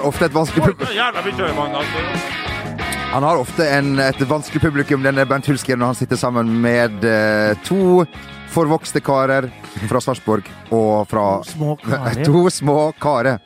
Han 0.00 0.06
har 0.06 0.14
ofte 0.14 0.24
et 0.24 0.34
vanskelig 0.34 0.62
publikum. 0.64 1.56
Magnus. 1.56 1.86
Han 3.12 3.22
har 3.22 3.36
ofte 3.36 3.66
en, 3.68 3.98
et 4.00 4.20
vanskelig 4.28 4.62
publikum, 4.62 5.02
denne 5.04 5.26
Bernt 5.28 5.48
Hulsker, 5.50 5.76
når 5.76 5.90
han 5.90 5.98
sitter 5.98 6.16
sammen 6.16 6.54
med 6.62 7.04
eh, 7.04 7.52
to 7.66 8.06
forvokste 8.50 9.02
karer 9.04 9.50
fra 9.90 10.00
Sarpsborg 10.00 10.48
og 10.72 11.04
fra 11.10 11.24
Små 11.44 11.76
karer. 11.82 12.22
To 12.30 12.46
små 12.48 12.78
karer. 13.02 13.42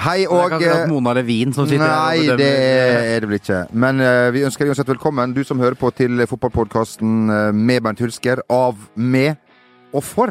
Hei 0.00 0.24
Det 0.24 0.32
er 0.32 0.50
kanskje 0.50 0.58
ikke 0.58 0.72
akkurat 0.72 0.88
eh, 0.88 0.90
Mona 0.90 1.14
Levin 1.20 1.54
som 1.54 1.68
sitter 1.68 1.86
Nei, 1.86 2.18
her 2.24 2.32
og 2.32 2.40
det 2.40 2.50
er 2.50 3.20
det 3.20 3.28
vel 3.30 3.38
ikke. 3.38 3.60
Men 3.84 4.02
eh, 4.02 4.30
vi 4.34 4.42
ønsker 4.48 4.66
deg 4.66 4.74
uansett 4.74 4.90
velkommen, 4.90 5.36
du 5.36 5.44
som 5.46 5.62
hører 5.62 5.78
på 5.78 5.92
til 5.94 6.24
fotballpodkasten 6.26 7.30
uh, 7.30 7.38
med 7.54 7.84
Bernt 7.86 8.02
Hulsker. 8.02 8.42
Av, 8.50 8.74
med 8.96 9.38
og 9.92 10.04
for 10.06 10.30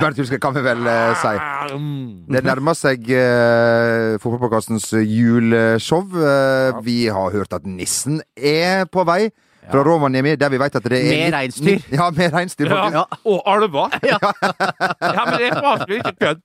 Bernt 0.00 0.18
Hulsker, 0.18 0.40
kan 0.42 0.54
vi 0.56 0.62
vel 0.64 0.80
uh, 0.82 1.12
si. 1.20 1.34
Mm. 1.76 2.24
Det 2.34 2.40
nærmer 2.46 2.74
seg 2.78 3.04
uh, 3.14 4.16
fotballpodkastens 4.22 4.88
juleshow. 4.98 6.08
Eh, 6.18 6.80
Vi 6.86 7.04
har 7.12 7.30
hørt 7.36 7.54
at 7.54 7.66
nissen 7.70 8.18
er 8.36 8.86
på 8.90 9.04
vei 9.06 9.28
fra 9.70 9.84
Rovaniemi, 9.86 10.32
der 10.40 10.50
vi 10.50 10.58
vet 10.58 10.74
at 10.80 10.88
det 10.90 10.98
er 10.98 11.12
Med 11.12 11.34
reinsdyr. 11.36 11.84
Ja, 11.94 12.08
med 12.10 12.34
reinsdyr, 12.34 12.66
faktisk. 12.72 12.98
Ja. 12.98 13.04
Og 13.30 13.42
alver. 13.46 13.94
Ja. 14.10 15.22
men 15.28 15.38
det 15.38 15.46
er 15.52 15.60
faktisk 15.62 15.96
ikke 16.00 16.16
kødd. 16.24 16.42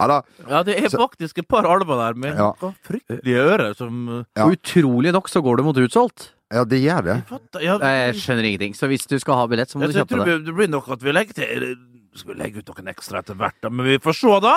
Ja 0.00 0.06
da. 0.08 0.18
Ja, 0.48 0.62
det 0.64 0.78
er 0.80 0.88
faktisk 0.94 1.42
et 1.42 1.48
par 1.50 1.66
alver 1.68 1.98
der 2.06 2.14
med 2.16 2.38
Ja. 2.40 2.52
fryktelige 2.88 3.42
ører 3.44 3.74
som 3.76 4.06
uh, 4.08 4.22
Ja. 4.38 4.46
Utrolig 4.48 5.12
nok 5.12 5.28
så 5.28 5.42
går 5.44 5.60
det 5.60 5.64
mot 5.68 5.76
utsolgt. 5.84 6.30
Ja, 6.50 6.64
det 6.66 6.80
gjør 6.82 7.04
det. 7.06 7.14
fatter- 7.28 7.62
ja, 7.62 7.78
Jeg 7.78 8.14
skjønner 8.18 8.44
ingenting. 8.48 8.74
Så 8.74 8.88
hvis 8.90 9.06
du 9.06 9.16
skal 9.22 9.34
ha 9.38 9.46
billett, 9.46 9.70
så 9.70 9.78
må 9.78 9.86
jeg, 9.86 9.92
du 9.92 9.98
jeg 9.98 10.06
kjøpe 10.06 10.16
tror 10.16 10.26
det. 10.26 10.44
det 10.46 10.54
blir 10.56 10.68
nok 10.68 10.88
at 10.90 11.02
vi 11.02 11.12
legger 11.14 11.34
til 11.34 11.76
Skal 12.18 12.34
vi 12.34 12.38
legge 12.42 12.58
ut 12.58 12.66
noen 12.72 12.88
ekstra 12.90 13.20
etter 13.22 13.36
hvert, 13.38 13.54
da? 13.62 13.70
Men 13.70 13.86
vi 13.86 13.98
får 14.02 14.16
se, 14.18 14.40
da. 14.42 14.54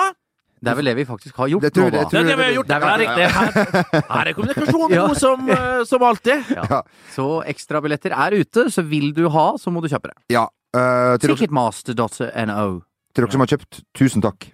Det 0.64 0.70
er 0.72 0.74
vel 0.78 0.84
det 0.88 0.94
vi 0.96 1.04
faktisk 1.04 1.36
har 1.36 1.48
gjort 1.52 1.62
Det 1.62 1.70
tror 1.76 1.84
nå, 1.84 1.90
da. 1.92 1.98
det 2.02 2.08
tror 2.10 2.24
Det 2.24 2.24
er 2.24 2.30
det 2.30 2.36
vi 2.40 2.44
har 2.48 2.54
gjort. 2.56 2.66
Det 2.66 2.80
Det 2.80 2.88
er 2.88 2.94
er 2.94 2.98
riktig. 3.04 3.26
Her, 3.34 4.02
her 4.10 4.26
er 4.26 4.32
kommunikasjonen 4.38 4.94
Ja. 4.96 5.06
god 5.06 5.16
som, 5.20 5.48
uh, 5.50 5.84
som 5.90 6.02
alltid. 6.02 6.50
Ja. 6.56 6.80
Så 7.14 7.26
ekstrabilletter 7.46 8.10
er 8.16 8.38
ute, 8.40 8.66
så 8.74 8.82
vil 8.82 9.12
du 9.14 9.28
ha, 9.28 9.46
så 9.60 9.70
må 9.70 9.82
du 9.84 9.88
kjøpe 9.92 10.10
det. 10.10 10.16
Ja. 10.34 10.46
Uh, 10.74 11.14
dere, 11.22 11.36
Ticketmaster.no. 11.36 12.82
til 13.14 13.22
dere 13.22 13.30
som 13.36 13.40
har 13.44 13.46
kjøpt, 13.54 13.82
tusen 13.94 14.22
takk. 14.24 14.48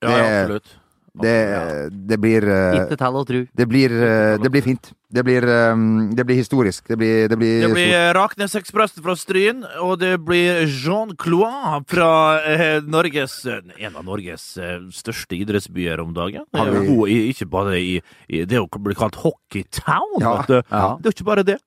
Ja, 0.00 0.08
ja, 0.16 0.24
absolutt. 0.44 0.76
Det, 1.22 1.90
det 2.08 2.18
blir 2.20 2.44
eh, 2.44 2.76
Ikke 2.82 2.96
tall 3.00 3.16
og 3.16 3.26
tru. 3.28 3.46
det 3.56 3.66
blir, 3.68 3.90
eh, 3.92 4.36
det 4.42 4.50
blir 4.52 4.62
fint. 4.62 4.92
Det 5.08 5.22
blir, 5.24 5.44
eh, 5.48 5.76
det 6.18 6.24
blir 6.26 6.36
historisk. 6.36 6.84
Det 6.88 6.96
blir, 6.98 7.28
det 7.28 7.38
blir, 7.38 7.60
Det 7.66 7.70
blir 7.72 8.14
Raknesekspressen 8.14 9.02
fra 9.02 9.14
Stryn, 9.16 9.62
og 9.80 9.98
det 10.00 10.16
blir 10.24 10.66
Jean 10.66 11.14
Clois 11.16 11.80
fra 11.88 12.40
Norges 12.84 13.38
En 13.46 13.96
av 13.96 14.04
Norges 14.04 14.58
største 14.92 15.38
idrettsbyer 15.38 16.00
om 16.00 16.12
dagen. 16.12 16.44
Har 16.54 16.70
vi- 16.70 17.30
ikke 17.32 17.48
bare 17.48 17.78
i, 17.80 18.00
i 18.28 18.44
Det 18.44 18.58
å 18.60 18.68
bli 18.78 18.94
kalt 18.94 19.14
Hockeytown. 19.22 20.20
Ja. 20.20 20.42
vet. 20.42 20.66
Ja. 20.70 20.96
Det 21.00 21.06
er 21.06 21.16
ikke 21.16 21.24
bare 21.32 21.42
det. 21.44 21.58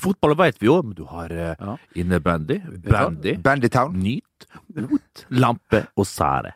Fotball 0.00 0.34
vet 0.34 0.56
vi 0.58 0.66
jo, 0.66 0.80
men 0.82 0.94
du 0.96 1.04
har 1.04 1.28
Ja. 1.28 1.76
innebandy, 1.94 2.60
bandy, 2.88 3.36
Bandytown. 3.36 3.92
nyt, 4.02 4.46
ot, 4.90 5.26
lampe 5.30 5.86
og 5.96 6.06
sære. 6.06 6.54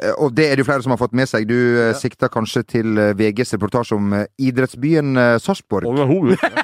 Eh, 0.00 0.12
Og 0.18 0.34
det 0.34 0.48
er 0.50 0.56
det 0.56 0.64
jo 0.64 0.68
flere 0.70 0.82
som 0.82 0.94
har 0.94 0.98
fått 0.98 1.14
med 1.14 1.28
seg. 1.30 1.46
Du 1.48 1.54
ja. 1.54 1.92
sikter 1.98 2.28
kanskje 2.32 2.64
til 2.66 2.98
eh, 2.98 3.12
VGs 3.18 3.54
reportasje 3.56 3.96
om 3.96 4.12
eh, 4.18 4.26
idrettsbyen 4.38 5.16
eh, 5.16 5.36
Sarpsborg. 5.42 5.86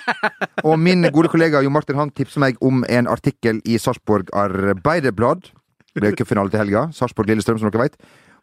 Og 0.68 0.76
min 0.78 1.06
gode 1.14 1.30
kollega 1.32 1.62
Jo 1.64 1.70
Martin 1.72 1.98
han 1.98 2.10
tipser 2.10 2.42
meg 2.42 2.58
om 2.60 2.84
en 2.88 3.08
artikkel 3.08 3.62
i 3.64 3.78
Sarpsborg 3.78 4.32
Arbeiderblad. 4.34 5.50
Det 5.94 6.02
ble 6.02 6.12
cupfinale 6.18 6.50
til 6.52 6.62
helga. 6.62 6.88
Sarpsborg-Lillestrøm, 6.94 7.58
som 7.58 7.70
dere 7.70 7.88
vet. 7.88 7.96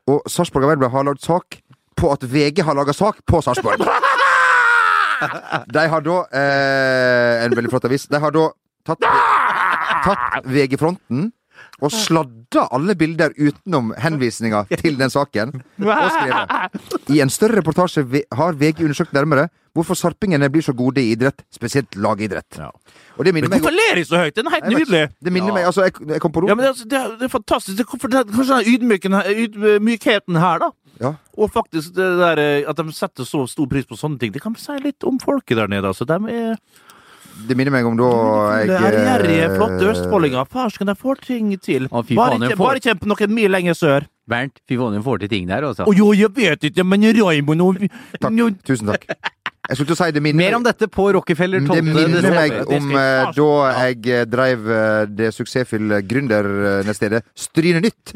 Og 0.08 0.24
Sarpsborg 0.28 0.66
Arbeiderblad 0.68 0.96
har 0.96 1.08
lagd 1.08 1.24
sak 1.24 1.60
på 1.98 2.12
at 2.14 2.24
VG 2.30 2.62
har 2.68 2.78
laga 2.78 2.94
sak 2.96 3.24
på 3.28 3.42
Sarpsborg. 3.44 3.84
De 5.74 5.82
har 5.90 6.04
da 6.06 6.18
eh, 6.30 7.46
En 7.46 7.56
veldig 7.58 7.72
flott 7.74 7.88
avis. 7.90 8.06
De 8.06 8.20
har 8.22 8.34
da 8.36 8.44
tatt, 8.86 9.08
tatt 10.06 10.46
VG-fronten 10.46 11.32
og 11.82 11.94
sladda 11.94 12.64
alle 12.74 12.96
bilder 12.98 13.36
utenom 13.38 13.92
henvisninga 14.02 14.64
til 14.82 14.98
den 14.98 15.12
saken. 15.14 15.54
Og 15.84 16.12
skrevet 16.16 17.14
I 17.14 17.22
en 17.22 17.30
større 17.34 17.60
reportasje 17.62 18.04
har 18.34 18.58
VG 18.58 18.82
undersøkt 18.88 19.14
nærmere 19.14 19.48
hvorfor 19.78 19.94
sarpingene 19.94 20.50
blir 20.50 20.66
så 20.66 20.74
gode 20.74 21.04
i 21.04 21.12
idrett, 21.14 21.44
spesielt 21.54 21.94
lagidrett. 22.02 22.58
Ja. 22.58 22.72
Og 23.18 23.26
det 23.28 23.34
minner 23.36 23.52
Men 23.52 23.60
meg 23.60 23.62
hvorfor 23.68 23.78
ler 23.78 24.00
de 24.00 24.06
så 24.10 24.24
høyt? 24.24 24.34
Den 24.34 24.50
er 24.50 24.56
helt 24.58 24.72
nydelig! 24.74 25.04
Det 25.22 25.34
minner 25.34 25.52
Ja. 25.52 25.54
meg, 25.54 25.68
altså, 25.70 25.86
jeg, 25.86 25.94
jeg 26.16 26.22
kom 26.24 26.34
på 26.34 26.42
ro. 26.42 26.50
Ja, 26.50 26.56
men 26.58 26.66
det, 26.66 26.72
altså- 26.74 26.90
det, 26.90 26.98
er, 26.98 27.14
det 27.20 27.28
er 27.30 27.34
fantastisk. 27.36 27.78
Det 27.78 27.86
er 27.86 27.92
er 28.24 28.26
kanskje 28.34 28.58
den 28.58 29.46
ydmykheten 29.54 30.40
her, 30.42 30.66
da. 30.66 30.72
Ja. 30.98 31.14
Og 31.38 31.52
faktisk 31.54 31.94
det 31.94 32.08
der 32.18 32.42
eh, 32.42 32.70
at 32.70 32.80
de 32.80 32.94
setter 32.96 33.28
så 33.28 33.44
stor 33.50 33.68
pris 33.70 33.86
på 33.86 33.98
sånne 34.00 34.18
ting. 34.18 34.34
Det 34.34 34.42
kan 34.42 34.56
si 34.58 34.74
litt 34.82 35.04
om 35.06 35.20
folket 35.22 35.60
der 35.60 35.70
nede. 35.70 35.86
Altså. 35.86 36.08
De 36.10 36.18
er 36.34 36.58
Det 37.48 37.56
minner 37.58 37.72
meg 37.76 37.86
om 37.86 37.96
da 38.00 38.08
jeg 38.58 38.68
det 38.72 38.78
er 38.78 38.98
gjerrige, 39.06 39.44
eh, 39.48 39.56
flotte 39.58 39.90
østfoldinger. 39.94 40.48
Farsken, 40.52 40.88
de 40.90 40.96
får 40.98 41.22
ting 41.28 41.54
til. 41.62 41.88
Å, 41.92 42.04
fy 42.06 42.16
Bare 42.18 42.34
faen, 42.38 42.42
jeg 42.42 42.52
ikke, 42.52 42.58
får- 42.58 42.68
bare 42.68 42.82
ikke 42.82 43.08
noen 43.14 43.34
mil 43.38 43.52
lenger 43.52 43.74
sør. 43.78 44.08
Bernt, 44.28 44.60
fy 44.68 44.76
faen, 44.80 44.94
hun 44.98 45.04
får 45.06 45.20
til 45.24 45.30
ting 45.30 45.48
der, 45.48 45.64
altså. 45.70 45.86
Å 45.88 45.96
jo, 45.96 46.12
jeg 46.18 46.34
vet 46.36 46.68
ikke, 46.72 46.84
men 46.84 47.02
Raymond 47.14 47.62
og 47.62 47.78
Takk. 48.20 48.32
Nå- 48.34 48.52
Tusen 48.66 48.88
takk. 48.92 49.06
Jeg 49.68 49.76
skulle 49.76 49.90
til 49.92 49.96
å 49.98 50.06
si 50.06 50.12
det 50.16 50.22
minner 50.24 50.40
Mer 50.46 50.56
om 50.56 50.64
dette 50.64 50.88
på 50.88 51.10
Rockefeller 51.12 51.60
12. 51.60 51.76
Det 51.76 51.84
minner 51.84 52.32
meg 52.32 52.54
Det 52.56 52.78
om 52.78 52.92
jeg 52.94 53.26
eh, 53.28 53.32
da 53.36 53.48
jeg 53.84 54.08
eh, 54.16 54.22
dreiv 54.32 54.70
eh, 54.72 55.06
det 55.12 55.34
suksessfulle 55.36 56.00
gründernettstedet 56.08 57.20
Stryne 57.36 57.82
Nytt. 57.84 58.14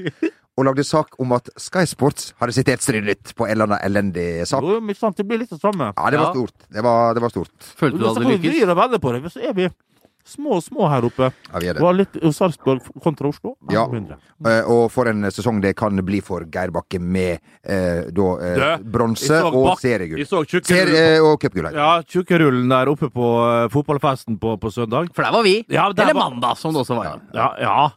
Og 0.62 0.68
lagde 0.68 0.84
sak 0.86 1.16
om 1.22 1.32
at 1.34 1.50
Sky 1.58 1.88
Sports 1.90 2.36
hadde 2.38 2.54
sitert 2.54 2.84
Strid 2.86 3.08
Nytt 3.08 3.32
på 3.34 3.48
en 3.48 3.56
eller 3.56 3.66
annen 3.66 3.82
elendig 3.82 4.26
sak. 4.46 4.62
jo, 4.62 4.78
men 4.78 4.98
sant, 4.98 5.18
det 5.18 5.26
blir 5.26 5.42
litt 5.42 5.50
det 5.50 5.58
samme. 5.62 5.88
Ja, 5.98 6.10
det 6.14 6.20
var 6.22 6.36
stort. 6.36 6.68
Det 6.70 6.84
var, 6.86 7.16
det 7.18 7.24
var 7.24 7.34
stort. 7.34 7.56
Følte 7.80 7.98
du 7.98 8.06
hadde 8.06 8.22
kan 8.22 8.30
vi 8.30 8.36
lykkes? 8.38 8.76
vri 8.78 9.00
på 9.02 9.14
det, 9.16 9.32
så 9.34 9.42
er 9.42 9.56
vi 9.58 9.72
små, 10.26 10.62
små 10.62 10.88
her 10.90 11.06
oppe. 11.08 11.32
Ja, 11.52 11.60
vi 11.60 11.68
er 11.70 11.74
Det 11.74 11.82
Og 11.82 11.88
var 11.88 11.94
litt 11.98 12.18
Sarpsborg 12.36 12.82
kontra 13.04 13.28
Oslo. 13.32 13.56
Ja. 13.72 13.88
Mindre. 13.92 14.18
Eh, 14.46 14.64
Og 14.72 14.92
for 14.92 15.08
en 15.08 15.24
sesong 15.32 15.62
det 15.62 15.76
kan 15.78 15.96
bli 16.06 16.20
for 16.22 16.46
Geir 16.52 16.72
Bakke 16.72 17.00
med 17.00 17.40
eh, 17.64 18.08
da 18.12 18.28
eh, 18.42 18.78
bronse 18.84 19.42
og 19.52 19.78
seriegull. 19.82 20.18
Vi 20.22 20.26
så 20.26 20.42
Ser, 20.46 20.62
tjukkerullen 20.62 20.96
eh, 21.18 21.26
og 21.26 21.40
cupgull. 21.42 21.68
her. 21.70 21.76
ja, 21.78 22.02
tjukkerullen 22.04 22.70
der 22.70 22.90
oppe 22.90 23.10
på 23.14 23.28
uh, 23.42 23.68
fotballfesten 23.70 24.40
på, 24.42 24.56
på 24.62 24.72
søndag. 24.72 25.12
For 25.16 25.24
der 25.24 25.32
var 25.32 25.44
vi. 25.44 25.56
Ja, 25.70 25.90
der 25.94 26.04
Eller 26.04 26.14
var- 26.20 26.30
mandag, 26.32 26.58
som 26.58 26.74
det 26.74 26.82
også 26.86 26.96
var. 26.98 27.20
Ja, 27.34 27.50
ja. 27.60 27.92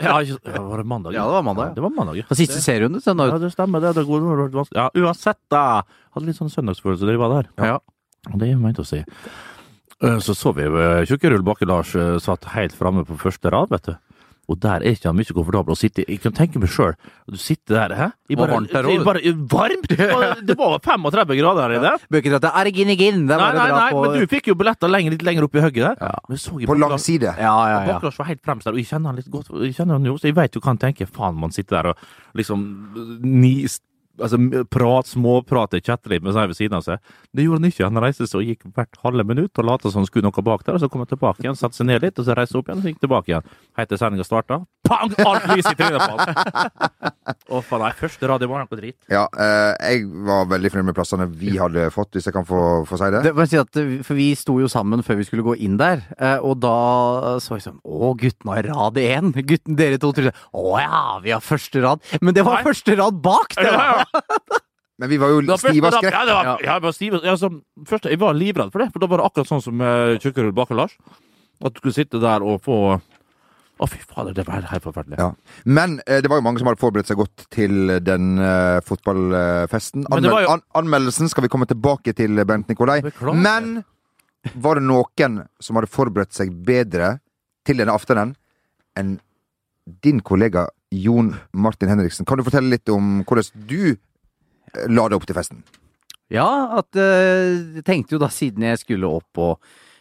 ja, 0.00 0.20
ikke, 0.20 0.38
Var 0.58 0.76
det 0.78 0.86
mandag? 0.86 1.12
Ja, 1.14 1.26
det 1.26 1.32
var 1.38 1.42
mandag, 1.42 1.68
ja. 1.68 1.74
Det 1.74 1.82
var 1.82 1.90
mandag, 1.90 2.16
ja. 2.22 2.24
Siste 2.34 2.60
serierunde 2.62 3.00
søndag. 3.04 3.28
Ja, 3.34 3.38
det 3.38 3.52
stemmer. 3.52 3.80
det, 3.80 3.94
det 3.96 4.04
er 4.04 4.08
god, 4.08 4.66
Ja, 4.74 4.88
uansett, 4.94 5.38
da. 5.50 5.82
Hadde 6.16 6.26
litt 6.30 6.38
sånn 6.38 6.50
søndagsfølelse 6.52 7.04
da 7.04 7.12
de 7.12 7.20
var 7.20 7.34
der. 7.42 7.50
Ja. 7.72 7.78
Og 8.32 8.38
det 8.40 8.48
er 8.50 8.56
ment 8.58 8.78
å 8.80 8.86
si. 8.86 9.02
Eh, 10.02 10.18
Så 10.20 10.34
så 10.36 10.52
vi 10.56 10.62
eh, 10.66 11.04
Tjukkerull 11.08 11.42
Bakke-Lars 11.46 11.94
eh, 11.96 12.18
satt 12.18 12.44
helt 12.56 12.74
framme 12.76 13.04
på 13.08 13.16
første 13.20 13.50
rad, 13.52 13.70
vet 13.72 13.82
du. 13.92 13.94
Og 14.46 14.60
der 14.62 14.78
er 14.84 14.92
ikke 14.94 15.08
han 15.10 15.16
mye 15.18 15.26
komfortabel 15.34 15.74
å 15.74 15.76
sitte. 15.76 16.04
Jeg 16.06 16.20
kan 16.22 16.30
tenke 16.36 16.60
meg 16.62 16.70
sjøl. 16.70 16.92
Du 17.26 17.34
sitter 17.40 17.74
der, 17.88 17.94
hæ? 17.98 18.04
I 18.30 18.36
Det 18.36 18.38
var 18.38 18.52
varmt 18.52 18.70
der 18.70 18.84
òg. 18.86 19.02
varmt! 19.50 19.88
Det 19.90 20.06
var- 20.12 20.36
Det 20.46 20.56
var 20.56 20.78
35 20.78 21.34
grader 21.40 21.62
her 21.66 21.74
inne. 21.80 21.90
Bør 22.08 22.22
ikke 22.22 22.36
at 22.36 22.42
det 22.42 22.52
Erginegin. 22.60 23.26
Der 23.26 23.38
Nei, 23.42 23.48
var 23.50 23.54
nei, 23.58 23.70
nei, 23.72 23.90
på 23.90 24.02
men 24.04 24.20
du 24.20 24.26
fikk 24.30 24.46
jo 24.46 24.54
billetter 24.54 24.86
lenger, 24.88 25.10
litt 25.16 25.22
lenger 25.26 25.42
opp 25.48 25.56
i 25.56 25.64
høgget 25.64 25.82
der. 25.82 25.96
Ja. 26.00 26.14
Men 26.28 26.38
så 26.38 26.60
jeg 26.60 26.68
På 26.70 26.78
lang 26.78 26.94
side. 26.98 27.34
Ja, 27.34 27.56
ja, 27.66 27.80
ja. 27.80 27.86
Bakke-Lars 27.98 28.18
var 28.18 28.26
helt 28.30 28.42
fremst 28.46 28.64
der, 28.68 28.70
og 28.70 28.78
jeg 28.78 28.86
kjenner 28.86 29.06
han 29.10 29.16
litt 29.16 29.30
godt. 29.34 29.50
Jeg 29.64 29.74
kjenner 29.74 29.92
han 29.98 30.04
jo, 30.04 30.14
så 30.14 30.22
jeg 30.30 30.34
vet 30.36 30.52
jo 30.54 30.60
hva 30.60 30.70
han 30.70 30.78
tenker. 30.78 31.06
Faen, 31.10 31.34
man 31.34 31.50
sitter 31.50 31.82
der 31.82 31.88
og 31.90 31.96
liksom 32.38 33.18
ni, 33.26 33.66
altså, 34.20 34.64
prat, 34.72 35.08
småprater, 35.10 35.82
chatter 35.84 36.14
litt 36.14 36.24
med 36.26 36.36
seg 36.36 36.50
ved 36.50 36.58
siden 36.58 36.78
av 36.78 36.84
seg. 36.86 37.02
Det 37.36 37.46
gjorde 37.46 37.62
han 37.62 37.70
ikke. 37.70 37.86
Han 37.88 38.02
reiste 38.04 38.28
seg 38.28 38.40
og 38.40 38.50
gikk 38.50 38.66
hvert 38.76 39.00
halve 39.04 39.26
minutt 39.28 39.60
og 39.60 39.68
lot 39.68 39.86
som 39.86 40.02
han 40.02 40.08
skulle 40.08 40.28
noe 40.28 40.46
bak 40.46 40.64
der, 40.66 40.78
og 40.78 40.84
så 40.84 40.90
kom 40.92 41.04
han 41.04 41.10
tilbake 41.10 41.44
igjen, 41.44 41.58
satte 41.58 41.78
seg 41.78 41.90
ned 41.90 42.04
litt, 42.04 42.18
og 42.18 42.26
så 42.28 42.36
reiste 42.36 42.58
opp 42.60 42.70
igjen, 42.70 42.80
og 42.80 42.86
så 42.86 42.92
gikk 42.92 43.02
tilbake 43.04 43.32
igjen. 43.32 43.52
Helt 43.78 43.92
til 43.92 44.00
sendinga 44.00 44.26
starta. 44.26 44.60
Pang! 44.86 45.12
Alt 45.26 45.48
lys 45.52 45.68
i 45.70 45.74
trynet 45.78 46.02
på 46.02 46.16
han! 46.16 47.12
Å, 47.50 47.60
faen, 47.62 47.82
nei, 47.82 47.90
første 47.98 48.28
rad 48.30 48.42
i 48.42 48.48
noe 48.48 48.78
drit. 48.78 48.96
Ja, 49.10 49.24
eh, 49.34 49.72
jeg 49.92 50.06
var 50.26 50.46
veldig 50.50 50.70
fornøyd 50.72 50.88
med 50.90 50.96
plassene 50.98 51.26
vi 51.30 51.56
hadde 51.58 51.88
fått, 51.94 52.12
hvis 52.14 52.28
jeg 52.28 52.34
kan 52.36 52.46
få, 52.46 52.60
få 52.86 52.98
si 53.00 53.08
det. 53.14 53.22
Det, 53.26 53.32
jeg 53.42 53.50
si 53.50 53.60
at, 53.60 53.80
eh, 53.82 53.92
for 54.06 54.18
vi 54.18 54.28
sto 54.38 54.56
jo 54.62 54.70
sammen 54.70 55.02
før 55.06 55.18
vi 55.20 55.26
skulle 55.26 55.46
gå 55.46 55.56
inn 55.66 55.76
der, 55.80 56.04
eh, 56.18 56.38
og 56.38 56.60
da 56.62 56.76
så 57.42 57.58
jeg 57.58 57.66
sånn 57.66 57.80
Å, 57.82 58.12
guttene 58.18 58.56
har 58.56 58.68
rad 58.70 59.00
én! 59.00 59.32
Gutten, 59.46 59.76
dere 59.78 59.98
to 60.02 60.12
trodde 60.14 60.32
Å 60.56 60.64
ja, 60.80 61.02
vi 61.24 61.34
har 61.34 61.42
første 61.44 61.82
rad! 61.82 62.02
Men 62.22 62.36
det 62.36 62.46
var 62.46 62.60
Nei. 62.60 62.66
første 62.68 62.96
rad 62.98 63.20
bak! 63.24 63.56
Det 63.58 63.72
var. 63.74 64.05
Men 64.98 65.10
vi 65.12 65.18
var 65.20 65.28
jo 65.28 65.42
stive 65.60 65.90
av 65.90 65.98
skrekk. 65.98 66.12
Ja, 66.14 66.22
det 66.24 66.34
var, 66.36 66.44
Ja. 66.46 66.56
jeg 66.72 66.82
var 66.82 66.92
stive. 66.96 67.20
Altså, 67.28 67.50
først, 67.84 68.06
jeg 68.08 68.18
var 68.20 68.32
livredd 68.34 68.72
for 68.72 68.80
det, 68.80 68.88
for 68.94 69.02
da 69.02 69.08
var 69.12 69.20
det 69.20 69.26
akkurat 69.28 69.50
sånn 69.50 69.62
som 69.64 69.80
uh, 69.80 70.16
bak 70.16 70.54
Bakke-Lars. 70.56 70.94
At 71.64 71.74
du 71.74 71.80
skulle 71.80 71.96
sitte 71.96 72.20
der 72.20 72.42
og 72.44 72.62
få 72.64 73.00
Å, 73.76 73.84
fy 73.92 73.98
fader, 74.08 74.32
det 74.32 74.46
var 74.48 74.64
helt 74.70 74.84
forferdelig. 74.86 75.18
Ja. 75.20 75.34
Men 75.68 75.98
eh, 76.06 76.22
det 76.24 76.30
var 76.32 76.38
jo 76.38 76.44
mange 76.46 76.62
som 76.62 76.68
hadde 76.70 76.80
forberedt 76.80 77.10
seg 77.10 77.18
godt 77.20 77.42
til 77.52 77.90
den 78.00 78.38
eh, 78.40 78.78
fotballfesten. 78.88 80.06
Anmel 80.16 80.32
jo- 80.32 80.54
an 80.54 80.62
anmeldelsen 80.80 81.28
skal 81.28 81.44
vi 81.44 81.50
komme 81.52 81.68
tilbake 81.68 82.14
til, 82.16 82.40
Bent 82.48 82.70
Nikolai. 82.72 83.02
Beklager. 83.04 83.36
Men 83.36 83.82
var 84.64 84.80
det 84.80 84.86
noen 84.88 85.42
som 85.60 85.76
hadde 85.76 85.92
forberedt 85.92 86.32
seg 86.32 86.54
bedre 86.64 87.18
til 87.68 87.76
denne 87.82 87.92
aftenen 87.92 88.32
enn 88.96 89.18
din 90.00 90.22
kollega 90.24 90.70
Jon 90.94 91.32
Martin 91.52 91.90
Henriksen? 91.90 92.26
Kan 92.28 92.38
du 92.38 92.46
fortelle 92.46 92.76
litt 92.76 92.88
om 92.92 93.20
hvordan 93.26 93.66
du 93.68 93.80
eh, 93.94 94.86
la 94.90 95.08
deg 95.08 95.18
opp 95.18 95.26
til 95.28 95.38
festen? 95.38 95.64
Ja, 96.32 96.46
at 96.80 96.98
eh, 96.98 97.78
jeg 97.78 97.86
tenkte 97.86 98.16
jo 98.16 98.22
da 98.22 98.30
siden 98.32 98.66
jeg 98.66 98.82
skulle 98.82 99.10
opp 99.18 99.42
og 99.42 99.60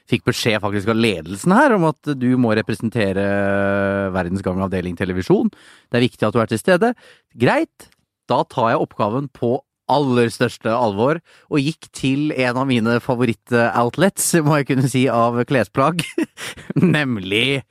fikk 0.09 0.25
beskjed 0.27 0.61
faktisk 0.61 0.91
av 0.93 0.99
ledelsen 1.01 1.53
her 1.55 1.73
om 1.73 1.87
at 1.89 2.11
du 2.21 2.29
må 2.37 2.53
representere 2.57 3.23
Verdens 4.13 4.43
Gang 4.45 4.61
Avdeling 4.61 4.97
Televisjon. 4.97 5.49
Det 5.89 5.97
er 5.97 6.05
viktig 6.05 6.27
at 6.27 6.35
du 6.35 6.41
er 6.43 6.51
til 6.51 6.61
stede. 6.61 6.91
Greit, 7.33 7.87
da 8.29 8.43
tar 8.49 8.73
jeg 8.73 8.83
oppgaven 8.85 9.31
på 9.33 9.57
aller 9.91 10.31
største 10.33 10.71
alvor, 10.73 11.19
og 11.53 11.61
gikk 11.61 11.89
til 11.93 12.31
en 12.33 12.57
av 12.57 12.65
mine 12.69 12.97
favoritt-outlets, 13.05 14.31
må 14.45 14.59
jeg 14.59 14.69
kunne 14.71 14.89
si, 14.89 15.05
av 15.11 15.37
klesplagg, 15.49 16.01
nemlig 16.97 17.61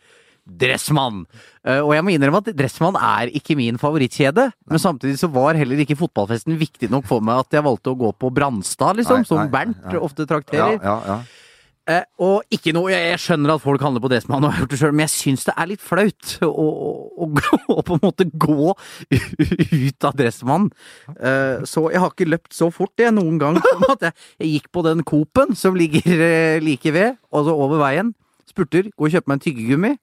Dressmann. 0.44 1.24
Uh, 1.64 1.80
og 1.80 1.94
jeg 1.96 2.04
må 2.04 2.14
innrømme 2.14 2.42
at 2.42 2.50
Dressmann 2.56 2.98
er 3.00 3.32
ikke 3.34 3.56
min 3.58 3.80
favorittkjede, 3.80 4.50
men 4.70 4.82
samtidig 4.82 5.16
så 5.20 5.30
var 5.32 5.56
heller 5.58 5.80
ikke 5.80 5.98
fotballfesten 5.98 6.58
viktig 6.60 6.90
nok 6.92 7.08
for 7.08 7.24
meg 7.24 7.46
at 7.46 7.56
jeg 7.56 7.64
valgte 7.64 7.94
å 7.94 8.00
gå 8.00 8.12
på 8.20 8.32
Brannstad, 8.34 9.00
liksom, 9.00 9.24
nei, 9.24 9.30
som 9.30 9.40
nei, 9.40 9.48
Bernt 9.54 9.80
nei. 9.88 10.02
ofte 10.04 10.28
trakterer. 10.28 10.76
Ja, 10.76 11.00
ja, 11.00 11.00
ja. 11.14 11.40
Uh, 11.84 12.00
og 12.24 12.54
ikke 12.54 12.72
noe 12.72 12.88
Jeg, 12.94 13.10
jeg 13.10 13.20
skjønner 13.20 13.50
at 13.58 13.60
folk 13.60 13.82
handler 13.84 14.00
på 14.00 14.08
Dressmann, 14.08 14.40
og 14.46 14.54
har 14.54 14.62
gjort 14.62 14.72
det 14.72 14.78
selv, 14.80 14.94
men 14.96 15.04
jeg 15.04 15.12
syns 15.12 15.42
det 15.44 15.52
er 15.52 15.68
litt 15.68 15.82
flaut 15.84 16.30
å, 16.40 16.48
å, 16.48 17.26
å, 17.26 17.76
på 17.84 17.98
en 17.98 18.04
måte 18.04 18.24
gå 18.28 18.72
ut 18.72 20.08
av 20.08 20.16
Dressmann. 20.16 20.70
Uh, 21.12 21.60
så 21.68 21.84
jeg 21.92 22.00
har 22.00 22.12
ikke 22.12 22.30
løpt 22.30 22.56
så 22.56 22.70
fort 22.72 23.00
jeg 23.00 23.12
noen 23.12 23.36
gang 23.40 23.60
som 23.64 23.84
at 23.92 24.08
jeg, 24.08 24.16
jeg 24.40 24.52
gikk 24.54 24.72
på 24.72 24.84
den 24.88 25.04
Coop-en 25.08 25.52
som 25.60 25.76
ligger 25.76 26.60
like 26.64 26.92
ved, 26.96 27.20
altså 27.32 27.56
over 27.56 27.80
veien. 27.84 28.14
Spurter, 28.48 28.88
gå 28.92 29.08
og 29.08 29.12
kjøpe 29.12 29.28
meg 29.28 29.40
en 29.40 29.44
tyggegummi 29.44 29.94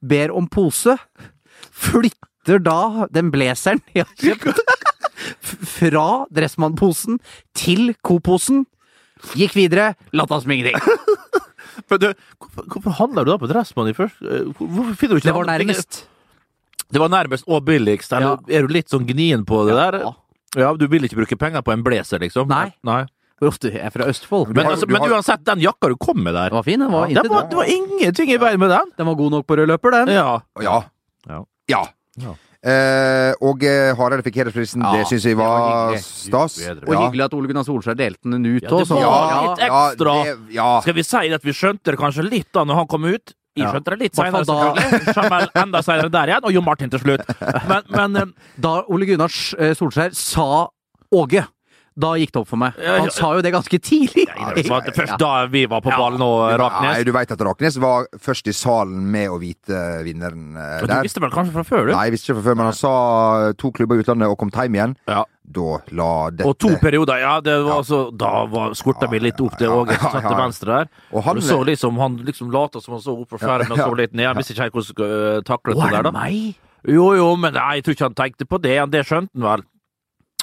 ber 0.00 0.32
om 0.36 0.48
pose, 0.50 0.96
flytter 1.70 2.62
da 2.64 3.06
den 3.12 3.30
blazeren 3.32 3.82
jeg 3.94 4.06
har 4.06 4.14
kjøpt, 4.20 4.60
fra 5.76 6.06
Dressmann-posen 6.34 7.20
til 7.56 7.92
Coop-posen, 8.06 8.64
gikk 9.36 9.56
videre, 9.58 9.92
lata 10.16 10.40
som 10.40 10.54
ingenting. 10.54 10.80
Men 11.90 12.00
du, 12.00 12.08
hvorfor, 12.40 12.64
hvorfor 12.72 12.96
handler 12.98 13.26
du 13.26 13.32
da 13.32 13.38
på 13.40 13.50
Dressmann 13.50 13.90
i 13.90 13.94
først? 13.96 14.18
Eh, 14.24 14.48
hvorfor 14.56 14.96
finner 14.98 15.16
du 15.16 15.20
ikke 15.20 15.30
Det 15.30 15.36
var 15.36 15.48
nærmest. 15.48 16.02
Det 16.90 17.00
var 17.02 17.12
nærmest 17.12 17.46
og 17.46 17.64
billigst. 17.64 18.12
Ja. 18.12 18.34
er 18.50 18.66
du 18.66 18.74
litt 18.74 18.90
sånn 18.90 19.06
gnien 19.06 19.44
på 19.46 19.62
det 19.68 19.76
ja. 19.76 19.86
der? 19.90 20.12
Ja, 20.58 20.72
Du 20.74 20.88
vil 20.90 21.06
ikke 21.06 21.20
bruke 21.20 21.38
penger 21.38 21.62
på 21.62 21.72
en 21.72 21.84
blazer, 21.86 22.18
liksom? 22.22 22.48
Nei. 22.50 22.72
Nei. 22.86 23.04
Hvor 23.40 23.54
ofte 23.54 23.70
er 23.72 23.88
fra 23.94 24.04
Østfold. 24.10 24.50
Men, 24.52 24.66
altså, 24.68 24.86
men 24.90 25.00
uansett, 25.08 25.40
den 25.48 25.62
jakka 25.64 25.88
du 25.88 25.96
kom 25.96 26.18
med 26.20 26.36
der 26.36 26.52
Den 26.52 26.58
var 26.58 26.66
fin. 26.66 26.82
Den 26.82 26.92
var, 26.92 27.08
ja, 27.08 27.22
det, 27.24 27.32
var, 27.32 27.48
det 27.48 27.56
var 27.56 27.72
ingenting 27.72 28.34
i 28.34 28.36
veien 28.40 28.60
med 28.60 28.68
den. 28.68 28.92
Den 29.00 29.08
var 29.08 29.16
god 29.16 29.30
nok 29.38 29.46
på 29.48 29.56
rød 29.56 29.72
løper, 29.72 29.96
den. 29.96 30.12
Ja. 30.12 30.28
Ja. 30.60 30.76
ja. 31.24 31.40
ja. 31.72 31.82
ja. 32.20 32.36
Eh, 32.60 33.32
og 33.40 33.62
Hareide 33.64 33.96
Harald 33.96 34.24
fikk 34.26 34.42
hedersprisen. 34.42 34.84
Ja, 34.84 35.00
det 35.00 35.08
syns 35.08 35.24
jeg 35.24 35.38
var, 35.40 35.96
stas. 36.04 36.58
Og 36.84 36.92
hyggelig 36.92 37.24
at 37.24 37.36
Ole 37.38 37.48
Gunnar 37.48 37.64
Solskjær 37.64 37.96
delte 37.96 38.28
den 38.28 38.44
ut 38.44 38.66
òg. 38.68 38.92
Ja, 39.00 39.12
litt 39.46 39.62
ekstra. 39.64 40.16
Det, 40.28 40.66
Skal 40.84 40.98
vi 40.98 41.04
si 41.08 41.36
at 41.38 41.46
vi 41.48 41.54
skjønte 41.56 41.94
det 41.94 42.00
kanskje 42.00 42.26
litt 42.26 42.50
da 42.52 42.66
når 42.68 42.82
han 42.82 42.90
kom 42.90 43.08
ut? 43.08 43.32
Jeg 43.56 43.72
skjønte 43.72 43.94
det 43.94 43.98
litt 44.04 44.18
seinere, 44.18 44.44
selvfølgelig. 44.46 45.48
Enda 45.64 45.80
seinere 45.82 46.12
der 46.12 46.30
igjen, 46.34 46.44
og 46.46 46.52
Jo 46.54 46.62
Martin 46.64 46.92
til 46.92 47.00
slutt. 47.02 47.24
Men, 47.70 47.88
men 47.90 48.20
eh, 48.20 48.52
Da 48.60 48.76
Ole 48.92 49.08
Gunnar 49.08 49.32
eh, 49.58 49.72
Solskjær 49.76 50.14
sa 50.16 50.68
Åge 51.16 51.42
da 52.02 52.12
gikk 52.20 52.32
det 52.34 52.42
opp 52.42 52.50
for 52.50 52.60
meg. 52.60 52.78
Han 52.84 53.10
sa 53.14 53.32
jo 53.36 53.44
det 53.44 53.52
ganske 53.54 53.80
tidlig. 53.80 54.26
Ja, 54.30 54.52
det 54.56 54.66
var 54.70 54.86
først 54.96 55.16
da 55.20 55.32
vi 55.52 55.64
var 55.70 55.82
på 55.84 55.92
ballen 55.94 56.22
og 56.24 56.44
Raknes. 56.60 56.96
Nei, 56.98 57.04
du 57.06 57.12
veit 57.16 57.34
at 57.34 57.42
Raknes 57.46 57.78
var 57.82 58.08
først 58.20 58.50
i 58.50 58.54
salen 58.56 59.04
med 59.12 59.28
å 59.32 59.40
vite 59.42 59.82
vinneren 60.06 60.54
der. 60.56 60.86
Du 60.86 60.96
visste 61.06 61.22
vel 61.22 61.34
kanskje 61.34 61.56
fra 61.58 61.66
før, 61.66 61.90
du? 61.90 61.94
Nei, 61.94 62.06
jeg 62.08 62.16
visste 62.16 62.30
ikke 62.30 62.40
fra 62.40 62.48
før, 62.50 62.58
men 62.60 62.70
han 62.70 62.78
sa 62.78 62.94
to 63.60 63.72
klubber 63.76 64.00
i 64.00 64.04
utlandet 64.04 64.32
og 64.32 64.38
kom 64.40 64.52
hjem 64.54 64.80
igjen. 64.80 64.96
Ja. 65.10 65.26
Da 65.50 65.80
la 65.98 66.10
dette 66.30 66.46
Og 66.46 66.54
to 66.62 66.70
perioder, 66.78 67.18
ja. 67.24 67.34
Det 67.42 67.56
var 67.66 67.80
altså, 67.80 68.00
da 68.14 68.44
var, 68.50 68.74
skorta 68.78 69.08
vi 69.10 69.18
litt 69.22 69.40
opp 69.42 69.56
det 69.58 69.70
òg. 69.70 69.90
satt 69.98 70.26
til 70.28 70.38
venstre 70.38 70.76
der. 70.80 70.90
Og 71.10 71.24
han, 71.26 71.40
du 71.40 71.46
så 71.46 71.58
liksom, 71.66 71.98
han 71.98 72.20
liksom 72.26 72.52
lata 72.54 72.82
som 72.82 72.94
han 72.96 73.02
så 73.02 73.16
opp 73.18 73.34
på 73.34 73.40
skjermen 73.42 73.74
og 73.74 73.82
så 73.82 73.96
litt 73.98 74.14
ned. 74.14 74.30
Han 74.30 74.38
visste 74.38 74.54
ikke 74.54 74.68
helt 74.68 74.76
hvordan 74.76 74.90
han 74.90 74.94
skulle 74.94 75.46
takle 75.48 75.76
det 75.80 75.90
der, 75.96 76.06
da. 76.06 76.14
Meg? 76.14 76.60
Jo, 76.88 77.10
jo, 77.18 77.26
men 77.36 77.52
nei, 77.58 77.74
jeg 77.78 77.84
tror 77.84 77.96
ikke 77.96 78.06
han 78.08 78.16
tenkte 78.22 78.46
på 78.48 78.60
det. 78.62 78.78
Det 78.94 79.02
skjønte 79.08 79.34
han 79.36 79.48
vel. 79.48 79.66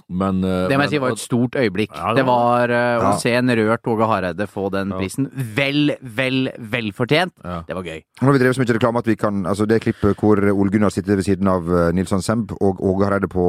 Men, 0.07 0.39
uh, 0.39 0.67
det 0.71 0.77
må 0.79 0.85
jeg 0.85 0.93
si 0.95 0.99
var 1.03 1.15
et 1.15 1.21
stort 1.21 1.55
øyeblikk. 1.59 1.91
Ja, 1.91 2.13
det, 2.15 2.23
var, 2.27 2.71
det 2.71 2.77
var 2.79 3.03
uh, 3.03 3.07
å 3.09 3.19
se 3.19 3.33
en 3.35 3.51
rørt 3.59 3.89
Åge 3.91 4.07
Hareide 4.07 4.47
få 4.47 4.69
den 4.71 4.93
prisen. 4.95 5.27
Vel, 5.57 5.97
vel, 5.99 6.47
vel 6.57 6.93
fortjent. 6.95 7.35
Det 7.67 7.75
var 7.75 7.83
gøy. 7.87 7.99
Nå 8.21 8.29
har 8.29 8.37
vi 8.37 8.41
drevet 8.43 8.57
så 8.57 8.63
mye 8.63 8.77
reklame 8.77 9.03
at 9.03 9.09
vi 9.09 9.17
kan 9.19 9.43
altså 9.47 9.67
Det 9.67 9.81
klippet 9.83 10.21
hvor 10.21 10.39
Ole 10.53 10.71
Gunnar 10.71 10.93
sitter 10.95 11.19
ved 11.19 11.27
siden 11.27 11.51
av 11.51 11.67
uh, 11.67 11.89
Nilsson 11.95 12.23
Semb 12.23 12.55
og 12.55 12.79
Åge 12.79 13.09
Hareide 13.09 13.31
på 13.31 13.47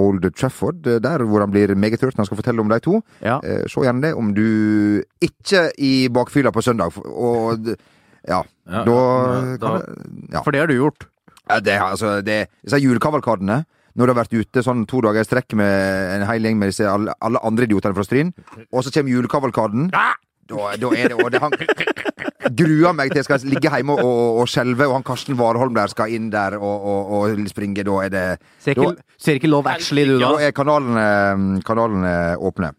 Old 0.00 0.24
Trafford, 0.32 0.80
der 1.04 1.26
hvor 1.28 1.44
han 1.44 1.52
blir 1.52 1.74
meget 1.76 2.02
rørt 2.02 2.16
når 2.16 2.24
han 2.24 2.30
skal 2.30 2.40
fortelle 2.40 2.64
om 2.64 2.72
de 2.72 2.80
to. 2.84 3.02
Ja. 3.24 3.38
se 3.68 3.84
gjerne 3.84 4.08
det 4.08 4.14
om 4.16 4.32
du 4.36 4.48
ikke 5.24 5.68
i 5.76 6.08
bakfylla 6.12 6.52
på 6.54 6.64
søndag. 6.64 6.96
Og 7.04 7.68
ja, 8.28 8.42
ja 8.68 8.82
da, 8.86 8.98
da, 9.60 9.72
ja. 10.32 10.42
For 10.42 10.54
det 10.54 10.62
har 10.62 10.70
du 10.70 10.76
gjort? 10.78 11.08
Ja, 11.48 11.60
det, 11.64 11.76
altså, 11.80 12.18
det, 12.24 12.46
disse 12.64 12.80
julekavalkadene 12.82 13.62
når 13.98 14.06
du 14.06 14.12
har 14.14 14.20
vært 14.20 14.38
ute 14.38 14.62
sånn 14.62 14.86
to 14.88 15.02
dager 15.04 15.26
i 15.26 15.26
strekk 15.26 15.58
med 15.58 16.14
en 16.14 16.26
hel 16.30 16.46
gjeng 16.46 16.58
med 16.60 16.70
disse, 16.70 16.86
alle, 16.86 17.16
alle 17.24 17.42
andre 17.46 17.66
idiotene 17.66 17.96
fra 17.96 18.06
Stryn, 18.06 18.32
og 18.70 18.86
så 18.86 18.94
kommer 18.94 19.14
julekavalkaden. 19.16 19.90
Da, 20.48 20.70
da 20.80 20.90
er 20.96 21.12
det 21.12 21.18
og 21.18 21.28
det, 21.34 21.42
han 21.42 21.52
gruer 22.56 22.94
meg 22.96 23.10
til 23.12 23.20
jeg 23.20 23.26
skal 23.26 23.44
ligge 23.50 23.68
hjemme 23.68 23.98
og, 23.98 24.06
og, 24.06 24.40
og 24.42 24.50
skjelve, 24.50 24.86
og 24.88 24.96
han 24.96 25.06
Karsten 25.06 25.36
Warholm 25.36 25.74
der 25.76 25.92
skal 25.92 26.14
inn 26.14 26.30
der 26.32 26.56
og, 26.56 26.86
og, 26.92 27.14
og 27.18 27.48
springe. 27.50 27.84
Da 27.84 27.96
er 28.06 28.12
det 28.14 28.26
Ser 28.64 28.78
ikke, 28.78 28.94
da, 28.96 29.08
ser 29.20 29.40
ikke 29.40 29.50
Love 29.50 29.74
Actually, 29.74 30.06
du, 30.08 30.16
da? 30.22 30.30
Da 30.30 30.46
er 30.48 30.54
kanalene, 30.56 31.62
kanalene 31.66 32.14
åpne. 32.38 32.72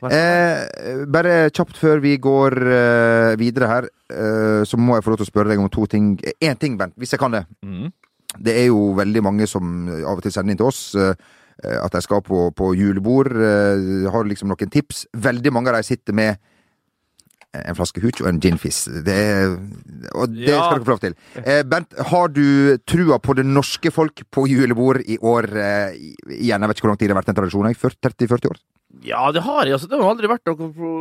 Eh, 0.00 1.04
bare 1.12 1.50
kjapt 1.52 1.76
før 1.76 2.00
vi 2.00 2.14
går 2.22 2.54
uh, 2.64 3.32
videre 3.36 3.68
her, 3.68 3.88
uh, 4.14 4.62
så 4.64 4.78
må 4.80 4.96
jeg 4.96 5.04
få 5.04 5.12
lov 5.12 5.20
til 5.20 5.28
å 5.28 5.28
spørre 5.28 5.52
deg 5.52 5.60
om 5.60 5.68
to 5.72 5.84
ting. 5.92 6.14
Én 6.40 6.56
ting, 6.56 6.78
Bent, 6.80 6.96
hvis 6.96 7.12
jeg 7.12 7.20
kan 7.20 7.36
det. 7.36 7.42
Mm. 7.60 7.90
Det 8.38 8.54
er 8.62 8.68
jo 8.68 8.92
veldig 8.98 9.22
mange 9.26 9.48
som 9.50 9.88
av 10.00 10.18
og 10.18 10.22
til 10.22 10.34
sender 10.34 10.54
inn 10.54 10.60
til 10.60 10.70
oss 10.70 10.82
uh, 10.94 11.14
at 11.60 11.92
de 11.92 12.00
skal 12.04 12.22
på, 12.24 12.46
på 12.56 12.70
julebord. 12.78 13.34
har 13.34 14.24
liksom 14.24 14.48
noen 14.48 14.70
tips. 14.72 15.02
Veldig 15.12 15.50
mange 15.52 15.68
av 15.68 15.76
de 15.76 15.88
sitter 15.90 16.16
med 16.16 16.38
en 17.50 17.74
flaske 17.74 18.00
hooch 18.02 18.20
og 18.22 18.28
en 18.30 18.38
ginfis. 18.42 18.84
Det 19.04 19.18
og 20.14 20.34
det 20.34 20.52
ja. 20.52 20.60
skal 20.62 20.78
dere 20.78 20.86
få 20.86 20.92
lov 20.94 21.02
til. 21.02 21.16
Eh, 21.42 21.62
Bent, 21.66 21.96
har 22.12 22.30
du 22.32 22.78
trua 22.88 23.18
på 23.22 23.34
det 23.38 23.46
norske 23.48 23.90
folk 23.94 24.22
på 24.30 24.46
julebord 24.50 25.02
i 25.02 25.18
år 25.18 25.50
eh, 25.58 25.98
igjen? 26.38 26.62
Jeg 26.62 26.70
vet 26.70 26.78
ikke 26.78 26.86
hvor 26.86 26.94
lang 26.94 27.00
tid 27.00 27.10
det 27.10 27.16
har 27.16 27.20
vært 27.22 27.32
en 27.32 27.40
tradisjon? 27.40 27.70
30-40 27.74 28.52
år? 28.52 28.62
Ja, 29.06 29.24
det 29.34 29.42
har 29.46 29.66
jeg. 29.66 29.76
Altså, 29.78 29.90
det 29.90 29.98
har 29.98 30.12
aldri 30.12 30.30
vært 30.30 30.50
noe 30.50 30.56
på 30.60 30.92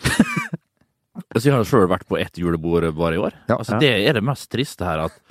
altså, 1.30 1.44
Jeg 1.44 1.54
har 1.54 1.66
sjøl 1.68 1.90
vært 1.90 2.08
på 2.10 2.18
ett 2.18 2.40
julebord 2.40 2.88
bare 2.98 3.18
i 3.18 3.22
år. 3.22 3.36
Ja. 3.46 3.60
Altså, 3.60 3.78
det 3.82 3.92
er 4.00 4.18
det 4.18 4.26
mest 4.26 4.50
triste 4.50 4.86
her. 4.86 5.06
at 5.06 5.29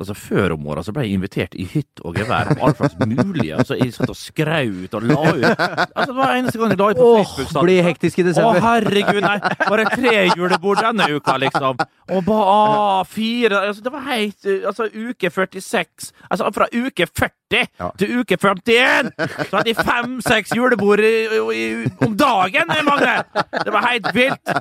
Altså 0.00 0.14
Før 0.18 0.56
om 0.56 0.64
åra 0.66 0.82
så 0.82 0.90
ble 0.94 1.04
jeg 1.06 1.14
invitert 1.14 1.52
i 1.54 1.64
hytt 1.70 2.00
og 2.02 2.16
gevær 2.18 2.48
på 2.50 2.64
alle 2.66 2.74
slags 2.80 2.96
mulige. 2.98 3.54
Altså 3.54 3.76
Jeg 3.78 3.92
satt 3.94 4.10
og 4.10 4.18
skraut 4.18 4.96
og 4.98 5.06
la 5.06 5.20
ut. 5.22 5.44
Altså 5.44 6.08
Det 6.10 6.16
var 6.16 6.32
eneste 6.34 6.58
gang 6.58 6.74
jeg 6.74 6.80
la 6.80 6.88
ut 6.90 6.98
på 6.98 7.10
Facebook. 7.18 7.52
Åh, 7.54 7.62
bli 7.68 7.76
hektisk 7.86 8.18
i 8.18 8.26
desember. 8.26 8.58
Å 8.58 8.64
herregud, 8.64 9.20
nei. 9.22 9.36
Bare 9.62 9.86
tre 9.92 10.16
julebord 10.32 10.82
denne 10.82 11.06
uka, 11.14 11.36
liksom. 11.44 11.84
Og 12.10 12.26
bare 12.26 12.56
ah, 12.56 13.04
fire 13.08 13.62
altså, 13.70 13.84
Det 13.86 13.92
var 13.94 14.02
helt 14.10 14.50
Altså 14.66 14.88
uke 14.90 15.30
46. 15.30 16.10
Altså 16.28 16.50
fra 16.58 16.68
uke 16.74 17.06
40 17.06 17.43
ja. 17.52 17.88
til 17.98 18.20
uke 18.20 18.36
51! 18.40 19.10
Så 19.16 19.56
hadde 19.56 19.68
de 19.68 19.74
fem-seks 19.74 20.54
julebord 20.56 21.02
i, 21.04 21.12
i, 21.54 21.64
om 22.04 22.16
dagen, 22.18 22.72
Magne! 22.86 23.16
Det 23.64 23.72
var 23.74 23.86
helt 23.90 24.08
vilt. 24.16 24.52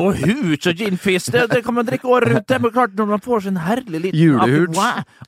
Og 0.00 0.18
hooch 0.20 0.68
og 0.70 0.82
ginfis, 0.82 1.30
det, 1.32 1.46
det, 1.50 1.62
kan 1.64 1.74
man 1.74 1.86
drikke 1.88 2.08
året 2.08 2.32
rundt. 2.34 2.48
Det 2.48 2.58
er 2.58 2.74
klart 2.74 2.94
Når 2.96 3.10
man 3.14 3.24
får 3.24 3.46
sin 3.46 3.56
herlig 3.56 4.00
liten 4.06 4.20
Julehooch 4.20 4.80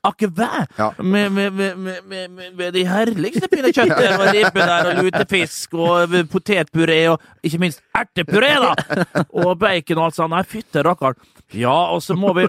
akevæ 0.05 0.51
ja. 0.79 0.91
med, 1.03 1.31
med, 1.31 1.51
med, 1.51 2.29
med, 2.57 2.73
de 2.73 2.85
herligste 2.87 3.49
pinnekjøttet 3.49 4.15
og 4.19 4.29
ribbe 4.35 4.61
der, 4.61 4.91
og 4.93 5.03
lutefisk 5.05 5.75
og 5.75 6.15
potetpuré 6.33 7.01
og 7.13 7.23
ikke 7.43 7.63
minst 7.63 7.83
ertepuré, 7.97 8.55
da! 8.63 8.75
Og 9.33 9.59
bacon 9.59 9.99
og 9.99 10.09
alt 10.09 10.19
sånt. 10.19 10.35
Nei, 10.35 10.45
fytte 10.47 10.85
rakkeren. 10.85 11.19
Ja, 11.57 11.95
og 11.95 12.03
så 12.05 12.17
må 12.19 12.35
vi 12.37 12.47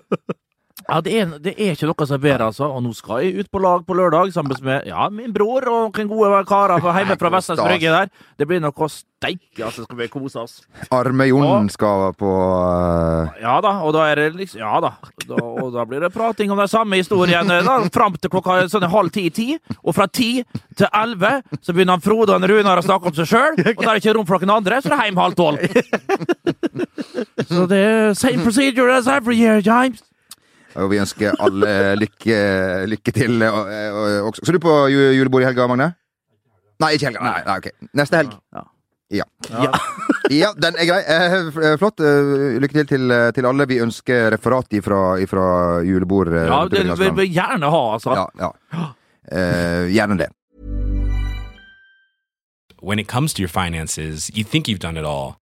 ja, 0.90 1.02
det 1.06 1.14
er, 1.16 1.34
det 1.44 1.54
er, 1.56 1.76
ikke 1.76 1.90
noe 1.90 2.08
som 2.08 2.18
er 2.18 2.24
bedre, 2.24 2.50
altså. 2.50 2.70
Og 2.74 2.82
nå 2.86 2.94
skal 2.98 3.24
jeg 3.26 3.44
ut 3.44 3.52
på 3.52 3.62
lag 3.64 3.86
på 3.86 3.98
lørdag 3.98 4.34
sammen 4.34 4.58
med 4.66 4.88
ja, 4.90 5.08
min 5.14 5.34
bror 5.36 5.68
og 5.70 5.94
noen 5.94 6.10
gode 6.10 6.42
karer 6.50 6.82
hjemme 6.82 7.18
fra 7.20 7.32
Vestlands 7.36 7.64
Brygge 7.64 7.94
der. 7.94 8.12
Det 8.40 8.48
blir 8.50 8.62
noe 8.64 8.90
steike, 8.90 9.62
altså. 9.68 9.86
Skal 9.86 10.00
vi 10.00 10.10
kose 10.12 10.44
oss. 10.44 10.56
Arme-Jon 10.96 11.70
skal 11.74 12.10
på 12.20 12.30
uh... 12.30 13.30
Ja 13.42 13.60
da, 13.64 13.76
og 13.86 13.94
da 13.96 14.08
er 14.10 14.24
det 14.24 14.28
liksom 14.40 14.62
Ja 14.64 14.80
da. 14.84 14.96
da. 15.26 15.40
Og 15.40 15.74
da 15.76 15.86
blir 15.88 16.04
det 16.04 16.12
prating 16.16 16.52
om 16.52 16.60
den 16.60 16.72
samme 16.72 17.00
historien 17.00 17.48
da, 17.48 17.78
fram 17.94 18.18
til 18.18 18.34
klokka 18.34 18.62
sånn 18.72 18.90
halv 18.90 19.14
ti-ti. 19.14 19.54
Og 19.84 19.96
fra 19.98 20.10
ti 20.10 20.44
til 20.78 20.90
elleve 20.90 21.40
så 21.62 21.76
begynner 21.76 21.98
han 21.98 22.06
Frode 22.06 22.36
og 22.36 22.50
Runar 22.50 22.82
å 22.82 22.86
snakke 22.86 23.12
om 23.12 23.18
seg 23.18 23.30
sjøl, 23.30 23.60
og 23.78 23.84
da 23.84 23.92
er 23.92 24.00
det 24.00 24.04
ikke 24.04 24.18
rom 24.18 24.30
for 24.30 24.42
noen 24.42 24.58
andre, 24.60 24.82
så 24.82 24.92
det 24.92 25.00
er 25.00 25.10
hjem 25.10 25.24
halv 25.24 25.40
tolv. 25.40 25.60
Så 27.50 27.66
det 27.66 27.78
er 27.80 28.14
same 28.14 28.44
procedure 28.44 28.92
as 28.94 29.08
every 29.08 29.36
year, 29.36 29.62
James. 29.62 30.04
Og 30.78 30.92
vi 30.92 31.00
ønsker 31.02 31.38
alle 31.42 31.96
lykke, 31.98 32.42
lykke 32.92 33.14
til. 33.16 33.42
Skal 34.38 34.58
du 34.58 34.62
på 34.62 34.76
julebord 34.90 35.46
i 35.46 35.50
helga, 35.50 35.66
Magne? 35.72 35.94
Nei, 36.80 36.94
ikke 36.96 37.10
helga. 37.10 37.24
Nei, 37.26 37.40
nei, 37.48 37.56
ok. 37.58 37.90
Neste 38.00 38.22
helg. 38.22 38.36
Ja. 38.56 38.66
Ja. 39.10 39.26
ja. 39.50 39.72
ja 40.30 40.52
den 40.64 40.78
er 40.78 40.86
grei. 40.86 41.00
Eh, 41.02 41.78
flott. 41.82 42.00
Eh, 42.00 42.60
lykke 42.62 42.78
til, 42.78 42.88
til 42.88 43.16
til 43.36 43.50
alle. 43.50 43.68
Vi 43.68 43.82
ønsker 43.84 44.30
referat 44.36 44.78
ifra, 44.78 45.18
ifra 45.20 45.46
julebord. 45.84 46.32
Ja, 46.34 46.64
det 46.70 46.86
vil 47.00 47.16
vi 47.18 47.32
gjerne 47.34 47.72
ha, 47.74 47.84
altså. 47.98 48.16
Ja, 48.16 48.28
ja. 48.40 48.86
Eh, 49.32 49.90
gjerne 49.96 50.18
det. 50.22 50.30
When 52.82 53.00
it 53.00 53.08
comes 53.08 53.34
to 53.34 53.42
your 53.42 53.50
finances, 53.50 54.32
you 54.34 54.46
think 54.46 54.70
you've 54.70 54.80
done 54.80 54.98
it 54.98 55.06
all. 55.06 55.39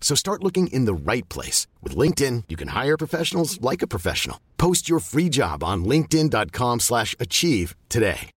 So 0.00 0.14
start 0.14 0.42
looking 0.42 0.68
in 0.68 0.84
the 0.84 0.94
right 0.94 1.28
place. 1.28 1.66
With 1.82 1.96
LinkedIn, 1.96 2.44
you 2.48 2.56
can 2.56 2.68
hire 2.68 2.96
professionals 2.96 3.60
like 3.60 3.82
a 3.82 3.86
professional. 3.88 4.38
Post 4.56 4.88
your 4.88 5.00
free 5.00 5.28
job 5.28 5.62
on 5.64 5.84
linkedin.com 5.84 6.80
slash 6.80 7.16
achieve 7.20 7.74
today. 7.88 8.30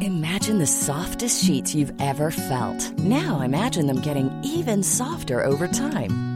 Imagine 0.00 0.58
the 0.58 0.66
softest 0.66 1.44
sheets 1.44 1.74
you've 1.74 1.92
ever 2.00 2.30
felt. 2.30 2.98
Now 2.98 3.40
imagine 3.40 3.86
them 3.86 4.00
getting 4.00 4.30
even 4.42 4.82
softer 4.82 5.44
over 5.44 5.68
time. 5.68 6.35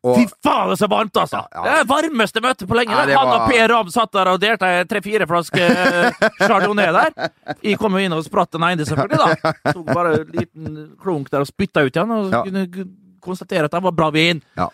Og, 0.00 0.16
Fy 0.16 0.24
faen, 0.40 0.70
det 0.70 0.78
er 0.78 0.80
så 0.80 0.88
varmt, 0.88 1.18
altså! 1.20 1.42
Ja, 1.52 1.64
ja. 1.66 1.72
Det 1.82 1.88
varmeste 1.90 2.40
møtet 2.40 2.68
på 2.68 2.76
lenge. 2.78 2.94
Ja, 2.94 3.02
var... 3.04 3.18
Han 3.20 3.32
og 3.34 3.50
Per 3.52 3.66
Ram 3.68 3.90
satt 3.92 4.12
der 4.16 4.30
og 4.32 4.40
delte 4.40 4.70
tre-fire 4.88 5.26
flasker 5.28 5.74
eh, 5.76 6.22
chardonnay 6.40 6.88
der. 6.96 7.30
Jeg 7.60 7.76
kom 7.80 7.98
jo 7.98 8.04
inn 8.06 8.16
og 8.16 8.24
spratt 8.24 8.56
den 8.56 8.64
ene, 8.64 8.86
selvfølgelig. 8.88 9.20
da. 9.20 9.54
Tok 9.74 9.90
bare 9.92 10.14
en 10.22 10.32
liten 10.38 10.78
klunk 11.02 11.28
der 11.32 11.44
og 11.44 11.50
spytta 11.50 11.84
ut 11.84 11.92
igjen, 11.92 12.16
og 12.16 12.32
kunne 12.38 12.86
konstatere 13.20 13.68
at 13.68 13.76
det 13.76 13.82
var 13.90 13.98
bra 13.98 14.08
vin. 14.14 14.40
Ja. 14.56 14.70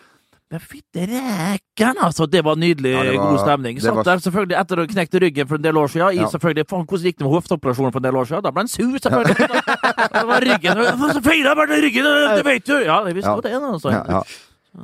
Men 0.47 0.61
fytti 0.63 1.03
rækken, 1.11 1.97
altså! 1.99 2.25
Det 2.31 2.39
var 2.47 2.55
nydelig, 2.55 2.93
ja, 2.95 3.03
det 3.03 3.17
var, 3.17 3.31
god 3.33 3.39
stemning. 3.43 3.81
Satt 3.83 3.99
var... 3.99 4.05
der 4.07 4.21
selvfølgelig 4.23 4.59
etter 4.61 4.79
å 4.79 4.85
ha 4.85 4.91
knekt 4.93 5.17
ryggen 5.19 5.47
for 5.49 5.59
en 5.59 5.65
del 5.65 5.79
år 5.83 5.91
siden. 5.91 6.21
Ja. 6.21 6.29
selvfølgelig, 6.31 6.69
faen, 6.71 6.85
Hvordan 6.87 7.09
gikk 7.09 7.17
det 7.17 7.25
med 7.27 7.33
hofteoperasjonen 7.35 7.91
for 7.91 7.99
en 7.99 8.07
del 8.07 8.19
år 8.23 8.29
siden? 8.29 8.45
Da 8.45 8.53
ble 8.55 8.63
han 8.63 8.71
sur, 8.71 8.93
selvfølgelig. 8.95 9.63
det 10.15 10.27
var 10.31 10.47
ryggen. 10.47 10.85
Så 11.17 11.23
feila 11.25 11.55
bare 11.59 11.81
ryggen, 11.83 12.07
det 12.31 12.45
vet 12.47 12.69
du! 12.69 12.77
Ja, 12.79 13.01
det 13.03 13.17
visste 13.19 13.35
jo 13.35 13.43
det, 13.43 13.57
altså. 13.59 13.91
Ja, 13.91 14.05
ja. 14.07 14.21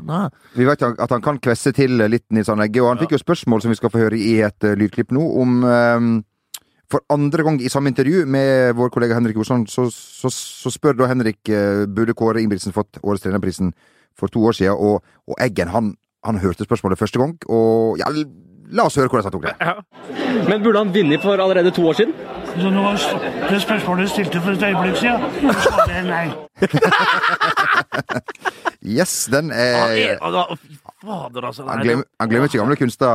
Nei. 0.02 0.28
Vi 0.58 0.66
vet 0.66 0.84
at 0.84 1.12
han 1.14 1.24
kan 1.24 1.40
kvesse 1.44 1.74
til 1.76 2.02
litt, 2.10 2.26
Nils 2.34 2.50
Arne 2.50 2.66
Egge, 2.68 2.82
og 2.82 2.92
han 2.92 2.98
ja. 2.98 3.06
fikk 3.06 3.16
jo 3.16 3.22
spørsmål 3.22 3.64
som 3.64 3.74
vi 3.74 3.78
skal 3.78 3.92
få 3.94 4.02
høre 4.06 4.20
i 4.20 4.40
et 4.46 4.66
uh, 4.66 4.74
lydklipp 4.80 5.14
nå, 5.14 5.26
om 5.42 5.60
um, 5.64 6.14
For 6.92 7.02
andre 7.14 7.46
gang 7.46 7.60
i 7.62 7.72
samme 7.74 7.90
intervju 7.90 8.26
med 8.30 8.76
vår 8.78 8.92
kollega 8.94 9.16
Henrik 9.18 9.38
Osland, 9.42 9.68
så, 9.70 9.88
så, 9.90 10.30
så, 10.30 10.70
spør 10.74 10.98
da 10.98 11.10
Henrik 11.10 11.42
uh, 11.50 11.86
burde 11.86 12.14
Kåre 12.18 12.42
Ingebrigtsen 12.42 12.76
fått 12.76 13.02
Årets 13.02 13.26
trenerprisen 13.26 13.74
for 14.18 14.30
to 14.30 14.44
år 14.46 14.58
siden, 14.58 14.78
og, 14.78 15.02
og 15.28 15.38
Eggen 15.42 15.72
han, 15.74 15.94
han, 16.26 16.42
hørte 16.42 16.68
spørsmålet 16.68 17.00
første 17.00 17.22
gang, 17.22 17.38
og 17.50 17.98
ja, 18.02 18.10
la 18.74 18.86
oss 18.90 18.98
høre 18.98 19.10
hvordan 19.10 19.30
han 19.30 19.36
tok 19.38 19.48
det. 19.50 19.56
Ja. 19.62 20.44
Men 20.50 20.66
burde 20.66 20.84
han 20.84 20.94
vunnet 20.94 21.26
for 21.26 21.38
allerede 21.38 21.74
to 21.74 21.86
år 21.90 21.98
siden? 22.02 22.14
Så 22.54 22.70
nå 22.70 22.84
det 23.50 23.62
spørsmålet 23.62 24.04
du 24.04 24.10
stilte 24.10 24.42
for 24.42 24.52
et 24.52 24.64
øyeblikk 24.64 24.96
siden, 25.02 25.22
svaret 25.64 25.92
er 25.98 26.04
nei. 26.10 26.28
Yes, 28.84 29.30
den 29.32 29.52
er 29.52 30.18
Fader, 31.04 31.46
altså. 31.46 31.64
Han 31.68 31.82
glemmer, 31.84 32.04
han 32.20 32.30
glemmer 32.30 32.48
ikke 32.48 32.58
gamle 32.58 32.76
kunster. 32.76 33.08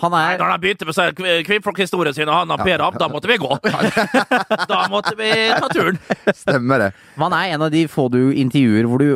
Han 0.00 0.12
er... 0.12 0.38
Når 0.38 0.50
han 0.50 0.60
begynte 0.60 0.86
med 0.86 1.44
kvinnfolkhistorien 1.46 2.14
sin, 2.14 2.28
og 2.28 2.38
han 2.40 2.50
og 2.50 2.58
Per 2.58 2.82
Ab, 2.86 2.98
da 3.00 3.08
måtte 3.10 3.30
vi 3.30 3.36
gå! 3.42 3.50
da 4.72 4.80
måtte 4.90 5.14
vi 5.18 5.30
ta 5.50 5.70
turen. 5.74 5.98
Stemmer 6.34 6.84
det. 6.84 6.90
Man 7.18 7.34
er 7.34 7.54
en 7.54 7.66
av 7.66 7.70
de 7.74 7.86
få 7.90 8.08
du 8.14 8.20
intervjuer 8.30 8.86
hvor 8.90 9.02
du 9.02 9.08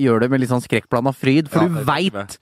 gjør 0.00 0.24
det 0.24 0.30
med 0.32 0.44
litt 0.44 0.52
sånn 0.52 0.64
skrekkblanda 0.64 1.12
fryd, 1.16 1.48
for 1.52 1.64
ja, 1.64 1.68
du 1.68 1.72
veit 1.88 2.38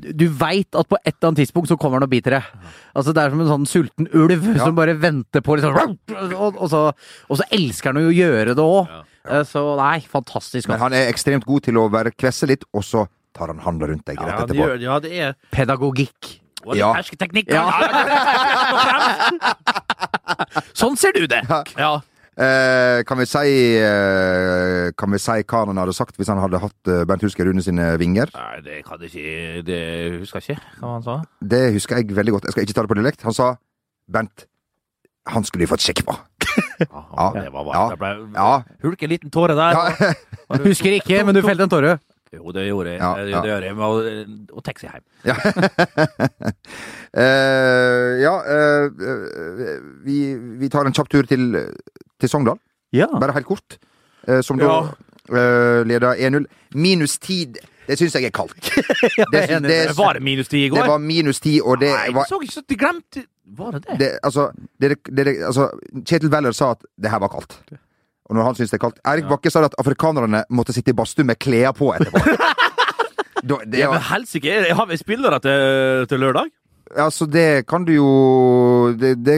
du 0.00 0.26
veit 0.40 0.78
at 0.78 0.88
på 0.88 0.98
et 1.00 1.12
eller 1.12 1.30
annet 1.30 1.42
tidspunkt 1.42 1.70
så 1.70 1.76
kommer 1.80 2.00
han 2.00 2.06
og 2.06 2.12
biter 2.12 2.38
deg. 2.38 2.48
Altså 2.96 3.14
Det 3.16 3.22
er 3.22 3.34
som 3.34 3.44
en 3.44 3.50
sånn 3.50 3.68
sulten 3.68 4.08
ulv 4.16 4.50
ja. 4.52 4.64
som 4.64 4.76
bare 4.76 4.96
venter 5.00 5.44
på 5.44 5.56
liksom 5.58 5.76
og, 5.76 6.50
og, 6.50 6.66
så, 6.72 6.82
og, 7.28 7.38
så, 7.38 7.46
elsker 7.54 7.92
han 7.92 8.04
jo 8.04 8.10
å 8.10 8.16
gjøre 8.16 8.56
det 8.58 8.66
òg. 8.66 8.90
Ja. 8.90 9.00
Eh, 9.30 9.46
så 9.48 9.62
nei, 9.78 9.98
fantastisk. 10.10 10.68
Men 10.70 10.82
han 10.82 10.96
er 10.96 11.12
ekstremt 11.12 11.46
god 11.48 11.68
til 11.68 11.80
å 11.80 11.86
være 11.92 12.14
kvesse 12.16 12.48
litt, 12.50 12.64
og 12.72 12.84
så 12.86 13.06
tar 13.36 13.52
han 13.52 13.60
handa 13.64 13.90
rundt 13.90 14.06
deg 14.08 14.20
rett 14.20 14.32
ja, 14.32 14.44
etterpå. 14.44 14.68
Det 14.74 14.86
ja, 14.86 15.00
det 15.04 15.16
er 15.16 15.34
Pedagogikk. 15.54 16.36
Og 16.66 16.76
ja. 16.76 16.90
hersketeknikk. 16.92 17.48
Ja. 17.48 17.64
sånn 20.80 20.96
ser 21.00 21.16
du 21.16 21.24
det! 21.30 21.40
Ja. 21.80 21.92
Eh, 22.40 23.02
kan 23.04 23.18
vi 23.20 23.26
si 23.28 23.48
eh, 23.76 24.92
Kan 24.96 25.12
vi 25.12 25.18
si 25.20 25.42
hva 25.44 25.58
han 25.68 25.76
hadde 25.76 25.92
sagt 25.92 26.16
hvis 26.16 26.30
han 26.32 26.38
hadde 26.40 26.60
hatt 26.62 26.88
eh, 26.88 27.02
Husker 27.02 27.26
Hulsker 27.26 27.50
under 27.50 27.64
sine 27.66 27.88
vinger? 28.00 28.32
Nei, 28.32 28.62
det 28.64 28.78
kan 28.86 29.02
jeg 29.02 29.10
ikke 29.12 29.64
Det 29.66 29.80
husker 30.22 30.40
jeg 30.40 30.56
ikke 30.56 30.78
hva 30.80 30.94
han 30.94 31.04
sa. 31.04 31.18
Det 31.42 31.60
husker 31.74 32.00
jeg 32.00 32.16
veldig 32.16 32.38
godt. 32.38 32.48
Jeg 32.48 32.56
skal 32.56 32.64
ikke 32.64 32.76
ta 32.78 32.86
det 32.86 32.92
på 32.94 32.96
dialekt. 32.96 33.26
Han 33.28 33.36
sa 33.36 33.50
Bent, 34.10 34.46
han 35.28 35.44
skulle 35.44 35.66
de 35.66 35.70
fått 35.70 35.84
sjekk 35.84 36.00
på. 36.08 36.16
ja, 36.80 37.26
det 37.36 37.50
var 37.52 37.66
varmt. 37.68 37.92
Ja. 37.92 37.98
ble 38.00 38.08
ja. 38.34 38.54
hulk 38.82 39.04
en 39.04 39.12
liten 39.12 39.30
tåre 39.30 39.54
der. 39.54 39.76
Ja. 39.76 40.14
Du 40.58 40.64
husker 40.66 40.96
ikke, 40.96 41.20
men 41.22 41.36
du 41.36 41.44
felte 41.44 41.62
en 41.62 41.70
tåre. 41.70 41.92
Jo, 42.34 42.50
det 42.54 42.64
gjorde 42.66 42.90
jeg. 42.90 42.98
Ja, 42.98 43.10
ja. 43.26 43.40
Det 43.42 43.50
gjør 43.50 43.64
jeg 43.68 43.76
med 43.78 43.86
å, 43.86 44.58
å 44.58 44.62
taxi 44.66 44.86
hjem. 44.86 45.04
Ja, 45.26 45.36
uh, 47.14 48.10
ja 48.24 48.34
uh, 48.46 48.86
vi, 50.02 50.18
vi, 50.58 50.70
tar 50.70 50.86
en 50.86 50.94
kjapp 50.94 51.10
tur 51.10 51.26
til, 51.30 51.58
til 52.20 52.28
Sogndal. 52.32 52.58
Ja. 52.92 53.06
Bare 53.20 53.32
helt 53.36 53.46
kort. 53.48 53.78
Eh, 54.28 54.40
som 54.44 54.58
da 54.60 54.80
leder 55.86 56.16
1-0. 56.18 56.46
Minus 56.74 57.18
10 57.18 57.54
Det 57.86 57.96
syns 57.98 58.14
jeg 58.14 58.24
er 58.28 58.32
kaldt. 58.34 58.54
det, 59.32 59.42
Det, 59.48 59.60
det, 59.62 59.76
Var 59.98 60.12
det 60.18 60.22
minus 60.22 60.48
10 60.48 60.64
i 60.64 60.68
går? 60.70 60.80
det 60.82 60.88
var 60.90 60.98
minus 61.02 61.40
ti, 61.40 61.60
og 61.64 61.80
det 61.80 61.90
Nei, 61.90 62.12
var 62.14 62.26
så 62.28 62.38
ikke 62.42 62.54
så 62.54 62.62
de 62.68 62.76
glemte 62.78 63.22
Var 63.58 63.70
det 63.76 63.80
det? 63.86 63.96
det, 63.98 64.08
altså, 64.22 64.48
det, 64.80 64.90
altså, 65.46 65.68
Kjetil 66.06 66.30
Weller 66.30 66.52
sa 66.54 66.70
at 66.76 66.84
det 67.02 67.10
her 67.10 67.18
var 67.22 67.28
kaldt. 67.32 67.56
Og 68.30 68.36
når 68.36 68.42
han 68.46 68.54
syns 68.58 68.70
det 68.70 68.78
er 68.78 68.84
kaldt 68.84 69.00
Erik 69.10 69.26
Bakke 69.30 69.50
sa 69.50 69.64
at 69.66 69.74
afrikanerne 69.78 70.44
måtte 70.50 70.72
sitte 70.76 70.90
i 70.94 70.98
badstue 70.98 71.26
med 71.26 71.38
klær 71.42 71.72
på 71.78 71.92
etterpå. 71.96 72.22
Da, 73.40 73.56
det, 73.64 73.78
Ja, 73.80 73.86
men 73.88 74.02
helsike, 74.04 74.52
har 74.76 74.86
vi 74.86 74.96
spillere 75.00 75.38
til, 75.40 76.02
til 76.10 76.20
lørdag? 76.20 76.50
Altså, 76.96 77.26
det 77.30 77.66
kan 77.68 77.84
du 77.84 77.92
jo 77.92 78.92
Det, 78.98 79.12
det 79.24 79.36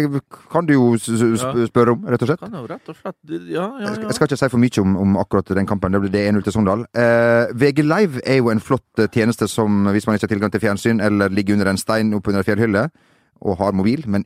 kan 0.52 0.66
du 0.66 0.72
jo 0.74 0.96
spørre 0.98 1.92
om, 1.92 2.04
rett 2.08 2.22
og 2.22 2.28
slett. 2.30 2.40
Kan 2.40 2.52
jo 2.56 2.66
rett 2.70 2.88
og 2.88 2.96
slett 2.96 3.16
Ja, 3.50 3.66
ja, 3.78 3.78
Jeg 3.80 3.88
skal- 3.94 4.02
ja. 4.02 4.08
Jeg 4.08 4.14
skal 4.14 4.26
ikke 4.28 4.38
si 4.38 4.48
for 4.48 4.58
mye 4.58 4.80
om, 4.80 4.96
om 4.96 5.16
akkurat 5.16 5.46
den 5.54 5.66
kampen. 5.66 5.92
Det 5.92 6.00
blir 6.00 6.10
det 6.12 6.24
1-0 6.32 6.42
til 6.44 6.52
Sogndal. 6.52 6.86
Eh, 6.94 7.52
VG 7.54 7.82
Live 7.84 8.20
er 8.26 8.36
jo 8.40 8.50
en 8.50 8.60
flott 8.60 8.84
eh, 8.98 9.08
tjeneste 9.08 9.48
som, 9.48 9.84
hvis 9.92 10.06
man 10.06 10.16
ikke 10.16 10.28
har 10.28 10.34
tilgang 10.34 10.52
til 10.52 10.60
fjernsyn 10.60 11.00
eller 11.00 11.28
ligger 11.28 11.54
under 11.54 11.70
en 11.70 11.76
stein 11.78 12.12
oppunder 12.14 12.40
en 12.40 12.44
fjellhylle 12.48 12.90
og 13.42 13.58
har 13.58 13.72
mobil, 13.72 14.04
men, 14.06 14.24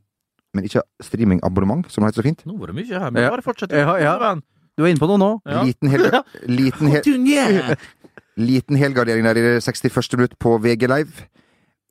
men 0.54 0.64
ikke 0.64 0.82
streamingabonnement, 1.02 1.86
som 1.90 2.02
det 2.04 2.12
heter 2.12 2.22
så 2.22 2.26
fint. 2.28 2.46
Nå 2.46 2.58
var 2.60 2.66
det 2.66 2.76
mye 2.76 2.98
her, 3.00 3.10
men 3.10 3.22
Ja. 3.22 3.30
bare 3.30 3.42
fortsett. 3.42 3.72
Ja, 3.72 3.96
ja. 3.96 4.34
Du 4.76 4.84
er 4.84 4.88
inne 4.92 5.00
på 5.00 5.08
noe 5.08 5.16
nå. 5.18 5.30
Ja. 5.48 5.62
Liten, 5.64 5.88
hel... 5.88 6.10
liten, 6.60 6.88
hel, 6.92 7.76
liten 8.36 8.76
helgardering 8.76 9.24
der 9.24 9.38
i 9.40 9.44
det 9.46 9.62
61. 9.64 10.16
minutt 10.20 10.38
på 10.38 10.58
VG 10.60 10.86
Live. 10.86 11.24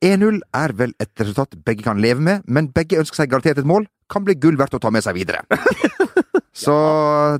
1-0 0.04 0.40
er 0.54 0.72
vel 0.76 0.92
et 1.00 1.22
resultat 1.22 1.56
begge 1.64 1.84
kan 1.86 2.00
leve 2.02 2.20
med, 2.20 2.44
men 2.44 2.68
begge 2.74 2.98
ønsker 3.00 3.22
seg 3.22 3.30
garantert 3.32 3.62
et 3.62 3.68
mål. 3.68 3.86
Kan 4.12 4.26
bli 4.26 4.36
gull 4.38 4.58
verdt 4.60 4.76
å 4.76 4.80
ta 4.82 4.92
med 4.94 5.02
seg 5.02 5.16
videre. 5.16 5.42
Så 6.56 6.72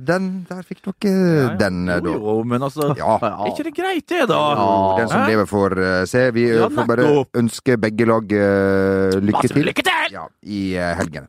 den 0.05 0.45
Der 0.45 0.61
fikk 0.61 0.83
dere 0.85 1.55
den, 1.57 1.87
ja. 1.89 1.95
den, 1.97 2.05
da. 2.05 2.11
jo, 2.13 2.35
men 2.45 2.61
altså 2.61 2.91
Ja. 2.99 3.15
Er 3.17 3.47
ikke 3.49 3.65
det 3.65 3.73
greit, 3.73 4.05
det, 4.11 4.27
da? 4.29 4.41
Jo, 4.59 4.67
den 4.99 5.09
som 5.09 5.23
Hæ? 5.23 5.29
lever 5.31 5.47
får 5.49 5.77
uh, 5.79 6.03
se. 6.05 6.27
Vi 6.35 6.43
eh, 6.51 6.59
Ja, 6.59 6.67
får 6.69 6.89
bare 6.91 7.07
ønske 7.41 7.79
begge 7.81 8.05
lag 8.05 8.35
uh, 8.37 9.17
lykke 9.17 9.47
til 9.49 9.65
lykke 9.71 9.87
til! 9.87 10.13
ja, 10.13 10.27
i 10.45 10.61
uh, 10.77 10.91
helgene. 11.01 11.27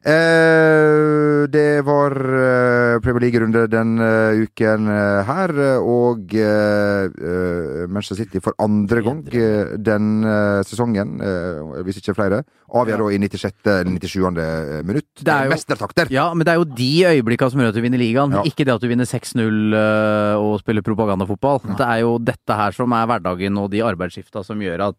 Eh, 0.00 1.44
det 1.52 1.82
var 1.84 2.14
eh, 2.16 2.98
Premier 3.04 3.20
League-runde 3.26 3.66
den 3.68 3.98
eh, 4.00 4.40
uken 4.46 4.86
eh, 4.88 5.18
her, 5.28 5.52
og 5.84 6.32
eh, 6.40 7.84
Manchester 7.90 8.16
City 8.22 8.40
for 8.40 8.56
andre 8.64 9.02
gang 9.04 9.20
den 9.28 10.06
eh, 10.24 10.60
sesongen, 10.68 11.18
eh, 11.20 11.82
hvis 11.84 12.00
ikke 12.00 12.14
flere, 12.16 12.42
avgjør 12.70 13.02
da 13.04 13.08
i 13.12 13.18
96. 13.20 13.52
eller 13.66 14.00
97. 14.00 14.86
minutt. 14.88 15.08
Det 15.20 15.34
er 15.34 15.48
jo- 15.50 15.54
Mestertakter! 15.56 16.12
Ja, 16.14 16.30
men 16.32 16.46
det 16.48 16.54
er 16.54 16.60
jo 16.62 16.68
de 16.80 16.90
øyeblikka 17.12 17.50
som 17.52 17.60
gjør 17.60 17.72
at 17.74 17.76
du 17.76 17.82
vinner 17.84 18.00
ligaen. 18.00 18.32
Ja. 18.38 18.44
Ikke 18.48 18.64
det 18.64 18.74
at 18.76 18.80
du 18.80 18.88
vinner 18.88 19.04
6-0 19.04 19.74
øh, 19.74 20.36
og 20.40 20.60
spiller 20.64 20.82
propagandafotball. 20.86 21.60
Det 21.76 21.86
er 21.86 22.00
jo 22.06 22.16
dette 22.18 22.56
her 22.56 22.72
som 22.76 22.92
er 22.96 23.04
hverdagen 23.10 23.58
og 23.60 23.68
de 23.72 23.84
arbeidsskifta 23.84 24.44
som 24.46 24.60
gjør 24.64 24.88
at 24.90 24.96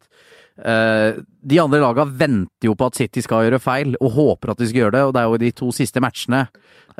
De 0.62 1.58
andre 1.58 1.80
laga 1.82 2.06
venter 2.06 2.70
jo 2.70 2.76
på 2.78 2.90
at 2.92 2.98
City 3.00 3.24
skal 3.26 3.48
gjøre 3.48 3.62
feil, 3.64 3.96
og 3.98 4.14
håper 4.14 4.54
at 4.54 4.62
de 4.62 4.68
skal 4.70 4.84
gjøre 4.84 4.96
det. 4.98 5.06
Og 5.08 5.14
det 5.16 5.22
er 5.22 5.30
jo 5.30 5.38
i 5.40 5.44
de 5.46 5.54
to 5.58 5.72
siste 5.74 6.04
matchene 6.04 6.44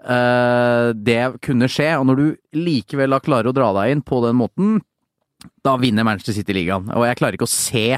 øh, 0.02 0.92
det 0.98 1.20
kunne 1.46 1.70
skje. 1.70 1.92
Og 2.00 2.08
når 2.10 2.22
du 2.22 2.26
likevel 2.58 3.14
da 3.14 3.22
klarer 3.24 3.52
å 3.52 3.56
dra 3.56 3.70
deg 3.82 3.96
inn 3.96 4.06
på 4.06 4.24
den 4.26 4.40
måten, 4.40 4.80
da 5.66 5.74
vinner 5.78 6.06
Manchester 6.06 6.36
City 6.36 6.54
ligaen. 6.54 6.90
Og 6.94 7.06
jeg 7.06 7.18
klarer 7.18 7.38
ikke 7.38 7.48
å 7.48 7.52
se 7.52 7.98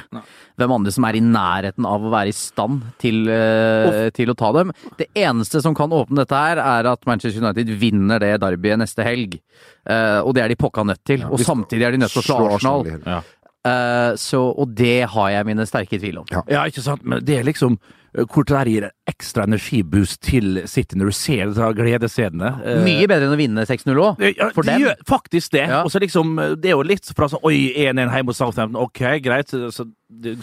hvem 0.59 0.73
andre 0.75 0.93
som 0.95 1.07
er 1.07 1.17
i 1.17 1.23
nærheten 1.23 1.87
av 1.87 2.05
å 2.05 2.11
være 2.13 2.31
i 2.31 2.35
stand 2.35 2.83
til, 3.01 3.23
uh, 3.27 4.07
til 4.15 4.31
å 4.31 4.37
ta 4.39 4.51
dem. 4.55 4.71
Det 4.99 5.09
eneste 5.17 5.59
som 5.63 5.75
kan 5.75 5.91
åpne 5.95 6.23
dette 6.23 6.39
her, 6.39 6.61
er 6.61 6.91
at 6.91 7.07
Manchester 7.09 7.43
United 7.43 7.71
vinner 7.81 8.23
det 8.23 8.35
derbyet 8.43 8.79
neste 8.83 9.05
helg. 9.07 9.39
Uh, 9.83 10.21
og 10.23 10.33
det 10.37 10.45
er 10.45 10.53
de 10.53 10.59
pokka 10.59 10.85
nødt 10.87 11.03
til. 11.07 11.25
og 11.27 11.43
samtidig 11.43 11.87
er 11.87 11.95
de 11.95 12.03
nødt 12.03 12.15
til 12.15 12.23
å 12.23 12.27
slå 12.27 12.51
Arsenal. 12.51 12.87
Ja. 13.03 13.21
Eh, 13.63 14.13
så, 14.19 14.39
og 14.59 14.73
det 14.75 15.05
har 15.13 15.29
jeg 15.31 15.45
mine 15.47 15.63
sterke 15.69 15.99
tvil 15.99 16.17
om. 16.19 16.25
Ja. 16.33 16.41
Ja, 16.51 16.63
ikke 16.67 16.83
sant, 16.83 17.03
men 17.07 17.21
det 17.23 17.37
er 17.39 17.45
liksom 17.47 17.77
eh, 17.79 18.25
hvor 18.27 18.43
det 18.43 18.57
der 18.57 18.69
gir 18.71 18.87
ekstra 19.07 19.45
energiboost 19.47 20.19
til 20.27 20.59
City 20.67 20.97
når 20.99 21.13
du 21.13 21.15
ser 21.15 21.45
disse 21.53 21.69
gledesscenene. 21.77 22.49
Eh, 22.59 22.81
Mye 22.83 23.07
bedre 23.07 23.29
enn 23.29 23.37
å 23.37 23.39
vinne 23.39 23.63
6-0 23.69 23.95
òg. 24.03 24.19
Ja, 24.35 24.49
For 24.51 24.67
de 24.67 24.73
dem. 24.75 24.83
gjør 24.83 24.99
faktisk 25.07 25.55
det. 25.55 25.63
Ja. 25.71 25.79
Og 25.87 25.93
så 25.95 26.01
liksom, 26.03 26.35
det 26.59 26.73
er 26.73 26.75
jo 26.75 26.83
litt 26.83 27.07
fra 27.15 27.29
sånn 27.31 27.43
Oi, 27.47 27.69
1-1 27.87 28.03
hjemme 28.17 28.33
hos 28.33 28.41
Southampton. 28.43 28.81
Ok, 28.83 28.99
greit. 29.23 29.55
Så 29.71 29.87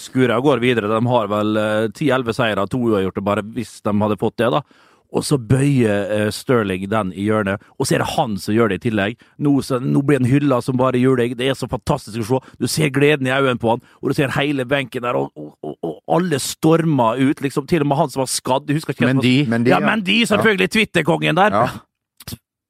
skurer 0.00 0.38
og 0.38 0.48
går 0.48 0.64
videre. 0.64 0.88
De 0.88 1.02
har 1.12 1.28
vel 1.36 1.60
eh, 1.60 1.88
10-11 1.92 2.38
seire, 2.40 2.68
to 2.72 2.80
uavgjorte 2.88 3.26
bare 3.28 3.44
hvis 3.52 3.82
de 3.84 3.98
hadde 4.00 4.18
fått 4.24 4.40
det, 4.40 4.48
da. 4.56 4.64
Og 5.10 5.24
så 5.26 5.38
bøyer 5.42 6.12
eh, 6.14 6.28
Sterling 6.34 6.86
den 6.90 7.12
i 7.12 7.26
hjørnet, 7.26 7.62
og 7.78 7.86
så 7.86 7.96
er 7.96 8.04
det 8.04 8.12
han 8.14 8.36
som 8.38 8.54
gjør 8.54 8.70
det 8.70 8.80
i 8.80 8.84
tillegg. 8.88 9.18
Nå, 9.42 9.56
så, 9.66 9.80
nå 9.82 10.04
blir 10.06 10.20
han 10.20 10.30
hylla 10.30 10.60
som 10.62 10.78
bare 10.78 11.00
juling. 11.02 11.34
Det 11.38 11.50
er 11.50 11.58
så 11.58 11.68
fantastisk 11.70 12.22
å 12.22 12.28
se. 12.28 12.56
Du 12.62 12.68
ser 12.70 12.92
gleden 12.94 13.26
i 13.26 13.34
øynene 13.34 13.58
på 13.60 13.74
han, 13.74 13.84
og 14.00 14.12
du 14.12 14.18
ser 14.18 14.30
hele 14.38 14.66
benken 14.70 15.02
der, 15.06 15.18
og, 15.18 15.32
og, 15.34 15.56
og, 15.74 15.96
alle 16.10 16.40
stormer 16.42 17.20
ut. 17.22 17.42
liksom 17.42 17.68
Til 17.70 17.84
og 17.84 17.90
med 17.90 18.00
han 18.00 18.10
som 18.10 18.24
var 18.24 18.30
skadd. 18.30 18.70
Jeg 18.70 18.80
husker 18.80 18.94
ikke 18.94 19.06
som 19.06 19.10
var- 19.12 19.22
Mendy. 19.22 19.36
Mendy, 19.50 19.70
Ja, 19.70 19.78
ja. 19.78 19.86
men 19.86 20.02
de, 20.06 20.26
selvfølgelig! 20.26 20.70
Twitter-kongen 20.70 21.38
der. 21.38 21.54
Ja. 21.54 21.68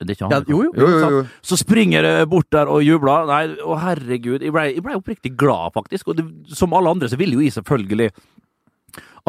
Ja, 0.01 0.41
jo, 0.49 0.63
jo. 0.65 0.73
Jo. 0.81 1.27
Så 1.45 1.59
springer 1.61 2.07
jeg 2.07 2.29
bort 2.33 2.49
der 2.53 2.71
og 2.73 2.81
jubler. 2.83 3.27
Nei, 3.29 3.43
å 3.61 3.77
herregud. 3.77 4.41
Jeg 4.41 4.53
ble, 4.55 4.63
jeg 4.73 4.85
ble 4.85 4.97
oppriktig 4.97 5.35
glad, 5.37 5.75
faktisk. 5.77 6.09
Og 6.09 6.17
det, 6.17 6.25
som 6.57 6.73
alle 6.73 6.89
andre 6.95 7.11
så 7.13 7.19
ville 7.21 7.37
jo 7.37 7.45
jeg 7.45 7.53
selvfølgelig 7.59 8.09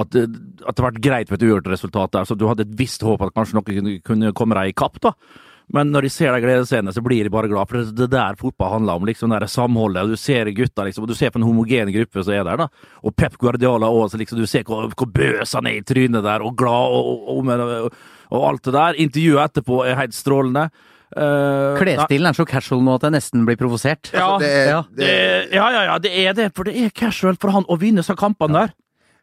at, 0.02 0.10
det- 0.12 0.66
at 0.68 0.76
det 0.76 0.84
ble 0.88 1.02
greit 1.02 1.30
med 1.32 1.42
et 1.42 1.48
uavgjort 1.48 1.72
resultat 1.74 2.12
der, 2.18 2.26
så 2.28 2.38
du 2.38 2.48
hadde 2.50 2.66
et 2.68 2.76
visst 2.78 3.02
håp 3.06 3.22
at 3.26 3.34
kanskje 3.38 3.58
noe 3.60 4.00
kunne, 4.04 4.34
komme 4.34 4.58
deg 4.60 4.74
i 4.74 4.78
kapp, 4.78 5.00
da. 5.02 5.14
Men 5.72 5.88
når 5.94 6.04
de 6.04 6.10
ser 6.12 6.34
de 6.36 6.42
gledesscenene, 6.44 6.92
så 6.92 7.00
blir 7.02 7.24
de 7.24 7.30
bare 7.32 7.48
glad, 7.48 7.70
for 7.70 7.78
det 7.80 7.96
det 7.96 8.04
er 8.10 8.12
der 8.12 8.36
fotball 8.42 8.74
handler 8.74 8.98
om. 9.00 9.06
liksom 9.08 9.30
det 9.32 9.48
samholdet. 9.48 10.10
Du 10.10 10.18
ser 10.20 10.50
gutta, 10.52 10.84
liksom, 10.84 11.06
og 11.06 11.08
du 11.08 11.16
ser 11.16 11.30
på 11.32 11.40
en 11.40 11.46
homogen 11.48 11.94
gruppe 11.96 12.24
som 12.26 12.34
er 12.34 12.44
der. 12.44 12.58
da. 12.58 12.68
Og 13.06 13.16
Pep 13.16 13.38
Guardiola 13.40 13.88
òg, 13.88 14.12
liksom, 14.20 14.38
du 14.38 14.46
ser 14.46 14.64
hvor, 14.68 14.90
hvor 14.92 15.08
bøs 15.08 15.54
han 15.56 15.68
er 15.72 15.78
i 15.80 15.82
trynet 15.88 16.24
der, 16.26 16.44
og 16.44 16.58
glad, 16.60 16.92
og, 16.92 17.30
og, 17.38 17.48
og, 17.48 17.86
og, 17.86 17.94
og 18.36 18.48
alt 18.50 18.64
det 18.68 18.74
der. 18.76 19.00
Intervjuet 19.06 19.46
etterpå 19.48 19.80
er 19.88 19.96
helt 20.02 20.14
strålende. 20.18 20.66
Uh, 21.16 21.76
Klesstilen 21.80 22.28
er 22.30 22.36
så 22.38 22.46
casual 22.48 22.84
nå 22.84 22.94
at 22.96 23.04
jeg 23.08 23.12
nesten 23.16 23.42
blir 23.48 23.58
provosert. 23.60 24.12
Ja, 24.16 24.38
det 24.40 24.48
er- 24.52 24.70
ja. 24.72 24.82
det, 24.96 25.10
ja, 25.56 25.66
ja, 25.72 25.82
ja, 25.90 25.98
det 26.00 26.12
er 26.26 26.34
det. 26.34 26.52
For 26.56 26.64
det 26.68 26.76
er 26.84 26.90
casual 26.96 27.36
for 27.40 27.52
han 27.52 27.64
å 27.68 27.80
vinne 27.80 28.00
disse 28.04 28.16
kampene 28.16 28.54
der. 28.60 28.74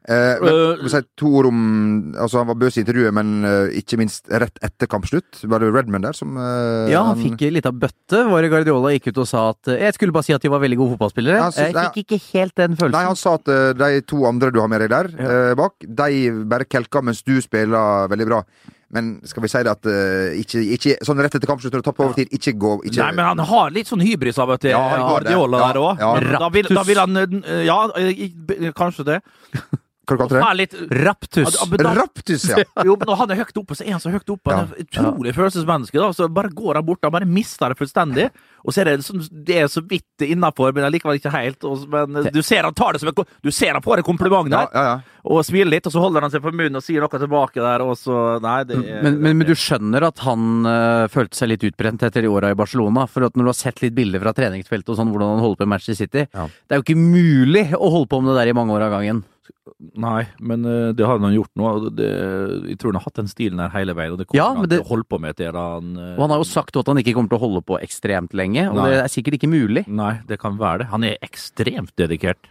Eh, 0.09 0.38
men, 0.40 0.55
Øh, 0.81 0.88
si 0.88 1.01
to 1.21 1.29
ord 1.37 1.47
om 1.51 1.59
Altså, 2.16 2.38
han 2.40 2.49
var 2.49 2.57
bøs 2.57 2.79
i 2.79 2.81
intervjuet, 2.81 3.12
men 3.12 3.44
eh, 3.44 3.75
ikke 3.83 3.99
minst 4.01 4.31
rett 4.33 4.57
etter 4.64 4.88
kampslutt. 4.88 5.42
Var 5.44 5.61
det 5.61 5.68
Redman 5.75 6.07
der 6.07 6.16
som 6.16 6.33
eh, 6.40 6.88
Ja, 6.94 7.03
han 7.11 7.21
fikk 7.21 7.44
litt 7.53 7.68
av 7.68 7.77
bøtte. 7.77 8.23
Var 8.31 8.42
det 8.42 8.51
Guardiola 8.55 8.94
gikk 8.94 9.11
ut 9.12 9.21
og 9.25 9.29
sa 9.29 9.51
at 9.53 9.68
Jeg 9.75 9.99
skulle 9.99 10.16
bare 10.16 10.25
si 10.25 10.33
at 10.33 10.40
de 10.40 10.49
var 10.49 10.64
veldig 10.64 10.81
gode 10.81 10.97
fotballspillere. 10.97 11.37
Ja, 11.42 11.51
synes, 11.53 11.77
jeg 11.77 11.92
fikk 11.99 12.16
ikke 12.16 12.38
helt 12.38 12.57
den 12.57 12.79
følelsen. 12.81 12.97
Nei, 12.97 13.05
han 13.11 13.21
sa 13.21 13.37
at 13.37 13.53
eh, 13.53 13.75
de 13.77 14.01
to 14.09 14.25
andre 14.31 14.51
du 14.55 14.62
har 14.64 14.73
med 14.73 14.81
deg 14.87 14.94
der 14.97 15.12
eh, 15.18 15.53
bak, 15.59 15.77
de 15.85 16.09
bare 16.49 16.64
kelka 16.64 17.05
mens 17.05 17.21
du 17.23 17.37
spiller 17.44 18.09
veldig 18.09 18.29
bra. 18.33 18.42
Men 18.88 19.18
skal 19.29 19.44
vi 19.44 19.49
si 19.53 19.61
det 19.66 19.68
at 19.75 19.85
uh, 19.85 20.31
ikke, 20.40 20.61
ikke 20.79 20.94
Sånn 21.05 21.18
rett 21.21 21.35
etter 21.37 21.51
kampslutt 21.51 21.75
når 21.77 21.83
du 21.83 21.87
tapper 21.90 22.07
overtid, 22.07 22.31
ikke 22.33 22.55
gå 22.57 22.71
ikke, 22.88 23.03
Nei, 23.03 23.11
men 23.18 23.27
han 23.27 23.42
har 23.51 23.75
litt 23.75 23.90
sånn 23.90 24.01
hybris 24.01 24.38
av 24.40 24.55
og 24.55 24.62
til, 24.62 24.73
Ja. 24.73 24.81
Guardiola 25.11 25.61
Ja, 25.61 25.66
der 25.68 25.81
òg. 25.83 26.01
ja. 26.01 26.38
Da, 26.40 26.49
da 26.73 26.85
vil 26.88 27.03
han 27.03 27.21
eh, 27.21 27.66
Ja, 27.68 27.77
eh, 28.01 28.73
kanskje 28.73 29.05
det. 29.11 29.18
Hva 30.16 30.29
tre. 30.31 30.40
Han 30.42 30.57
litt 30.57 30.75
Raptus. 31.05 31.59
Raptus, 31.99 32.47
ja. 32.49 32.62
Jo, 32.88 32.97
når 32.97 33.21
han 33.21 33.33
er 33.35 33.40
høyt 33.42 33.61
oppe, 33.61 33.77
så 33.77 33.85
er 33.85 33.97
han 33.97 34.03
så 34.03 34.12
høyt 34.12 34.33
oppe. 34.33 34.55
Han 34.55 34.73
er 34.73 34.87
utrolig 34.87 35.35
følelsesmenneske. 35.37 35.99
da, 36.01 36.12
Så 36.16 36.29
bare 36.33 36.53
går 36.55 36.81
han 36.81 36.87
bort 36.87 37.05
og 37.05 37.12
bare 37.12 37.29
mister 37.29 37.73
det 37.73 37.79
fullstendig. 37.81 38.29
Og 38.64 38.75
så 38.75 38.83
er 38.83 38.90
det, 38.90 39.05
sånn, 39.07 39.23
det 39.31 39.61
er 39.62 39.68
så 39.71 39.83
vidt 39.87 40.25
innafor, 40.25 40.73
men 40.77 40.87
allikevel 40.88 41.21
ikke 41.21 41.33
helt. 41.35 41.64
Og, 41.68 41.85
men 41.92 42.31
du 42.35 42.40
ser 42.47 42.66
han 42.66 42.77
tar 42.77 42.97
det 42.97 43.03
som 43.03 43.12
et 43.12 43.23
Du 43.44 43.51
ser 43.55 43.77
han 43.77 43.85
får 43.85 44.03
et 44.03 44.09
kompliment 44.09 44.49
der, 44.51 44.68
ja, 44.73 44.83
ja. 44.88 45.23
og 45.29 45.44
smiler 45.47 45.73
litt, 45.77 45.87
og 45.88 45.94
så 45.94 46.03
holder 46.03 46.27
han 46.27 46.33
seg 46.33 46.42
for 46.44 46.57
munnen 46.57 46.81
og 46.81 46.85
sier 46.85 47.05
noe 47.05 47.21
tilbake 47.21 47.62
der, 47.62 47.85
og 47.85 47.94
så 47.99 48.16
Nei, 48.42 48.59
det 48.68 48.77
er 48.79 49.03
Men, 49.05 49.18
men, 49.23 49.38
men 49.40 49.49
du 49.49 49.55
skjønner 49.59 50.05
at 50.09 50.21
han 50.27 50.66
øh, 50.68 51.07
følte 51.12 51.38
seg 51.38 51.53
litt 51.53 51.64
utbrent 51.68 52.03
etter 52.07 52.25
de 52.25 52.31
åra 52.31 52.53
i 52.53 52.59
Barcelona. 52.59 53.07
For 53.11 53.27
at 53.27 53.38
når 53.38 53.49
du 53.49 53.53
har 53.53 53.59
sett 53.59 53.83
litt 53.85 53.97
bilder 53.97 54.23
fra 54.23 54.35
treningsfeltet 54.37 54.92
og 54.92 55.01
sånn, 55.01 55.11
hvordan 55.14 55.37
han 55.37 55.44
holder 55.44 55.62
på 55.62 55.68
i 55.68 55.73
Manchester 55.75 55.99
City. 55.99 56.27
Det 56.29 56.77
er 56.77 56.81
jo 56.81 56.87
ikke 56.87 56.99
mulig 57.01 57.66
å 57.77 57.90
holde 57.94 58.11
på 58.11 58.21
med 58.23 58.33
det 58.33 58.42
der 58.42 58.53
i 58.53 58.57
mange 58.59 58.77
år 58.77 58.87
av 58.88 58.94
gangen. 58.99 59.25
Nei, 60.00 60.24
men 60.40 60.64
eh, 60.66 60.90
det 60.96 61.06
har 61.06 61.20
han 61.20 61.34
gjort 61.34 61.52
nå. 61.58 61.70
Det, 61.96 62.08
jeg 62.72 62.78
tror 62.80 62.92
han 62.92 63.00
har 63.00 63.06
hatt 63.06 63.20
den 63.20 63.30
stilen 63.30 63.62
her 63.62 63.72
hele 63.74 63.94
veien, 63.98 64.14
og 64.14 64.20
det 64.20 64.28
kommer 64.28 64.40
Ja, 64.40 64.48
han 64.56 64.68
til 64.70 64.82
å 64.82 64.88
holde 64.90 65.08
på 65.08 65.20
med 65.22 65.38
til 65.38 65.56
han 65.56 65.96
eh, 65.96 66.12
Og 66.16 66.22
han 66.26 66.34
har 66.34 66.42
jo 66.42 66.48
sagt 66.48 66.78
at 66.80 66.90
han 66.90 67.00
ikke 67.02 67.16
kommer 67.16 67.32
til 67.32 67.40
å 67.40 67.44
holde 67.46 67.64
på 67.68 67.80
ekstremt 67.80 68.37
lenge, 68.38 68.68
og 68.70 68.80
Nei. 68.80 68.90
det 68.92 69.02
er 69.04 69.12
sikkert 69.12 69.38
ikke 69.38 69.52
mulig. 69.52 69.84
Nei, 69.88 70.14
det 70.28 70.40
kan 70.42 70.58
være 70.61 70.84
det. 70.84 70.92
Han 70.94 71.06
er 71.08 71.18
ekstremt 71.24 71.94
dedikert. 72.00 72.50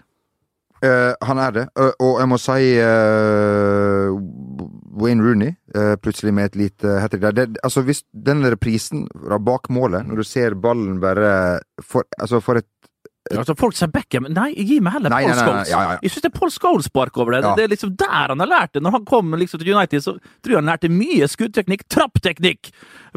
Eh, 0.85 1.13
han 1.25 1.39
er 1.41 1.53
det. 1.55 1.65
Og 2.03 2.19
jeg 2.21 2.29
må 2.29 2.37
si 2.41 2.59
eh, 2.77 4.11
Wayne 4.97 5.25
Rooney, 5.25 5.55
eh, 5.73 5.95
plutselig 6.01 6.33
med 6.37 6.51
et 6.51 6.59
lite 6.61 6.99
hat 7.01 7.13
trick 7.13 7.23
der. 7.25 7.35
Det, 7.37 7.47
altså, 7.65 7.81
hvis 7.85 8.03
den 8.13 8.45
reprisen 8.45 9.07
fra 9.13 9.39
bak 9.41 9.71
målet, 9.73 10.05
når 10.07 10.21
du 10.21 10.27
ser 10.27 10.57
ballen 10.57 10.99
bare 11.01 11.61
For, 11.81 12.05
altså, 12.19 12.41
for 12.41 12.61
et 12.61 12.69
Altså, 13.35 13.55
folk 13.59 13.75
sier 13.75 13.89
Beckham. 13.91 14.27
Nei, 14.33 14.53
gi 14.55 14.79
meg 14.83 14.93
heller 14.97 15.09
Nei, 15.13 15.23
Paul 15.25 15.35
Scholes. 15.41 15.69
ja, 15.71 15.81
ja, 15.81 15.91
ja. 15.95 15.99
Jeg 16.03 16.11
syns 16.13 16.23
det 16.25 16.29
er 16.31 16.39
Paul 16.39 16.51
Scholes-spark 16.53 17.17
over 17.17 17.31
det. 17.35 17.41
Det 17.57 17.65
er 17.65 17.71
liksom 17.73 17.95
der 17.99 18.31
han 18.33 18.39
har 18.39 18.47
lært 18.51 18.73
det. 18.77 18.83
Når 18.85 18.91
han 18.97 19.05
kom 19.05 19.35
liksom 19.37 19.59
til 19.61 19.73
United, 19.75 20.03
så 20.05 20.15
tror 20.17 20.53
jeg 20.55 20.61
han 20.61 20.69
lærte 20.71 20.89
mye 20.93 21.27
skuddteknikk, 21.27 21.83
trappteknikk, 21.91 22.71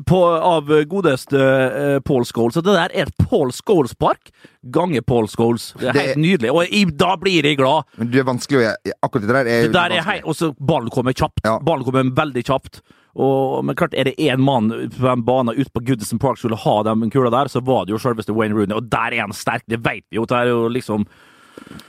på, 0.08 0.18
av 0.24 0.70
godeste 0.88 1.36
uh, 1.36 1.98
Paul 2.06 2.24
Scholes. 2.24 2.54
Så 2.56 2.62
det 2.64 2.72
der 2.72 2.94
er 2.94 3.08
et 3.08 3.14
Paul 3.28 3.50
Scholes-spark 3.52 4.30
ganger 4.72 5.02
Paul 5.04 5.28
Scholes. 5.28 5.72
Det 5.78 5.88
er 5.88 5.92
Det- 5.92 6.06
helt 6.06 6.22
nydelig. 6.22 6.50
Og 6.52 6.64
jeg, 6.66 6.96
da 6.96 7.16
blir 7.16 7.44
jeg 7.44 7.58
glad. 7.58 7.84
Men 7.98 8.10
du 8.10 8.18
er 8.18 8.24
vanskelig 8.24 8.62
å 8.64 8.74
Akkurat 9.02 9.26
det 9.26 9.34
der 9.34 9.46
er 9.46 9.62
Det 9.68 9.72
der 9.72 9.92
er 9.98 10.02
hei, 10.02 10.20
og 10.24 10.34
så 10.36 10.54
ballen 10.58 10.90
kommer 10.90 11.12
kjapt. 11.12 11.40
Ja. 11.44 11.58
Ballen 11.58 11.84
kommer 11.84 12.04
veldig 12.04 12.44
kjapt. 12.44 12.80
Og, 13.14 13.64
men 13.66 13.76
klart, 13.78 13.94
er 13.98 14.06
det 14.06 14.18
én 14.22 14.42
mann 14.44 14.70
på 14.70 15.02
den 15.02 15.24
banen 15.26 15.56
ute 15.58 15.72
på 15.74 15.82
Goodison 15.86 16.20
Park 16.22 16.38
skulle 16.38 16.58
ha 16.60 16.76
den 16.86 17.10
kula 17.10 17.32
der, 17.34 17.50
så 17.50 17.62
var 17.64 17.86
det 17.86 17.96
jo 17.96 18.02
selveste 18.02 18.36
Wayne 18.36 18.54
Rooney, 18.54 18.76
og 18.76 18.86
der 18.92 19.16
er 19.16 19.24
han 19.24 19.34
sterk, 19.34 19.66
det 19.66 19.82
vet 19.82 20.06
vi 20.10 20.20
jo. 20.20 20.28
Det 20.30 20.38
er 20.38 20.52
jo 20.52 20.68
liksom 20.70 21.08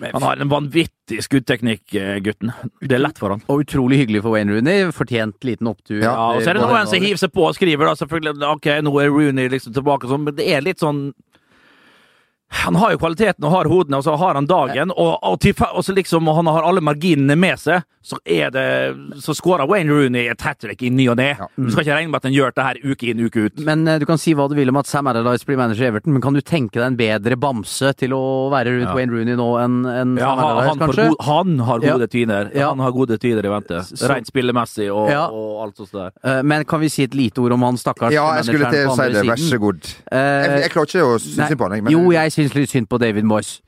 Han 0.01 0.23
har 0.25 0.37
en 0.41 0.49
vanvittig 0.49 1.21
skuddteknikk, 1.23 1.93
eh, 1.95 2.17
gutten. 2.19 2.51
Det 2.81 2.97
er 2.97 2.99
lett 2.99 3.17
for 3.21 3.31
han. 3.31 3.43
Og 3.47 3.61
utrolig 3.63 4.01
hyggelig 4.01 4.23
for 4.25 4.35
Wayne 4.35 4.51
Rooney. 4.51 4.89
Fortjent 4.91 5.45
liten 5.47 5.69
opptur. 5.69 6.01
Ja, 6.01 6.11
og 6.33 6.41
så 6.41 6.51
er 6.51 6.57
det 6.57 6.65
noen 6.65 6.89
som 6.89 6.99
hiver 6.99 7.21
seg 7.21 7.31
på 7.31 7.45
og 7.47 7.55
skriver 7.55 7.87
da, 7.87 7.93
selvfølgelig 7.95 8.49
ok, 8.49 8.67
nå 8.83 8.93
er 8.99 9.13
Rooney 9.13 9.47
liksom 9.53 9.73
tilbake, 9.77 10.09
og 10.09 10.15
sånn, 10.15 10.25
men 10.27 10.35
det 10.35 10.49
er 10.51 10.65
litt 10.65 10.83
sånn 10.83 11.13
han 12.51 12.75
har 12.75 12.91
jo 12.91 12.97
kvaliteten 13.01 13.43
og 13.47 13.51
har 13.55 13.69
hodene, 13.71 13.97
og 13.97 14.03
så 14.03 14.17
har 14.19 14.35
han 14.35 14.45
dagen, 14.49 14.91
og, 14.91 15.17
og, 15.23 15.39
til, 15.39 15.53
og 15.71 15.83
så 15.87 15.95
liksom 15.95 16.27
og 16.27 16.35
han 16.41 16.49
har 16.51 16.63
alle 16.67 16.81
marginene 16.83 17.37
med 17.39 17.57
seg, 17.61 17.83
så 18.01 18.17
er 18.25 18.49
det 18.49 19.21
Så 19.21 19.35
skårer 19.37 19.67
Wayne 19.69 19.93
Rooney 19.93 20.25
et 20.31 20.41
hat 20.41 20.57
trick 20.59 20.81
i 20.81 20.89
ny 20.89 21.03
og 21.11 21.17
ne. 21.19 21.35
Du 21.55 21.69
skal 21.69 21.83
ikke 21.85 21.93
regne 21.99 22.09
med 22.09 22.17
at 22.17 22.23
han 22.25 22.33
gjør 22.33 22.53
det 22.57 22.63
her 22.65 22.79
uke 22.81 23.11
inn, 23.11 23.19
uke 23.27 23.43
ut. 23.45 23.59
Men 23.61 23.83
eh, 23.87 23.99
du 24.01 24.07
kan 24.09 24.17
si 24.17 24.33
hva 24.33 24.47
du 24.49 24.55
vil 24.57 24.71
om 24.73 24.79
at 24.81 24.87
Sam 24.89 25.05
Allardyce 25.11 25.45
blir 25.45 25.59
manager 25.59 25.85
i 25.85 25.89
Everton, 25.91 26.15
men 26.15 26.21
kan 26.25 26.33
du 26.33 26.41
tenke 26.41 26.79
deg 26.81 26.87
en 26.87 26.97
bedre 26.97 27.37
bamse 27.37 27.91
til 27.99 28.15
å 28.17 28.49
være 28.51 28.73
rundt 28.73 28.89
Ja. 28.89 28.95
Wayne 28.97 29.13
Rooney 29.13 29.37
nå 29.37 29.47
enn 29.61 29.75
en 29.85 30.15
Ja, 30.17 30.31
Sam 30.33 30.41
han, 30.41 30.63
han, 30.71 30.81
kanskje? 30.81 31.05
god, 31.11 31.21
han 31.29 31.53
har 31.69 31.79
gode 31.85 32.07
Ja. 32.07 32.11
tider. 32.17 32.49
Ja. 32.57 32.69
Han 32.73 32.79
har 32.81 32.91
gode 32.97 33.19
tider 33.21 33.45
i 33.45 33.53
vente. 33.53 33.83
Så- 33.85 34.09
Rent 34.09 34.27
spillemessig 34.33 34.89
og, 34.91 35.09
Ja. 35.13 35.27
og 35.29 35.61
alt 35.67 35.77
sånt 35.77 35.91
der. 35.93 36.11
Eh, 36.25 36.41
Men 36.41 36.65
kan 36.65 36.79
vi 36.81 36.89
si 36.89 37.03
et 37.03 37.13
lite 37.13 37.37
ord 37.45 37.51
om 37.53 37.61
han 37.69 37.77
stakkars 37.77 38.11
Ja, 38.17 38.25
jeg 38.41 38.45
skulle 38.49 38.71
til 38.73 38.87
å 38.89 38.95
si 38.97 39.13
det. 39.13 39.25
Vær 39.29 39.37
så 39.45 39.59
god. 39.61 39.85
Eh, 40.11 40.17
Jeg, 40.17 40.61
jeg 40.65 40.71
klarer 40.73 40.89
ikke 40.89 41.05
å 41.05 41.19
synes 41.21 41.53
på 41.55 41.69
han. 41.69 41.71
jeg, 41.77 41.83
men- 41.83 41.93
Jo, 41.93 42.11
jeg 42.11 42.31
syns 42.41 42.57
litt 42.57 42.73
synd 42.73 42.89
på 42.91 42.99
David 43.01 43.27
Moyes. 43.29 43.59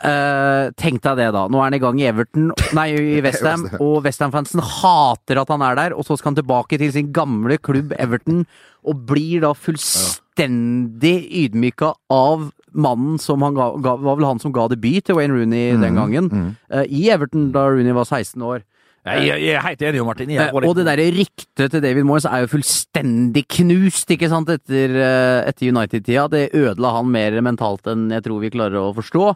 Uh, 0.00 0.70
tenk 0.80 1.02
deg 1.04 1.18
det, 1.20 1.28
da. 1.36 1.44
Nå 1.50 1.60
er 1.60 1.68
han 1.68 1.76
i 1.76 1.82
gang 1.82 2.00
i 2.00 2.06
Everton, 2.08 2.50
nei, 2.76 2.88
i 2.94 3.20
Westham, 3.26 3.66
og 3.82 4.00
Westham-fansen 4.06 4.62
hater 4.64 5.42
at 5.42 5.52
han 5.52 5.64
er 5.66 5.78
der, 5.78 5.96
og 5.96 6.06
så 6.06 6.16
skal 6.16 6.32
han 6.32 6.40
tilbake 6.40 6.78
til 6.80 6.94
sin 6.94 7.12
gamle 7.16 7.58
klubb 7.60 7.92
Everton, 7.98 8.46
og 8.86 9.04
blir 9.10 9.42
da 9.44 9.52
fullstendig 9.52 11.16
ydmyka 11.42 11.92
av 12.14 12.48
mannen 12.70 13.18
som 13.20 13.42
han 13.42 13.56
ga, 13.56 13.72
ga 13.82 13.96
Var 13.98 14.18
vel 14.20 14.28
han 14.28 14.40
som 14.40 14.54
ga 14.54 14.68
debut 14.70 15.04
til 15.04 15.18
Wayne 15.18 15.34
Rooney 15.34 15.74
den 15.82 15.98
gangen, 15.98 16.30
eh, 16.70 16.86
i 16.86 17.08
Everton 17.10 17.50
da 17.52 17.66
Rooney 17.68 17.92
var 17.96 18.06
16 18.08 18.40
år. 18.46 18.62
Jeg, 19.00 19.22
jeg, 19.24 19.40
jeg 19.46 19.54
er 19.56 19.64
helt 19.64 19.82
enig, 19.88 20.00
Martin. 20.04 20.30
Jeg 20.34 20.50
Eh, 20.50 20.66
og 20.68 20.74
det 20.76 20.84
derre 20.84 21.06
ryktet 21.16 21.72
til 21.72 21.80
David 21.80 22.04
Moyes 22.04 22.26
er 22.28 22.42
jo 22.44 22.50
fullstendig 22.52 23.46
knust, 23.56 24.12
ikke 24.12 24.28
sant, 24.28 24.50
etter, 24.52 24.92
eh, 24.92 25.48
etter 25.48 25.70
United-tida. 25.72 26.26
Det 26.28 26.42
ødela 26.52 26.92
han 26.98 27.08
mer 27.10 27.38
mentalt 27.40 27.88
enn 27.88 28.10
jeg 28.12 28.26
tror 28.26 28.42
vi 28.44 28.50
klarer 28.52 28.76
å 28.76 28.90
forstå. 28.96 29.30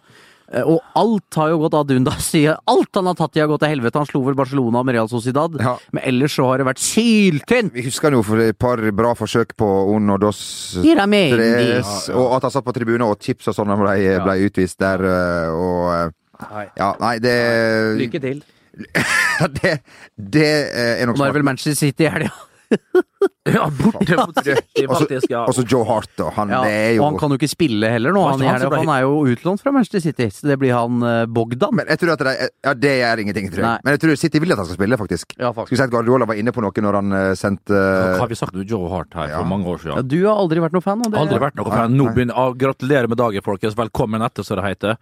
Eh, 0.53 0.61
Og 0.69 0.83
alt 1.01 1.39
har 1.41 1.49
jo 1.55 1.63
gått 1.63 1.79
ad 1.81 1.95
undas. 1.97 2.29
Alt 2.75 3.01
han 3.01 3.09
har 3.09 3.17
tatt 3.17 3.37
i 3.37 3.41
har 3.41 3.49
gått 3.49 3.65
til 3.65 3.73
helvete. 3.73 3.97
Han 3.97 4.11
slo 4.11 4.21
vel 4.27 4.37
Barcelona 4.37 4.83
med 4.85 4.99
Real 4.99 5.09
Sociedad, 5.09 5.57
Ja. 5.57 5.79
men 5.97 6.05
ellers 6.13 6.37
så 6.37 6.45
har 6.51 6.61
det 6.61 6.67
vært 6.69 6.85
syltynt! 6.85 7.73
Vi 7.73 7.87
husker 7.89 8.13
jo 8.13 8.21
for 8.23 8.45
et 8.45 8.59
par 8.61 8.77
bra 8.93 9.15
forsøk 9.17 9.57
på 9.57 9.71
Uno 9.97 10.19
Dos. 10.21 10.77
Tres, 11.41 12.11
og 12.13 12.37
at 12.37 12.43
han 12.51 12.53
satt 12.53 12.69
på 12.69 12.77
tribunen 12.77 13.09
og 13.09 13.17
chips 13.17 13.49
og 13.49 13.57
sånn 13.57 13.73
da 13.73 13.81
ble, 13.81 13.97
ble 14.29 14.37
utvist 14.45 14.77
der, 14.85 15.01
og 15.57 16.13
Ja, 16.77 16.93
nei, 17.01 17.17
det 17.23 17.39
Lykke 18.03 18.21
til. 18.21 18.45
det, 19.61 19.79
det 20.17 20.51
øh, 20.71 20.95
er 21.03 21.07
nok 21.07 21.19
Nå 21.21 21.25
er 21.25 21.33
det 21.33 21.39
vel. 21.41 21.47
Manchester 21.53 21.79
City 21.87 22.09
i 22.09 22.13
helga. 22.17 22.33
Ja, 23.45 23.67
borte 23.77 24.17
mot 24.17 24.39
City, 24.41 24.87
faktisk. 24.89 25.27
Ja. 25.31 25.43
Og 25.45 25.55
så 25.55 25.63
Joe 25.69 25.85
Hart, 25.87 26.09
da. 26.19 26.31
Han, 26.35 26.49
Ja, 26.51 26.63
er 26.65 26.95
jo 26.97 27.03
og 27.05 27.11
han 27.11 27.19
kan 27.21 27.35
jo 27.35 27.37
ikke 27.39 27.51
spille 27.53 27.91
heller 27.93 28.15
nå, 28.17 28.23
han, 28.33 28.41
han 28.41 28.65
han 28.73 28.91
er 28.95 29.03
jo 29.05 29.19
utlånt 29.35 29.61
fra 29.63 29.73
Manchester 29.75 30.01
City. 30.01 30.31
Så 30.33 30.49
det 30.49 30.57
blir 30.63 30.73
han 30.75 31.03
eh, 31.05 31.25
Bogdan. 31.31 31.75
Men 31.77 31.91
jeg 31.93 32.01
tror 32.01 32.15
at 32.17 32.25
det, 32.25 32.35
ja, 32.65 32.75
det 32.75 32.95
er 33.11 33.23
ingenting, 33.23 33.51
tror 33.53 33.61
jeg. 33.63 33.69
Nei. 33.69 33.85
Men 33.85 33.97
jeg 33.97 34.03
tror 34.05 34.21
City 34.21 34.43
vil 34.43 34.57
at 34.57 34.63
han 34.63 34.69
skal 34.71 34.79
spille, 34.81 34.99
faktisk. 35.01 35.37
Ja, 35.37 35.53
faktisk. 35.53 35.75
Skulle 35.75 35.83
si 35.83 35.89
at 35.91 35.95
Guardiola 35.95 36.29
var 36.31 36.41
inne 36.41 36.55
på 36.57 36.65
noe 36.65 36.87
når 36.89 36.99
han 37.01 37.15
uh, 37.19 37.23
sendte 37.39 37.75
Hva 37.79 38.23
har 38.25 38.33
vi 38.33 38.41
sagt 38.41 38.57
om 38.57 38.65
Joe 38.65 38.89
Hart 38.93 39.15
her 39.19 39.35
Ja. 39.35 39.43
for 39.43 39.53
mange 39.53 39.69
år 39.71 39.79
Ja, 39.83 39.99
siden? 39.99 40.09
du 40.15 40.19
har 40.25 40.41
aldri 40.41 40.65
vært 40.65 40.79
noen 40.79 40.87
fan 40.89 41.05
av 41.05 41.13
det? 41.13 41.21
Aldri 41.21 41.43
vært 41.45 41.61
noe 41.61 41.71
fan. 41.77 41.99
Nå 42.01 42.09
begynner 42.17 42.41
ah, 42.41 42.55
Gratulerer 42.65 43.13
med 43.13 43.21
dagen, 43.21 43.45
folkens. 43.45 43.77
Velkommen 43.79 44.25
etter, 44.25 44.47
som 44.47 44.59
det 44.59 44.67
heter. 44.73 44.97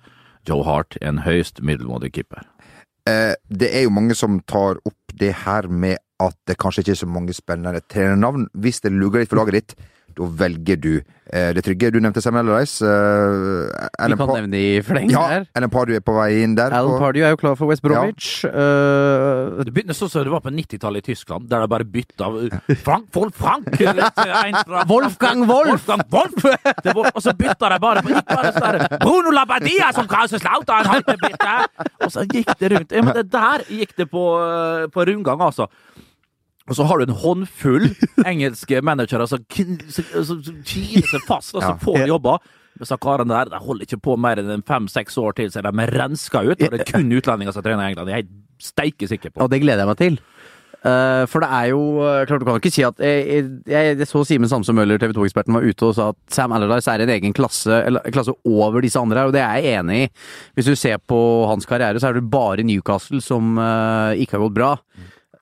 Joe 0.50 0.66
Hart, 0.66 0.98
en 1.00 1.22
høyst 1.22 1.62
middelmådig 1.62 2.11
keeper. 2.18 2.42
Eh, 3.09 3.35
det 3.51 3.71
er 3.75 3.87
jo 3.87 3.95
mange 3.95 4.15
som 4.19 4.41
tar 4.47 4.79
opp 4.87 5.17
det 5.19 5.33
her 5.45 5.69
med 5.69 5.99
at 6.23 6.37
det 6.47 6.59
kanskje 6.62 6.85
ikke 6.85 6.95
er 6.95 7.01
så 7.03 7.11
mange 7.11 7.35
spennende 7.35 7.83
trenernavn. 7.91 8.47
Hvis 8.55 8.83
det 8.85 8.95
lugger 8.95 9.23
litt 9.23 9.33
for 9.33 9.43
laget 9.43 9.59
ditt, 9.59 9.75
da 10.16 10.27
velger 10.42 10.77
du 10.81 10.90
eh, 11.33 11.53
det 11.57 11.62
trygge. 11.66 11.90
Du 11.94 11.98
nevnte 12.01 12.22
Samuel 12.25 12.51
Rice. 12.53 12.83
Eh, 12.85 14.09
Vi 14.09 14.16
kan 14.16 14.27
Pa- 14.27 14.37
nevne 14.40 14.59
i 14.59 14.81
fleng 14.85 15.11
ja, 15.12 15.22
her. 15.31 15.46
Ellen 15.57 15.70
Pardew 15.72 15.96
er 15.96 16.05
på 16.05 16.14
vei 16.16 16.42
inn 16.44 16.55
der. 16.59 16.72
Alan 16.77 16.98
Pardew 17.01 17.25
er 17.27 17.35
jo 17.35 17.40
klar 17.40 17.57
for 17.59 17.70
West 17.70 17.83
Bromwich. 17.85 18.44
Eh, 18.44 19.62
Det 19.64 19.72
begynner 19.75 19.96
sånn 19.96 20.11
som 20.12 20.25
det 20.27 20.33
var 20.33 20.42
på 20.44 20.53
90-tallet 20.53 21.03
i 21.03 21.12
Tyskland, 21.12 21.48
der 21.51 21.64
de 21.64 21.70
bare 21.72 21.85
bytta 21.88 22.29
Frank 22.85 23.09
Wolf 23.16 23.37
Frank 23.38 23.68
fra 23.77 24.85
Wolfgang 24.90 25.46
Wolf! 25.48 25.70
Wolfgang 25.87 26.03
Wolf! 26.12 26.46
Det 26.85 26.94
var, 26.96 27.11
og 27.14 27.22
så 27.22 27.33
bytta 27.37 27.68
de 27.72 27.79
bare 27.83 28.03
på 28.05 28.12
der, 28.12 28.98
Bruno 29.03 29.31
Labbadia 29.35 29.92
som 29.96 30.09
Kaiserslautern 30.11 31.03
bitte! 31.07 31.57
Og 32.03 32.11
så 32.12 32.25
gikk 32.29 32.51
det 32.61 32.72
rundt. 32.75 32.92
Ja, 32.92 33.03
men 33.07 33.14
det 33.16 33.27
der 33.33 33.64
gikk 33.70 33.94
det 33.98 34.09
på, 34.11 34.22
eh, 34.42 34.87
på 34.92 35.05
rundgang, 35.09 35.40
altså. 35.44 35.68
Og 36.68 36.79
så 36.79 36.87
har 36.87 36.98
du 36.98 37.09
en 37.09 37.20
håndfull 37.22 37.88
engelske 38.31 38.83
managere 38.85 39.29
som 39.31 39.44
kiler 39.51 41.09
seg 41.11 41.25
fast, 41.29 41.55
og 41.57 41.62
så 41.64 41.77
får 41.83 42.07
jobber. 42.11 42.42
Disse 42.81 42.96
karene 43.03 43.35
der 43.35 43.51
de 43.53 43.61
holder 43.61 43.87
ikke 43.87 44.01
på 44.03 44.16
mer 44.20 44.40
enn 44.40 44.64
fem-seks 44.66 45.18
år 45.20 45.37
til, 45.38 45.51
så 45.53 45.61
er 45.61 45.68
de 45.68 45.88
renska 45.92 46.40
ut. 46.46 46.57
Og 46.57 46.72
det 46.72 46.81
er 46.81 46.88
kun 46.88 47.12
utlendinger 47.12 47.55
som 47.55 47.64
trener 47.64 47.85
i 47.85 47.92
England. 47.92 48.09
Det 48.09 48.14
er 48.14 48.25
jeg 48.25 48.31
steike 48.62 49.09
sikker 49.11 49.35
på. 49.35 49.42
Og 49.44 49.53
det 49.53 49.61
gleder 49.62 49.85
jeg 49.85 49.90
meg 49.90 50.01
til. 50.01 50.18
Eh, 50.83 51.25
for 51.31 51.44
det 51.44 51.48
er 51.55 51.66
jo 51.70 51.83
eh, 52.03 52.25
Klart 52.27 52.42
du 52.42 52.46
kan 52.48 52.57
ikke 52.59 52.72
si 52.75 52.83
at 52.83 52.98
Jeg, 52.98 53.18
jeg, 53.29 53.42
jeg, 53.70 53.98
jeg 54.01 54.07
så 54.11 54.25
Simen 54.27 54.51
Samse 54.51 54.75
Møller, 54.75 54.98
TV 54.98 55.12
2-eksperten, 55.14 55.55
var 55.55 55.62
ute 55.62 55.87
og 55.87 55.94
sa 55.94 56.09
at 56.11 56.18
Sam 56.35 56.55
Allardyce 56.57 56.90
er 56.90 57.05
en 57.05 57.12
egen 57.14 57.37
klasse, 57.37 57.77
eller, 57.87 58.03
klasse 58.11 58.35
over 58.42 58.83
disse 58.83 58.98
andre 58.98 59.20
her, 59.20 59.31
og 59.31 59.37
det 59.37 59.44
er 59.44 59.61
jeg 59.62 59.79
enig 59.79 60.01
i. 60.01 60.09
Hvis 60.57 60.72
du 60.72 60.75
ser 60.75 60.98
på 60.98 61.20
hans 61.46 61.68
karriere, 61.70 62.03
så 62.03 62.11
er 62.11 62.18
det 62.18 62.25
bare 62.33 62.66
Newcastle 62.66 63.22
som 63.22 63.55
uh, 63.61 64.11
ikke 64.18 64.35
har 64.35 64.42
gått 64.48 64.57
bra. 64.59 64.72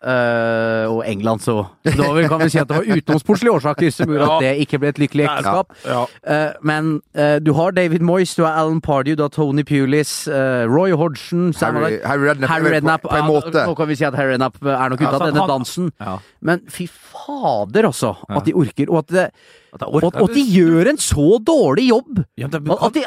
Eh, 0.01 0.87
og 0.89 1.03
England, 1.05 1.43
så 1.45 1.67
så 1.85 1.91
Da 1.93 2.29
kan 2.29 2.41
vi 2.41 2.49
si 2.49 2.59
at 2.59 2.69
det 2.69 2.77
var 2.77 2.87
utenomsportslige 2.89 3.53
årsaker 3.53 3.91
som 3.93 4.09
gjorde 4.09 4.29
at 4.33 4.45
det 4.47 4.53
ikke 4.65 4.79
ble 4.81 4.89
et 4.95 5.01
lykkelig 5.03 5.27
ekteskap. 5.27 5.75
Ja. 5.85 6.05
Eh, 6.25 6.53
men 6.65 7.03
uh, 7.19 7.37
du 7.37 7.53
har 7.53 7.77
David 7.77 8.01
Moyes, 8.01 8.33
du 8.35 8.47
har 8.47 8.57
Alan 8.57 8.81
Pardew, 8.81 9.15
du 9.15 9.23
har 9.23 9.29
Tony 9.29 9.63
Pulis, 9.63 10.25
Roy 10.73 10.97
Hodgson 10.97 11.53
Harry, 11.61 11.99
Harry 12.05 12.31
Redknapp, 12.31 12.51
Harry 12.51 12.73
Redknapp 12.73 13.03
på, 13.03 13.13
en 13.13 13.29
ja. 13.53 13.67
Nå 13.67 13.75
kan 13.77 13.89
vi 13.89 13.99
si 14.01 14.09
at 14.09 14.17
Harry 14.17 14.33
Redknapp 14.33 14.57
er 14.65 14.89
nok 14.89 15.05
ute 15.05 15.13
av 15.13 15.19
så 15.19 15.29
denne 15.29 15.49
dansen. 15.53 15.93
Ja. 16.01 16.17
Men 16.41 16.65
fy 16.73 16.89
fader, 16.89 17.91
altså! 17.93 18.15
At 18.29 18.49
de 18.49 18.57
orker, 18.57 18.89
og 18.89 19.05
at, 19.05 19.13
det, 19.13 19.31
og, 19.73 19.85
orker. 20.01 20.07
at, 20.09 20.23
og 20.25 20.33
de 20.35 20.43
gjør 20.51 20.91
en 20.93 20.99
så 21.01 21.27
dårlig 21.47 21.85
jobb! 21.91 22.21
Ja, 22.41 22.49
de, 22.51 22.59
At, 22.59 22.83
at 22.89 22.97
de, 22.97 23.05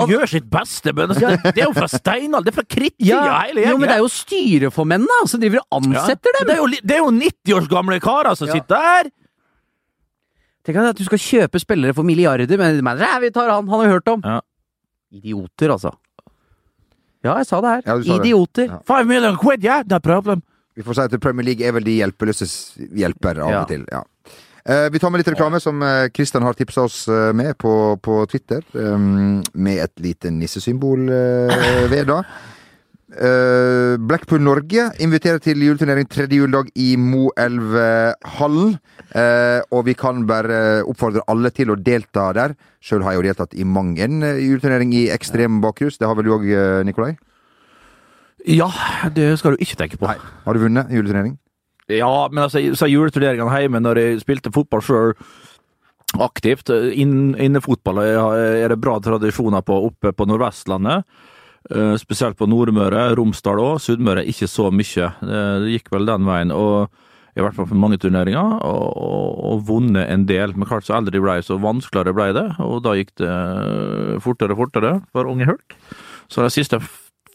de 0.00 0.06
gjør 0.14 0.30
sitt 0.32 0.48
beste, 0.50 0.94
men 0.96 1.12
altså, 1.12 1.34
det, 1.34 1.52
det 1.56 1.62
er 1.64 1.68
jo 1.68 1.74
fra 1.76 1.88
steinalder, 1.92 2.46
det 2.48 2.54
er 2.54 2.56
fra 2.60 2.66
krittida, 2.76 3.10
ja, 3.10 3.20
hele 3.44 3.60
jo, 3.60 3.66
gjengen. 3.66 3.80
men 3.82 3.90
det 3.92 3.96
er 3.98 4.02
jo 4.04 4.08
styreformennene 4.14 5.28
som 5.28 5.42
driver 5.42 5.62
og 5.66 5.78
ansetter 5.82 6.32
ja. 6.32 6.40
dem! 6.40 6.48
Det 6.48 6.56
er 6.56 6.62
jo, 6.62 6.68
det 6.90 6.96
er 6.96 7.02
jo 7.04 7.12
90 7.20 7.56
års 7.58 7.68
gamle 7.74 8.00
karer 8.00 8.38
som 8.40 8.48
Ja. 8.50 8.56
sitter 8.58 8.88
der! 8.88 9.12
Tenk 10.66 10.80
at 10.82 10.98
du 10.98 11.04
skal 11.06 11.20
kjøpe 11.22 11.60
spillere 11.62 11.94
for 11.94 12.02
milliarder, 12.06 12.58
men 12.58 12.80
manager, 12.82 13.20
vi 13.22 13.30
tar 13.30 13.52
han, 13.52 13.68
han 13.70 13.78
har 13.78 13.86
vi 13.86 13.92
hørt 13.92 14.08
om. 14.10 14.24
Ja. 14.26 14.40
Idioter, 15.14 15.70
altså. 15.76 15.92
Ja, 17.22 17.36
jeg 17.38 17.46
sa 17.46 17.60
det 17.62 17.70
her. 17.76 17.84
Sa 17.86 17.96
det. 18.02 18.16
Idioter. 18.16 18.66
Ja. 18.72 18.80
Five 18.86 19.06
million 19.06 19.38
quid, 19.38 19.62
yeah, 19.64 19.84
no 19.86 20.00
problem. 20.02 20.42
Vi 20.76 20.82
får 20.84 20.98
si 20.98 21.04
at 21.06 21.14
Premier 21.22 21.46
League 21.46 21.64
er 21.64 21.72
vel 21.72 21.86
de 21.86 21.94
hjelpeløses 22.00 22.52
hjelper 22.98 23.38
av 23.46 23.50
Ja. 23.54 23.60
og 23.62 23.70
til. 23.70 23.86
Ja. 23.92 24.02
Eh, 24.66 24.88
vi 24.90 24.98
tar 24.98 25.12
med 25.14 25.20
litt 25.22 25.28
reklame 25.30 25.60
som 25.62 25.82
Kristian 26.10 26.42
har 26.42 26.56
tipsa 26.58 26.88
oss 26.88 27.04
eh, 27.06 27.30
med 27.36 27.54
på, 27.58 27.70
på 28.02 28.18
Twitter. 28.26 28.64
um, 28.74 29.38
med 29.54 29.78
et 29.84 30.00
lite 30.02 30.32
nissesymbol 30.34 31.06
eh, 31.06 31.86
ved, 31.92 32.08
da. 32.10 32.24
Eh, 33.14 33.94
Blackpool 34.02 34.42
Norge 34.42 34.88
inviterer 34.98 35.38
til 35.38 35.62
juleturnering 35.62 36.10
tredje 36.10 36.40
juledag 36.40 36.72
i 36.74 36.96
Moelvhallen. 36.98 38.74
Og 39.70 39.86
vi 39.86 39.94
kan 39.94 40.26
bare 40.26 40.82
oppfordre 40.82 41.22
alle 41.30 41.54
til 41.54 41.70
å 41.70 41.78
delta 41.78 42.32
der. 42.34 42.58
Sjøl 42.82 43.06
har 43.06 43.14
jeg 43.14 43.22
jo 43.22 43.28
deltatt 43.30 43.54
i 43.54 43.62
mang 43.64 43.94
en 44.02 44.18
eh, 44.26 44.42
juleturnering 44.48 44.90
i 44.98 45.06
ekstrem 45.14 45.62
bakrus. 45.62 46.02
Det 46.02 46.10
har 46.10 46.18
vel 46.18 46.26
du 46.26 46.34
òg, 46.40 46.50
Nikolai? 46.90 47.14
Ja, 48.50 48.72
det 49.14 49.36
skal 49.38 49.54
du 49.54 49.62
ikke 49.62 49.78
tenke 49.78 50.02
på. 50.02 50.10
Nei. 50.10 50.18
Har 50.42 50.58
du 50.58 50.66
vunnet 50.66 50.90
juleturnering? 50.90 51.38
Ja, 51.92 52.28
men 52.32 52.44
altså, 52.46 52.62
så 52.74 52.88
juleturneringene 52.90 53.60
hjemme 53.62 53.80
når 53.84 54.00
jeg 54.02 54.20
spilte 54.24 54.50
fotball 54.54 54.82
sjøl 54.82 55.12
aktivt. 56.22 56.70
Inn, 56.96 57.34
innefotball 57.38 58.00
er 58.02 58.68
det 58.72 58.80
bra 58.82 58.96
tradisjoner 59.04 59.62
på 59.66 59.76
oppe 59.90 60.12
på 60.16 60.26
Nordvestlandet. 60.28 61.04
Eh, 61.70 61.94
Spesielt 62.00 62.38
på 62.38 62.48
Nordmøre, 62.50 63.08
Romsdal 63.18 63.60
òg. 63.62 63.80
Sunnmøre 63.82 64.26
ikke 64.26 64.48
så 64.50 64.70
mye. 64.74 65.10
Eh, 65.22 65.56
Det 65.64 65.74
gikk 65.76 65.92
vel 65.94 66.06
den 66.08 66.24
veien. 66.26 66.50
og 66.54 66.88
i 67.36 67.42
hvert 67.44 67.52
fall 67.52 67.66
for 67.68 67.76
mange 67.76 67.98
turneringer, 68.00 68.62
og, 68.64 68.84
og, 68.96 69.32
og 69.44 69.64
vunnet 69.68 70.08
en 70.08 70.22
del. 70.24 70.54
Men 70.56 70.64
klart 70.70 70.86
så 70.86 70.94
eldre 70.96 71.12
de 71.12 71.20
ble, 71.20 71.34
så 71.44 71.58
vanskeligere 71.60 72.14
ble 72.16 72.30
det, 72.32 72.46
og 72.64 72.78
da 72.86 72.94
gikk 72.96 73.10
det 73.20 74.20
fortere 74.24 74.56
og 74.56 74.62
fortere 74.62 74.92
for 75.12 75.28
unge 75.28 75.44
hulk. 75.50 75.76
Så 76.32 76.40
de 76.46 76.48
siste 76.54 76.80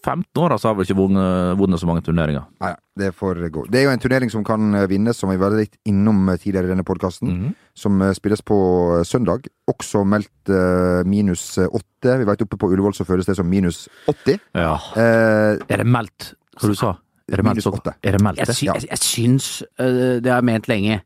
15 0.01 0.41
åra 0.41 0.55
altså, 0.57 0.71
har 0.71 0.75
vi 0.79 0.85
ikke 0.87 0.97
vunnet, 0.97 1.57
vunnet 1.59 1.79
så 1.81 1.85
mange 1.89 2.01
turneringer. 2.05 2.47
Nei, 2.63 2.71
det 2.97 3.11
får 3.13 3.41
gå. 3.53 3.65
Det 3.69 3.79
er 3.79 3.83
jo 3.85 3.91
en 3.93 4.01
turnering 4.01 4.31
som 4.33 4.43
kan 4.47 4.73
eh, 4.73 4.87
vinnes, 4.89 5.17
som 5.21 5.29
vi 5.29 5.37
var 5.41 5.53
litt 5.53 5.75
innom 5.85 6.23
eh, 6.33 6.39
tidligere 6.41 6.69
i 6.69 6.73
denne 6.73 6.85
podkasten. 6.87 7.29
Mhm. 7.29 7.51
Som 7.77 8.01
eh, 8.01 8.13
spilles 8.17 8.41
på 8.41 8.57
søndag. 9.05 9.45
Også 9.69 10.01
meldt 10.09 10.49
eh, 10.49 11.03
minus 11.05 11.43
eh, 11.61 11.69
åtte. 11.69 12.17
Vi 12.23 12.25
vet 12.31 12.41
oppe 12.47 12.57
på 12.57 12.71
Ullevål 12.73 12.97
så 12.97 13.05
føles 13.05 13.29
det 13.29 13.37
som 13.37 13.47
minus 13.49 13.83
80. 14.09 14.39
Ja. 14.57 14.73
Eh, 14.97 15.61
Er 15.69 15.83
det 15.83 15.87
meldt, 15.87 16.31
hva 16.59 16.71
du 16.73 16.75
sa? 16.75 16.95
Er 17.31 17.39
det 17.39 17.45
Minus 17.47 17.63
så, 17.63 17.71
åtte. 17.77 17.93
er 18.03 18.17
det 18.17 18.19
meldt 18.25 18.41
Jeg, 18.41 18.47
det? 18.49 18.57
ja. 18.65 18.73
jeg, 18.75 18.89
jeg 18.89 18.99
syns 19.05 19.45
øh, 19.79 20.17
det 20.19 20.31
er 20.33 20.41
ment 20.43 20.67
lenge. 20.67 20.97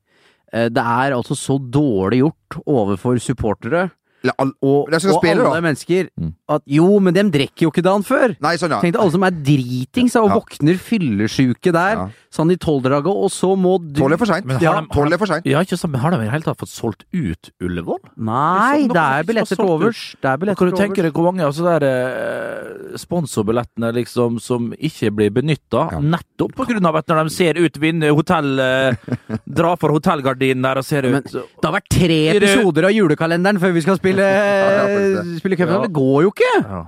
Det 0.55 0.81
er 0.81 1.12
altså 1.13 1.36
så 1.36 1.58
dårlig 1.60 2.21
gjort 2.23 2.55
overfor 2.65 3.19
supportere 3.19 3.89
all, 4.38 4.51
og, 4.61 4.88
og 4.91 5.01
spille, 5.01 5.43
da. 5.43 5.49
alle 5.51 5.61
mennesker 5.61 6.07
Mm. 6.17 6.33
at 6.49 6.61
jo, 6.67 6.99
men 6.99 7.13
dem 7.13 7.31
drikker 7.31 7.63
jo 7.67 7.71
ikke 7.71 7.83
dagen 7.83 8.03
før! 8.03 8.35
Nei, 8.41 8.55
sånn, 8.57 8.69
ja. 8.71 8.79
Tenk 8.81 8.93
deg 8.93 9.01
alle 9.01 9.11
som 9.11 9.23
er 9.23 9.31
dritings 9.31 10.15
og 10.15 10.29
Ja. 10.29 10.35
våkner 10.39 10.77
fyllesjuke 10.77 11.71
der, 11.71 11.95
Ja. 11.97 12.09
Sånn 12.35 12.51
i 12.51 12.57
tolvdraget, 12.59 13.07
og 13.25 13.31
så 13.31 13.53
må 13.57 13.77
du 13.79 13.93
Tolv 14.01 14.13
er 14.17 14.19
for 14.21 14.29
seint. 14.29 14.49
Ja, 14.61 14.73
Tolv 14.91 15.13
er 15.15 15.21
for 15.21 15.31
seint. 15.31 15.45
Ja, 15.47 15.61
ikke 15.63 15.77
sant, 15.79 15.93
men 15.95 16.01
har 16.03 16.11
de 16.11 16.19
i 16.19 16.25
det 16.27 16.33
hele 16.35 16.43
tatt 16.49 16.59
fått 16.59 16.73
solgt 16.73 17.05
ut 17.15 17.49
Ullevål? 17.63 18.01
Nei, 18.17 18.83
Liksom, 18.85 18.93
det 18.93 19.03
er 19.05 19.23
billetter 19.29 19.55
til 19.59 19.69
overs. 19.71 19.71
Det 19.71 19.71
er 19.71 19.85
overs. 19.85 20.01
Det 20.11 20.27
er 20.27 20.35
Kan 20.35 20.41
billetter 20.43 20.65
du 20.65 20.71
til 20.75 20.81
tenke 20.83 20.99
overs. 20.99 21.07
deg 21.07 21.13
hvor 21.19 21.27
mange 21.31 21.45
av 21.47 21.53
så 21.55 21.63
der 21.69 21.85
eh, 21.89 22.97
sponsorbillettene 23.01 23.91
liksom 23.95 24.39
som 24.43 24.71
ikke 24.75 25.11
blir 25.15 25.31
benytta, 25.35 25.85
Ja. 25.95 25.99
nettopp 25.99 26.55
på 26.55 26.65
grunn 26.67 26.85
av 26.85 26.95
at 26.99 27.07
når 27.07 27.23
de 27.29 27.29
ser 27.35 27.53
ut 27.59 27.79
vinduet, 27.81 28.15
hotell 28.15 28.59
eh, 28.59 28.95
Dra 29.59 29.75
for 29.79 29.89
hotellgardinen 29.95 30.61
der 30.65 30.77
og 30.81 30.85
ser 30.85 31.05
ut 31.07 31.11
Men- 31.15 31.23
Det 31.31 31.63
har 31.63 31.75
vært 31.79 31.89
tre 31.89 32.19
Er 32.33 32.35
episoder 32.41 32.85
av 32.89 32.91
julekalenderen 32.91 33.59
før 33.61 33.73
vi 33.73 33.81
skal 33.85 33.97
spille, 33.97 34.19
er 34.21 35.23
spille 35.39 35.55
cupfinale. 35.55 35.85
Ja. 35.85 35.87
Det 35.87 35.93
går 35.95 36.21
jo 36.27 36.31
ikke! 36.35 36.53
ja. 36.65 36.83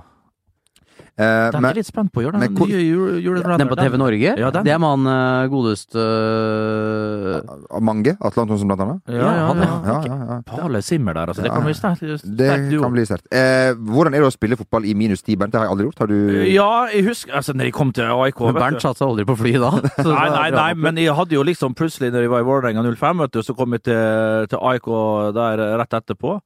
Eh, 1.18 1.50
Den 1.50 1.56
er 1.58 1.60
men 1.60 1.68
jeg 1.72 1.80
litt 1.80 1.88
spent 1.88 2.12
på 2.14 2.20
å 2.20 2.24
gjøre 2.28 2.38
den 2.38 2.54
nye 2.54 2.78
jule- 2.78 3.16
julekalenderen. 3.18 3.58
Den 3.64 3.70
på 3.72 3.76
TV 3.80 3.96
Norge? 3.98 4.34
Ja, 4.38 4.50
den. 4.54 4.66
Det 4.68 4.70
er 4.70 4.78
med 4.78 4.92
han 4.94 5.08
øh, 5.10 5.48
godeste 5.50 5.98
uh... 5.98 7.80
mange. 7.82 8.12
Atle 8.22 8.44
Antonsen, 8.44 8.70
blant 8.70 8.84
annet. 8.84 9.00
Ja, 9.10 9.32
ja, 9.34 9.46
han, 9.48 9.62
ja. 9.64 9.72
Ja, 9.88 9.96
ja, 10.06 10.18
ja. 10.28 10.36
Pale 10.46 10.82
Simmer 10.86 11.16
der, 11.18 11.32
altså. 11.32 11.42
Det 11.42 11.50
kan 11.50 11.66
bli 11.66 11.74
sterkt. 11.74 12.22
Det 12.38 12.50
kan 12.78 12.94
bli 12.94 13.04
sterkt. 13.08 13.26
Eh, 13.34 13.72
hvordan 13.74 14.14
er 14.14 14.22
det 14.22 14.30
å 14.30 14.34
spille 14.34 14.58
fotball 14.60 14.86
i 14.86 14.94
minus 14.98 15.26
ti, 15.26 15.34
Bernt? 15.34 15.52
Det 15.56 15.58
har 15.58 15.66
jeg 15.66 15.74
aldri 15.74 15.88
gjort. 15.88 16.04
Har 16.04 16.12
du 16.12 16.18
Ja, 16.52 16.70
jeg 16.94 17.04
husker 17.08 17.34
altså, 17.40 17.56
når 17.58 17.70
jeg 17.70 17.76
kom 17.80 17.90
til 17.98 18.06
AIK 18.14 18.44
Men 18.46 18.60
Bernt 18.60 18.84
satte 18.86 19.02
seg 19.02 19.08
aldri 19.10 19.26
på 19.26 19.38
flyet 19.42 19.64
da. 19.64 19.72
Så 20.04 20.14
Nei, 20.14 20.28
nei, 20.36 20.48
nei, 20.54 20.70
men 20.86 21.02
jeg 21.02 21.18
hadde 21.18 21.34
jo 21.34 21.42
liksom 21.46 21.74
plutselig, 21.78 22.12
når 22.14 22.28
jeg 22.28 22.34
var 22.36 22.46
i 22.46 22.48
Vålerenga 22.48 22.86
05, 22.94 23.24
vet 23.26 23.34
du, 23.34 23.42
så 23.42 23.58
kom 23.58 23.74
jeg 23.74 23.88
til, 23.90 24.48
til 24.54 24.62
AIK 24.70 24.88
der 25.34 25.66
rett 25.82 25.98
etterpå. 25.98 26.38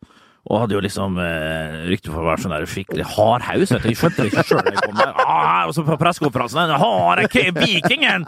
Og 0.50 0.58
hadde 0.58 0.74
jo 0.74 0.80
liksom 0.82 1.14
eh, 1.22 1.74
rykte 1.86 2.10
for 2.10 2.24
å 2.24 2.26
være 2.32 2.42
sånn 2.42 2.52
der 2.54 2.64
skikkelig 2.66 3.04
hardhaus. 3.12 3.70
vet 3.70 3.84
du. 3.84 3.88
Jeg 3.92 3.98
skjønte 4.00 4.24
det 4.24 4.32
ikke 4.32 4.44
sjøl 4.48 4.64
da 4.66 4.72
jeg 4.74 4.82
kom 4.88 4.96
der. 4.98 5.12
Ah, 5.22 5.60
og 5.68 5.74
så 5.76 5.84
på 5.86 5.96
pressekonferansen 6.00 6.72
Den 6.72 6.82
harde 6.82 7.44
vikingen! 7.60 8.26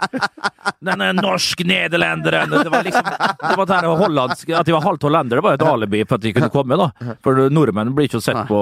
Denne 0.78 1.10
norsk-nederlenderen! 1.18 2.54
Det 2.54 2.70
var 2.70 2.86
liksom 2.86 3.10
det 3.10 3.56
var 3.58 3.68
der 3.68 3.88
hollandsk 3.98 4.54
At 4.54 4.68
de 4.68 4.76
var 4.76 4.86
halvt 4.86 5.08
hollendere, 5.08 5.42
det 5.42 5.46
var 5.48 5.58
et 5.58 5.66
alibi 5.74 6.04
for 6.06 6.16
at 6.20 6.24
de 6.24 6.32
kunne 6.36 6.52
komme, 6.54 6.78
da. 6.78 7.16
For 7.26 7.48
nordmenn 7.50 7.90
blir 7.98 8.06
ikke 8.08 8.22
sett 8.22 8.44
på 8.48 8.60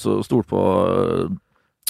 så 0.00 0.18
stort 0.24 0.48
på 0.48 0.62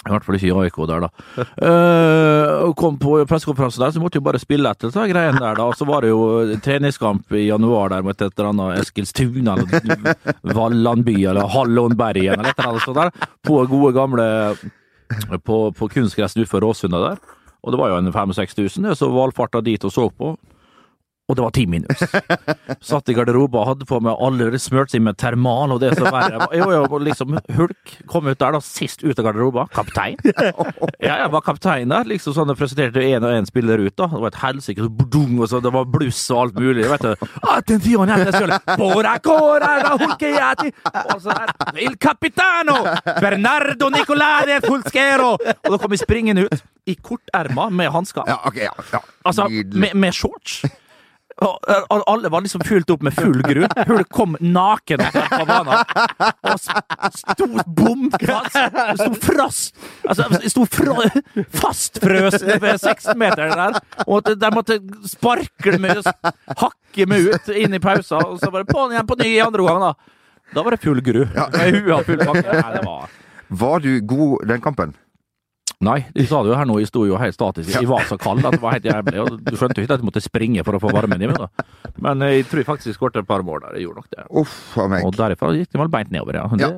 i 0.05 0.12
hvert 0.12 0.27
fall 0.27 0.38
ikke 0.38 0.51
i 0.51 0.55
AIK 0.64 0.79
der, 0.90 1.07
da. 1.07 1.11
Uh, 1.64 2.73
kom 2.77 2.97
på 3.01 3.17
pressekonferanse 3.29 3.81
der, 3.81 3.93
så 3.95 4.03
måtte 4.03 4.19
jo 4.19 4.25
bare 4.27 4.40
spille 4.43 4.71
etter 4.71 4.93
de 4.93 5.05
greiene 5.11 5.40
der, 5.40 5.57
da. 5.59 5.67
Og 5.67 5.77
så 5.79 5.87
var 5.88 6.05
det 6.05 6.12
jo 6.12 6.57
treningskamp 6.64 7.33
i 7.35 7.47
januar 7.47 7.93
der 7.95 8.05
mot 8.05 8.17
et 8.17 8.33
eller 8.33 8.51
annet 8.51 8.83
Eskilstuna 8.83 9.57
eller 9.57 10.35
Vallandby 10.59 11.17
eller 11.23 11.49
Hallonbergen 11.55 12.38
eller 12.38 12.53
et 12.53 12.59
eller 12.59 12.73
annet 12.75 12.87
sånt 12.88 13.01
der. 13.01 13.31
På 13.45 13.62
gode 13.71 13.95
gamle 13.97 14.27
På, 15.45 15.71
på 15.77 15.88
kunstgress 15.93 16.37
utenfor 16.37 16.64
Råsundet 16.64 17.03
der. 17.05 17.19
Og 17.64 17.73
det 17.73 17.81
var 17.81 17.93
jo 17.93 18.01
en 18.01 18.12
5000-6000, 18.12 18.88
det, 18.88 18.97
så 18.99 19.09
valfarta 19.12 19.62
dit 19.64 19.85
og 19.85 19.93
så 19.93 20.09
på. 20.11 20.35
Og 21.24 21.38
det 21.38 21.40
var 21.40 21.52
ti 21.56 21.62
minus. 21.64 22.02
Satt 22.84 23.08
i 23.08 23.14
garderoben 23.16 23.56
og 23.56 23.68
hadde 23.70 23.87
på 23.88 23.96
meg 24.04 24.18
alle 24.20 24.58
smurt 24.60 24.92
seg 24.92 25.00
med 25.06 25.16
termal 25.16 25.72
og 25.72 25.80
det 25.80 25.94
som 25.96 26.10
verre 26.12 26.42
var. 26.42 26.52
Jeg 26.52 26.66
jo 26.68 26.98
liksom 27.00 27.38
hulk. 27.56 27.94
Kom 28.10 28.28
ut 28.28 28.37
der 28.42 28.52
da, 28.52 28.60
sist 28.60 29.00
ut 29.06 29.16
av 29.16 29.30
garderoben. 29.30 29.70
Kaptein. 29.74 30.20
Ja, 31.04 31.18
jeg 31.20 31.30
var 31.32 31.42
kaptein 31.44 31.90
der. 31.90 32.06
liksom 32.08 32.32
sånn 32.37 32.48
Det 32.48 32.54
presenterte 32.56 33.02
én 33.04 33.24
og 33.24 33.32
én 33.32 33.46
spiller 33.48 33.80
ut. 33.80 33.94
da 33.96 34.06
Det 34.12 34.20
var 34.20 34.30
et 34.30 34.38
helsike. 34.40 34.84
og 34.84 35.48
så 35.48 35.60
Det 35.64 35.72
var 35.72 35.88
bluss 35.88 36.20
og 36.30 36.40
alt 36.42 36.60
mulig. 36.60 36.84
vet 36.88 37.02
du. 37.02 37.26
Attenzione, 37.42 38.12
attenzione. 38.12 38.58
Bora 38.78 39.18
cora 39.18 39.72
la. 39.82 39.94
Og 39.96 41.20
så 41.20 41.32
der. 41.32 41.80
Il 41.80 41.96
capitano! 41.96 42.76
Bernardo 43.20 43.88
Nicolade 43.88 44.60
Fulskero! 44.64 45.34
Og 45.34 45.70
da 45.70 45.78
kom 45.78 45.90
vi 45.90 46.00
springende 46.00 46.46
ut 46.46 46.64
i 46.87 46.94
korterma 47.00 47.70
med 47.70 47.90
hansker. 47.92 48.24
Ja, 48.28 48.38
okay, 48.46 48.68
ja. 48.68 48.72
ja. 48.92 49.00
Altså, 49.24 49.48
med, 49.48 49.94
med 49.94 50.12
shorts. 50.12 50.62
Og 51.42 52.03
alle 52.07 52.31
var 52.31 52.44
liksom 52.44 52.62
fylt 52.66 52.90
opp 52.94 53.03
med 53.03 53.14
full 53.16 53.40
gru. 53.42 53.64
Hun 53.88 54.05
kom 54.14 54.37
naken 54.40 55.03
fra 55.11 55.44
banen. 55.49 55.81
Og 56.47 56.61
sto 57.18 57.49
bomfast. 57.66 58.59
Sto 59.01 59.11
frost 59.25 59.81
Altså, 60.05 60.29
sto 60.53 60.66
fra, 60.70 61.09
fastfrøs 61.59 62.38
ved 62.44 62.66
16-meteren 62.79 63.55
der. 63.59 63.79
Og 64.07 64.20
at 64.20 64.38
de 64.40 64.51
måtte 64.55 64.79
sparkle 65.11 65.79
meg, 65.83 66.03
hakke 66.61 67.09
meg 67.11 67.31
ut 67.35 67.51
inn 67.57 67.75
i 67.75 67.83
pausa, 67.83 68.20
Og 68.29 68.38
så 68.42 68.53
var 68.55 68.62
det 68.64 68.70
på'n 68.75 68.94
igjen 68.94 69.09
på 69.09 69.18
ny 69.20 69.31
i 69.35 69.40
andre 69.42 69.64
omgang, 69.64 69.88
da. 69.88 69.94
Da 70.55 70.62
var 70.62 70.77
det 70.77 70.83
full 70.85 71.01
gru. 71.03 71.25
Med 71.25 71.81
huet 71.81 72.07
full 72.07 72.20
pakke. 72.23 72.47
Nei, 72.53 72.73
det 72.77 72.85
var 72.87 73.09
Var 73.64 73.83
du 73.85 73.90
god 74.07 74.47
den 74.49 74.62
kampen? 74.64 74.94
Nei, 75.85 75.99
de 76.16 76.25
sa 76.27 76.40
det 76.42 76.51
jo 76.53 76.57
her 76.57 76.68
nå, 76.68 76.79
jeg 76.81 76.88
sto 76.88 77.03
jo 77.07 77.18
helt 77.20 77.37
statisk. 77.37 77.68
Jeg 77.77 77.88
var 77.90 78.07
så 78.09 78.16
kald 78.20 78.40
at 78.49 78.57
det 78.57 78.62
var 78.62 78.77
helt 78.79 78.87
jævlig. 78.88 79.18
Og 79.20 79.38
du 79.44 79.57
skjønte 79.59 79.79
jo 79.79 79.85
ikke 79.85 79.97
at 79.99 80.01
jeg 80.03 80.09
måtte 80.09 80.23
springe 80.25 80.64
for 80.64 80.79
å 80.79 80.81
få 80.83 80.92
varmen 80.94 81.20
i 81.23 81.29
meg, 81.29 81.37
da. 81.38 81.66
Men 82.05 82.25
jeg 82.27 82.47
tror 82.51 82.62
jeg 82.62 82.68
faktisk 82.68 82.97
skåret 82.99 83.20
et 83.20 83.29
par 83.29 83.44
mål 83.47 83.61
der. 83.66 83.77
Jeg 83.79 83.87
gjorde 83.88 84.01
nok 84.03 84.09
det. 84.16 84.25
Uff 84.42 84.77
meg. 84.90 85.05
Og 85.05 85.14
derifra 85.18 85.51
gikk 85.55 85.70
det 85.75 85.81
vel 85.83 85.90
beint 85.92 86.11
nedover, 86.14 86.38
ja. 86.40 86.47
Ja, 86.59 86.70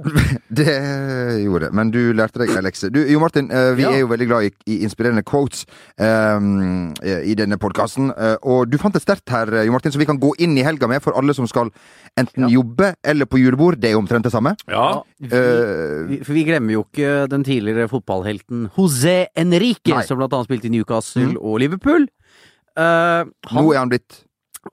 Det, 0.60 0.66
gjorde 1.46 1.68
det. 1.68 1.72
Men 1.78 1.92
du 1.94 2.00
lærte 2.18 2.42
deg 2.42 2.52
en 2.56 2.66
lekse. 2.66 2.90
Du, 2.92 3.00
Jo 3.06 3.20
Martin, 3.22 3.50
eh, 3.54 3.70
vi 3.78 3.86
Ja. 3.86 3.92
er 3.94 4.02
jo 4.02 4.10
veldig 4.10 4.26
glad 4.28 4.48
i, 4.48 4.50
i 4.74 4.80
inspirerende 4.88 5.22
quotes 5.26 5.64
um, 6.02 6.92
i 7.06 7.34
denne 7.38 7.58
podkasten. 7.62 8.10
Og 8.42 8.66
du 8.70 8.76
fant 8.82 8.96
et 8.98 9.04
sterkt 9.04 9.30
her, 9.32 9.52
eh, 9.54 9.66
Jo 9.68 9.72
Martin, 9.76 9.92
som 9.94 10.00
vi 10.02 10.08
kan 10.08 10.18
gå 10.20 10.32
inn 10.42 10.56
i 10.58 10.64
helga 10.66 10.88
med 10.90 11.02
for 11.04 11.16
alle 11.18 11.34
som 11.36 11.46
skal 11.46 11.70
enten 12.16 12.48
jobbe 12.48 12.94
eller 13.04 13.26
på 13.28 13.38
julebord. 13.38 13.76
Det 13.80 13.90
er 13.90 13.92
jo 13.96 14.00
omtrent 14.02 14.24
det 14.24 14.32
samme. 14.32 14.54
ja. 14.68 15.02
Eh, 15.22 16.06
Vi- 16.08 16.20
For 16.24 16.32
vi 16.32 16.44
glemmer 16.44 16.72
jo 16.72 16.84
ikke 16.84 17.28
den 17.28 17.44
tidligere 17.44 17.88
fotballhelten 17.88 18.70
José 18.76 19.26
Enrique, 19.36 19.94
Nei. 19.94 20.02
som 20.06 20.16
blant 20.18 20.32
annet 20.32 20.46
spilte 20.48 20.66
i 20.66 20.70
Newcastle 20.70 21.36
og 21.40 21.58
Liverpool. 21.60 22.08
Uh, 22.76 23.24
han 23.48 23.64
nå 23.64 23.72
er 23.72 23.78
han 23.78 23.88
blitt 23.88 24.22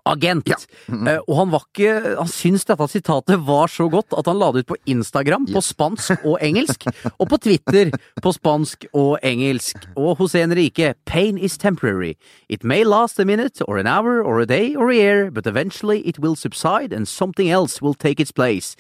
agent. 0.10 0.49
Ja. 0.49 0.58
Eh, 0.89 1.19
og 1.27 1.38
han 1.38 1.51
var 1.53 1.65
ikke 1.67 2.15
Han 2.17 2.29
syntes 2.32 2.65
dette 2.67 2.88
sitatet 2.91 3.39
var 3.47 3.71
så 3.71 3.88
godt 3.91 4.13
at 4.17 4.27
han 4.29 4.39
la 4.39 4.51
det 4.51 4.63
ut 4.63 4.71
på 4.73 4.79
Instagram 4.89 5.47
på 5.49 5.62
spansk 5.63 6.25
og 6.25 6.38
engelsk, 6.41 6.88
og 7.17 7.29
på 7.29 7.39
Twitter 7.43 7.93
på 8.21 8.34
spansk 8.36 8.88
og 8.93 9.17
engelsk. 9.23 9.88
Og 9.95 10.17
José 10.19 10.43
Enrique, 10.43 10.93
pain 11.06 11.38
is 11.38 11.58
temporary. 11.58 12.15
It 12.49 12.63
may 12.63 12.84
last 12.84 13.19
a 13.19 13.25
minute 13.25 13.62
or 13.67 13.77
an 13.77 13.88
hour 13.88 14.21
or 14.21 14.39
a 14.39 14.45
day 14.45 14.75
or 14.75 14.89
a 14.89 14.95
year, 14.95 15.32
but 15.32 15.47
eventually 15.47 16.01
it 16.08 16.19
will 16.19 16.36
subside 16.36 16.93
and 16.93 17.08
something 17.08 17.49
else 17.49 17.82
will 17.82 17.95
take 17.95 18.19
its 18.19 18.32
place. 18.32 18.75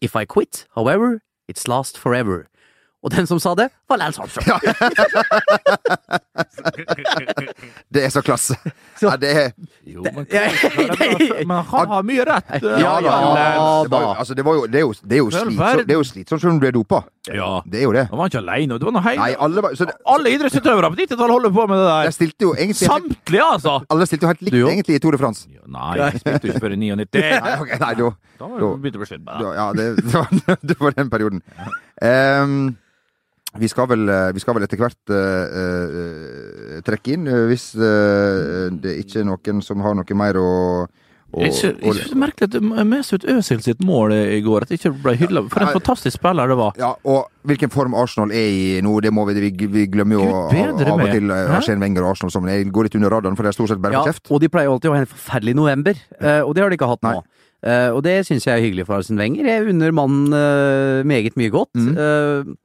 If 0.00 0.14
I 0.14 0.24
quit, 0.24 0.66
however, 0.74 1.22
it's 1.48 1.68
last 1.68 1.96
forever. 1.96 2.48
Og 3.06 3.12
den 3.14 3.26
som 3.30 3.38
sa 3.38 3.52
det, 3.54 3.68
var 3.86 4.00
Lance 4.02 4.18
Armstrong. 4.18 4.58
Det 7.94 8.02
er 8.04 8.10
så 8.10 8.22
klasse. 8.26 8.56
Ja, 8.96 9.10
det 9.20 9.28
er 9.36 9.50
Jo, 9.84 10.00
men, 10.08 10.24
men 11.44 11.58
han 11.68 11.90
har 11.90 12.04
mye 12.08 12.24
rett. 12.24 12.46
Ja, 12.64 12.78
ja, 12.80 13.00
det, 13.04 13.10
var, 13.10 13.88
da. 13.92 13.98
jo- 14.00 14.14
altså, 14.22 14.34
det, 14.38 14.44
var 14.46 14.54
jo, 14.56 14.62
det 14.72 14.78
er 14.80 14.84
jo, 14.86 14.92
det 15.04 15.18
er 15.18 15.20
jo 15.20 15.26
slitsomt 15.34 15.82
det 15.86 15.92
er 15.92 15.98
jo 15.98 16.06
slitsomt 16.08 16.40
selv 16.40 16.54
om 16.54 16.60
du 16.62 16.64
er 16.66 16.72
dopa. 16.72 17.02
Ja. 17.28 17.50
Det 17.68 17.82
er 17.82 17.84
jo 17.84 17.92
det. 17.92 18.06
Han 18.08 18.22
var 18.22 18.30
ikke 18.32 18.40
alene. 18.40 18.78
Det 18.80 18.88
var 18.88 18.94
noe 18.96 19.12
Nei, 19.20 19.28
alle, 19.46 19.64
var- 19.66 19.76
det, 19.76 19.96
Alle 20.14 20.32
idrettsutøvere 20.32 20.88
på 20.94 20.98
90-tallet 21.02 21.34
holder 21.36 21.52
på 21.58 21.66
med 21.68 21.76
det 21.82 21.84
de 21.84 21.92
der. 22.06 22.14
stilte 22.16 22.48
jo 22.48 22.54
egentlig 22.56 22.88
Samtlige, 22.88 23.50
altså! 23.58 23.74
Alle 23.92 24.08
stilte 24.08 24.24
jo 24.26 24.32
helt 24.32 24.46
likt 24.48 24.58
jo. 24.62 24.70
egentlig 24.72 24.96
i 24.96 25.02
Tour 25.04 25.12
de 25.12 25.20
France. 25.20 25.44
Nei, 25.76 25.92
jeg 26.00 26.22
spilte 26.24 26.48
jo 26.48 26.54
ikke 26.56 26.64
før 26.64 26.72
i 26.78 26.80
99. 26.86 27.20
Nei, 27.44 27.54
okay, 27.66 27.78
nei, 27.84 27.92
da, 28.00 28.10
Da 28.40 28.48
var 28.54 28.64
det 28.64 28.72
begynt 28.86 28.96
å 28.96 29.04
bli 29.04 29.10
slutt 29.12 29.24
med 29.28 29.44
det. 29.44 29.52
Ja, 29.60 29.68
det, 29.76 29.86
det, 30.00 30.08
var, 30.16 30.58
det 30.72 30.78
var 30.80 30.96
den 31.02 31.12
perioden. 31.12 31.44
Ehm, 32.00 32.58
vi, 33.58 33.70
skal 33.70 33.88
vel, 33.90 34.06
eh, 34.08 34.28
vi 34.36 34.42
skal 34.42 34.56
vel 34.56 34.66
etter 34.66 34.80
hvert 34.80 35.12
uh, 35.12 35.16
uh, 35.16 36.76
trekke 36.86 37.16
inn, 37.16 37.26
eh, 37.30 37.42
hvis 37.50 37.72
det 37.76 38.94
ikke 39.02 39.22
er 39.22 39.28
noen 39.28 39.60
som 39.64 39.82
har 39.84 39.96
noe 39.98 40.16
mer 40.18 40.38
å, 40.40 40.52
Og, 41.36 41.42
Jeg 41.42 41.74
det 41.82 42.04
er 42.06 42.16
merkelig 42.16 42.46
at 42.46 42.86
Mesut 42.86 43.24
Özil 43.28 43.58
sitt 43.60 43.80
mål 43.84 44.14
i 44.14 44.38
går 44.44 44.62
at 44.62 44.70
det 44.70 44.78
ikke 44.78 44.92
ble 45.04 45.16
hylla. 45.18 45.42
For 45.52 45.66
en 45.66 45.74
fantastisk 45.74 46.16
spiller 46.16 46.48
det 46.48 46.56
var. 46.56 46.76
ja, 46.78 46.92
og 47.04 47.26
hvilken 47.50 47.72
form 47.74 47.96
Arsenal 47.98 48.30
er 48.30 48.46
i 48.46 48.80
nå, 48.80 48.94
det 49.04 49.10
må 49.12 49.26
vi 49.28 49.34
Vi, 49.42 49.50
vi 49.66 49.86
glemmer 49.90 50.16
jo 50.16 50.28
Gud 50.52 50.84
av 50.86 51.02
og 51.02 51.10
til 51.10 51.32
Arsene 51.34 51.82
Wenger 51.82 52.06
og 52.06 52.14
Arsenal 52.14 52.32
sammen. 52.32 52.52
Jeg 52.54 52.70
går 52.72 52.88
litt 52.88 52.96
under 53.00 53.12
radaren, 53.12 53.36
for 53.36 53.42
det 53.42 53.52
er 53.52 53.58
stort 53.58 53.74
sett 53.74 53.82
bare 53.82 53.98
Ja, 53.98 54.04
kjeft. 54.06 54.30
og 54.30 54.40
de 54.40 54.48
pleier 54.48 54.70
alltid 54.70 54.92
å 54.92 54.94
ha 54.94 55.02
en 55.02 55.10
forferdelig 55.10 55.56
november, 55.58 55.98
og 56.46 56.54
det 56.54 56.62
har 56.62 56.70
de 56.70 56.78
ikke 56.78 56.92
hatt 56.94 57.04
nå. 57.04 57.16
Nei. 57.18 57.74
og 57.90 58.00
det 58.06 58.16
syns 58.30 58.46
jeg 58.46 58.54
er 58.54 58.62
hyggelig 58.62 58.86
for 58.86 59.02
Arsen 59.02 59.18
Wenger. 59.18 59.50
Jeg 59.50 59.66
unner 59.74 59.92
mannen 59.98 60.30
meget 61.10 61.36
mye 61.36 61.52
godt. 61.52 61.74
Mm. 61.74 62.56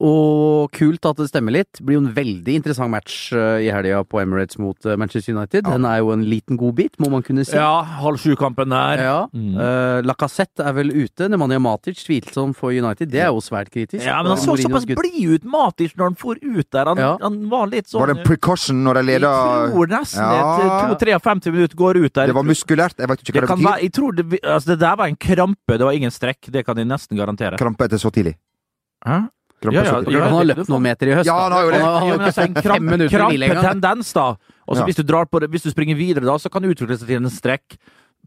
Eh, 0.00 0.04
og 0.04 0.72
kult 0.74 1.06
at 1.06 1.16
det 1.20 1.28
stemmer 1.30 1.54
litt. 1.54 1.78
Blir 1.84 1.98
jo 1.98 2.02
en 2.02 2.12
veldig 2.16 2.56
interessant 2.58 2.90
match 2.90 3.32
eh, 3.32 3.62
i 3.66 3.70
helga 3.70 4.00
på 4.04 4.20
Emirates 4.22 4.58
mot 4.58 4.76
eh, 4.86 4.96
Manchester 4.98 5.34
United. 5.36 5.64
Den 5.68 5.84
er 5.86 6.00
jo 6.02 6.10
en 6.14 6.24
liten 6.26 6.58
godbit, 6.58 6.96
må 6.98 7.10
man 7.12 7.22
kunne 7.22 7.44
si. 7.46 7.54
Ja, 7.56 7.82
halv 8.02 8.18
sju-kampen 8.18 8.72
der. 8.74 9.02
Ja. 9.04 9.16
Mm. 9.32 9.54
Uh, 9.54 10.00
Lacassette 10.06 10.64
er 10.66 10.74
vel 10.76 10.90
ute. 10.94 11.28
Nemanja 11.30 11.60
Matic 11.62 12.02
tvilsom 12.04 12.54
for 12.58 12.74
United. 12.74 13.10
Det 13.12 13.22
er 13.22 13.30
jo 13.30 13.42
svært 13.44 13.70
kritisk. 13.74 14.02
Ja, 14.04 14.18
men 14.22 14.34
han 14.34 14.42
så 14.42 14.56
såpass 14.58 14.86
blid 14.88 15.20
ut, 15.36 15.46
Matic, 15.46 15.94
når 15.98 16.10
han 16.12 16.18
for 16.18 16.40
ut 16.42 16.68
der. 16.74 16.90
Han, 16.90 16.98
Ja. 17.04 17.12
han 17.22 17.38
var 17.50 17.66
litt 17.70 17.86
sånn 17.90 18.00
Var 18.02 18.12
det 18.12 18.16
en 18.18 18.26
precaution 18.26 18.82
når 18.84 18.94
de 19.00 19.02
leda 19.12 19.30
Jeg 19.30 19.72
tror 19.74 19.92
nesten 19.94 20.22
Ja. 20.24 20.88
et 20.90 20.98
2-53 21.04 21.52
minutter 21.52 21.76
går 21.76 22.00
ut 22.04 22.12
der. 22.14 22.26
Det 22.32 22.34
var 22.34 22.48
muskulært. 22.48 22.98
Jeg 22.98 23.08
vet 23.08 23.22
ikke 23.22 23.32
hva 23.38 23.40
det, 23.40 23.48
det 23.48 23.64
være, 23.64 23.78
betyr. 23.78 23.82
jeg 23.82 23.92
tror 23.92 24.12
det, 24.18 24.40
altså 24.42 24.66
det 24.72 24.78
der 24.80 24.96
var 24.96 25.06
en 25.06 25.16
krampe, 25.16 25.78
det 25.78 25.84
var 25.86 25.92
ingen 25.92 26.10
strekk. 26.10 26.50
Det 26.50 26.64
kan 26.66 26.76
jeg 26.76 26.86
nesten 26.90 27.16
garantere. 27.16 27.58
Krampe 27.60 27.84
etter 27.86 27.98
så 28.02 28.10
tidlig. 28.10 28.34
Hæ? 29.04 29.28
Krampe 29.64 29.80
Ja, 29.80 29.84
så 29.88 30.12
ja. 30.12 30.22
Han 30.28 30.36
har 30.38 30.48
løpt 30.50 30.70
noen 30.70 30.84
meter 30.84 31.10
i 31.10 31.16
høst. 31.16 31.28
Ja, 31.28 31.34
da. 31.34 31.42
han 31.46 31.56
har 31.56 31.64
jo 31.64 31.70
det. 31.72 31.80
Han 31.80 31.94
har, 31.94 32.06
Ja, 32.06 32.18
altså, 32.28 32.44
ikke 32.44 32.46
en 32.46 32.62
fem 32.62 32.68
kramp, 32.68 33.10
krampetendens, 33.16 34.12
da. 34.16 34.26
Og 34.64 34.76
så 34.76 34.80
Ja. 34.82 34.86
hvis, 34.88 35.00
du 35.00 35.02
drar 35.02 35.26
på 35.26 35.40
det, 35.40 35.50
hvis 35.50 35.64
du 35.66 35.70
springer 35.72 35.96
videre, 35.98 36.24
da, 36.24 36.36
så 36.38 36.50
kan 36.52 36.62
det 36.62 36.76
utvikle 36.76 36.98
seg 36.98 37.08
til 37.08 37.16
en 37.22 37.32
strekk. 37.32 37.78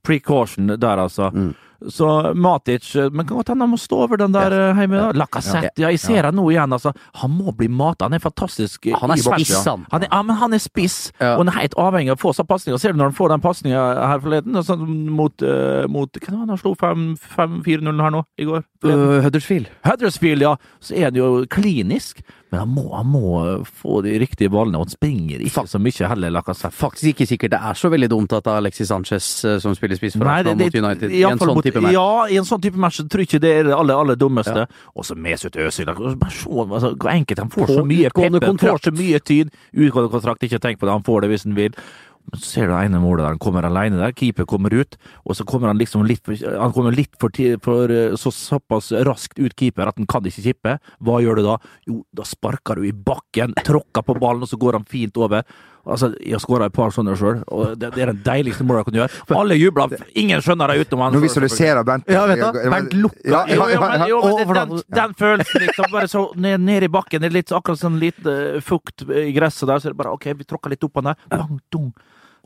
Precaution 0.04 0.68
der, 0.68 0.98
altså. 1.02 1.32
Mm. 1.34 1.56
Så 1.94 2.34
Matic 2.36 2.96
Men 3.12 3.26
kan 3.28 3.38
godt 3.38 3.52
hende 3.52 3.66
han 3.66 3.72
må 3.72 3.78
stå 3.78 4.00
over 4.08 4.18
den 4.18 4.34
der 4.34 4.54
ja. 4.54 4.70
hjemme. 4.80 4.98
da. 4.98 5.12
Lacassette, 5.18 5.72
ja. 5.78 5.92
Jeg 5.92 6.00
ser 6.02 6.28
han 6.30 6.38
nå 6.38 6.48
igjen, 6.52 6.74
altså. 6.74 6.94
Han 7.22 7.34
må 7.36 7.54
bli 7.58 7.68
mata. 7.70 8.08
Han 8.08 8.18
er 8.18 8.24
fantastisk. 8.24 8.88
Han 9.02 9.14
er 9.14 9.22
spiss, 9.22 9.54
han. 9.66 9.86
Han 9.92 10.06
er, 10.06 10.12
ja, 10.12 10.22
men 10.26 10.40
han 10.40 10.54
er 10.58 10.64
spiss, 10.64 11.12
Ja. 11.20 11.36
og 11.36 11.46
han 11.46 11.54
er 11.54 11.60
helt 11.62 11.78
avhengig 11.78 12.14
av 12.14 12.20
å 12.20 12.24
få 12.26 12.34
seg 12.38 12.48
pasninger. 12.50 12.80
Ser 12.82 12.96
du 12.96 13.02
når 13.02 13.12
han 13.12 13.18
får 13.20 13.34
den 13.36 13.46
pasninga 13.46 13.84
her 14.08 14.24
forleden, 14.24 14.56
altså, 14.56 14.78
mot, 14.78 15.46
uh, 15.46 15.86
mot 15.92 16.18
Hva 16.18 16.34
var 16.34 16.48
det 16.48 16.56
han 16.56 16.62
slo 16.64 16.74
5-4-0 16.82 18.04
her 18.06 18.16
nå, 18.18 18.24
i 18.38 18.48
går? 18.50 18.66
Uh, 18.86 19.22
Huddersfield. 19.26 19.70
Huddersfield, 19.86 20.42
ja, 20.46 20.56
så 20.82 20.98
er 20.98 21.10
han 21.12 21.20
jo 21.20 21.32
klinisk. 21.52 22.24
Men 22.52 22.62
han 22.64 22.70
må, 22.72 22.84
han 22.96 23.08
må 23.12 23.22
få 23.68 24.00
de 24.06 24.14
riktige 24.22 24.52
ballene, 24.54 24.80
og 24.80 24.88
han 24.88 24.94
springer 24.94 25.42
ikke 25.44 25.66
så 25.68 25.82
mye 25.84 26.08
heller, 26.12 26.32
Lacassette. 26.32 26.76
Faktisk 26.78 27.10
ikke 27.12 27.28
sikkert 27.28 27.54
det 27.58 27.60
er 27.70 27.80
så 27.80 27.92
veldig 27.92 28.10
dumt 28.14 28.36
at 28.38 28.48
Alexis 28.54 28.88
Sanchez 28.88 29.28
eh, 29.44 29.58
som 29.64 29.76
spiller 29.76 30.00
spiss 30.00 30.16
for 30.16 30.32
Arsenal 30.32 30.56
mot 30.62 30.80
United. 30.80 31.12
i 31.12 31.26
en 31.28 31.42
sånn 31.42 31.62
type 31.66 31.84
match. 31.84 31.98
Ja, 31.98 32.10
i 32.32 32.40
en 32.40 32.48
sånn 32.48 32.64
type 32.64 32.80
match 32.80 33.02
tror 33.04 33.24
jeg 33.24 33.32
ikke 33.32 33.44
det 33.44 33.54
er 33.58 33.68
det 33.68 33.76
aller, 33.76 34.00
aller 34.00 34.20
dummeste. 34.20 34.64
Og 34.96 35.08
så 35.08 35.18
Mesut 35.20 35.60
Özil. 35.60 35.92
Bare 35.92 36.32
se 36.32 36.48
altså, 36.48 36.94
hvor 36.96 37.12
enkelt 37.12 37.44
han 37.44 37.52
får 37.52 37.74
så 37.76 37.86
mye 37.88 38.12
pepper, 38.16 38.50
får 38.64 38.84
så 38.88 38.96
mye 38.96 39.24
tid. 39.28 39.52
Utgående 39.76 40.14
kontrakt, 40.16 40.48
ikke 40.48 40.64
tenk 40.64 40.80
på 40.80 40.88
det, 40.88 40.96
han 40.96 41.08
får 41.08 41.26
det 41.26 41.34
hvis 41.34 41.48
han 41.50 41.58
vil. 41.60 41.76
Men 42.28 42.42
så 42.42 42.50
ser 42.50 42.68
du 42.68 42.74
det 42.74 42.82
ene 42.90 43.00
målet 43.00 43.24
der 43.24 43.36
han 43.36 43.40
kommer 43.40 43.64
alene 43.68 44.02
der, 44.02 44.12
keeper 44.18 44.48
kommer 44.50 44.74
ut, 44.76 44.98
og 45.24 45.38
så 45.38 45.46
kommer 45.48 45.72
han 45.72 45.80
liksom 45.80 46.04
litt 46.08 46.26
for, 46.28 46.36
han 46.36 46.74
kommer 46.76 46.96
litt 46.96 47.16
for, 47.22 47.32
for 47.64 47.94
eh, 47.94 48.18
så, 48.20 48.34
såpass 48.36 48.92
raskt 49.08 49.40
ut 49.40 49.56
keeper 49.56 49.88
at 49.88 49.96
han 50.00 50.10
kan 50.10 50.28
ikke 50.28 50.44
kippe. 50.50 50.76
Hva 51.00 51.22
gjør 51.24 51.40
du 51.40 51.46
da? 51.48 51.56
Jo, 51.88 52.02
da 52.12 52.28
sparker 52.28 52.82
du 52.82 52.90
i 52.90 52.92
bakken, 52.92 53.56
tråkker 53.64 54.04
på 54.04 54.18
ballen, 54.20 54.44
og 54.44 54.52
så 54.52 54.60
går 54.60 54.80
han 54.82 54.88
fint 54.92 55.16
over. 55.24 55.48
Altså, 55.88 56.10
Jeg 56.20 56.36
har 56.36 56.42
skåra 56.44 56.68
et 56.68 56.76
par 56.76 56.92
sånne 56.92 57.14
sjøl, 57.16 57.40
og 57.48 57.78
det, 57.80 57.94
det 57.96 58.04
er 58.04 58.12
den 58.12 58.20
deiligste 58.26 58.66
målet 58.68 58.82
jeg 58.82 58.90
kan 58.90 58.98
gjøre. 59.00 59.38
Alle 59.40 59.56
jubler, 59.56 59.96
ingen 60.20 60.44
skjønner 60.44 60.74
det 60.74 60.84
utenom 60.84 61.06
han. 61.06 61.16
Nå 61.16 61.22
visualiserer 61.24 61.88
Bernt 61.88 62.12
Ja, 62.12 62.26
vet 62.28 62.44
du, 62.44 62.60
Bernt 62.74 62.98
lukker 62.98 63.32
ja, 63.32 63.46
ja, 63.48 63.70
ja, 63.72 63.80
men, 63.86 64.04
jo, 64.12 64.20
men 64.42 64.60
den, 64.60 64.84
den 64.98 65.16
følelsen, 65.24 65.64
liksom. 65.64 65.88
Bare 65.94 66.12
så 66.12 66.26
ned, 66.36 66.60
ned 66.68 66.90
i 66.90 66.92
bakken. 66.92 67.24
Det 67.24 67.32
er 67.32 67.38
litt 67.40 67.56
akkurat 67.56 67.80
sånn 67.80 68.02
litt 68.04 68.20
eh, 68.28 68.60
fukt 68.68 69.08
i 69.08 69.32
gresset 69.38 69.70
der. 69.72 69.80
Så 69.80 69.88
er 69.88 69.96
det 69.96 70.02
bare 70.04 70.12
OK, 70.18 70.28
vi 70.36 70.50
tråkker 70.50 70.76
litt 70.76 70.84
opp 70.84 70.98
på 70.98 71.06
den 71.06 71.14
der. 71.14 71.24
Bang, 71.32 71.62
dung. 71.72 71.92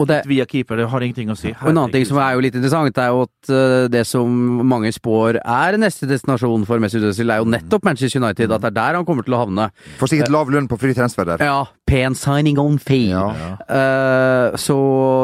Og 0.02 0.08
det, 0.10 0.22
Via 0.30 0.46
keeper, 0.50 0.82
det 0.82 0.88
har 0.92 1.06
ingenting 1.06 1.32
å 1.34 1.38
si. 1.38 1.52
Og 1.54 1.70
en 1.72 1.78
annen 1.78 1.94
ting 1.94 2.06
som 2.10 2.20
er 2.22 2.36
jo 2.36 2.44
litt 2.44 2.58
interessant, 2.58 2.98
er 3.02 3.12
jo 3.14 3.24
at 3.28 3.52
eh, 3.54 3.86
det 3.94 4.04
som 4.10 4.32
mange 4.68 4.92
spår 4.96 5.42
er 5.42 5.78
neste 5.82 6.10
destinasjon 6.10 6.66
for 6.70 6.82
Mesut 6.84 7.06
Özil, 7.12 7.32
er 7.34 7.44
jo 7.44 7.50
nettopp 7.52 7.86
Manchester 7.88 8.22
United. 8.24 8.52
At 8.52 8.66
det 8.66 8.72
er 8.74 8.78
der 8.80 9.00
han 9.00 9.08
kommer 9.08 9.28
til 9.28 9.38
å 9.38 9.44
havne. 9.44 9.70
Får 10.02 10.14
sikkert 10.16 10.34
lav 10.34 10.52
lønn 10.54 10.70
på 10.72 10.80
fri 10.82 10.96
transfer 10.98 11.28
der. 11.30 11.44
Ja, 11.46 11.62
pen 11.92 12.16
signing 12.16 12.60
on 12.62 12.78
fee. 12.80 13.10
Ja. 13.12 13.58
Uh, 13.68 14.56
så 14.60 14.78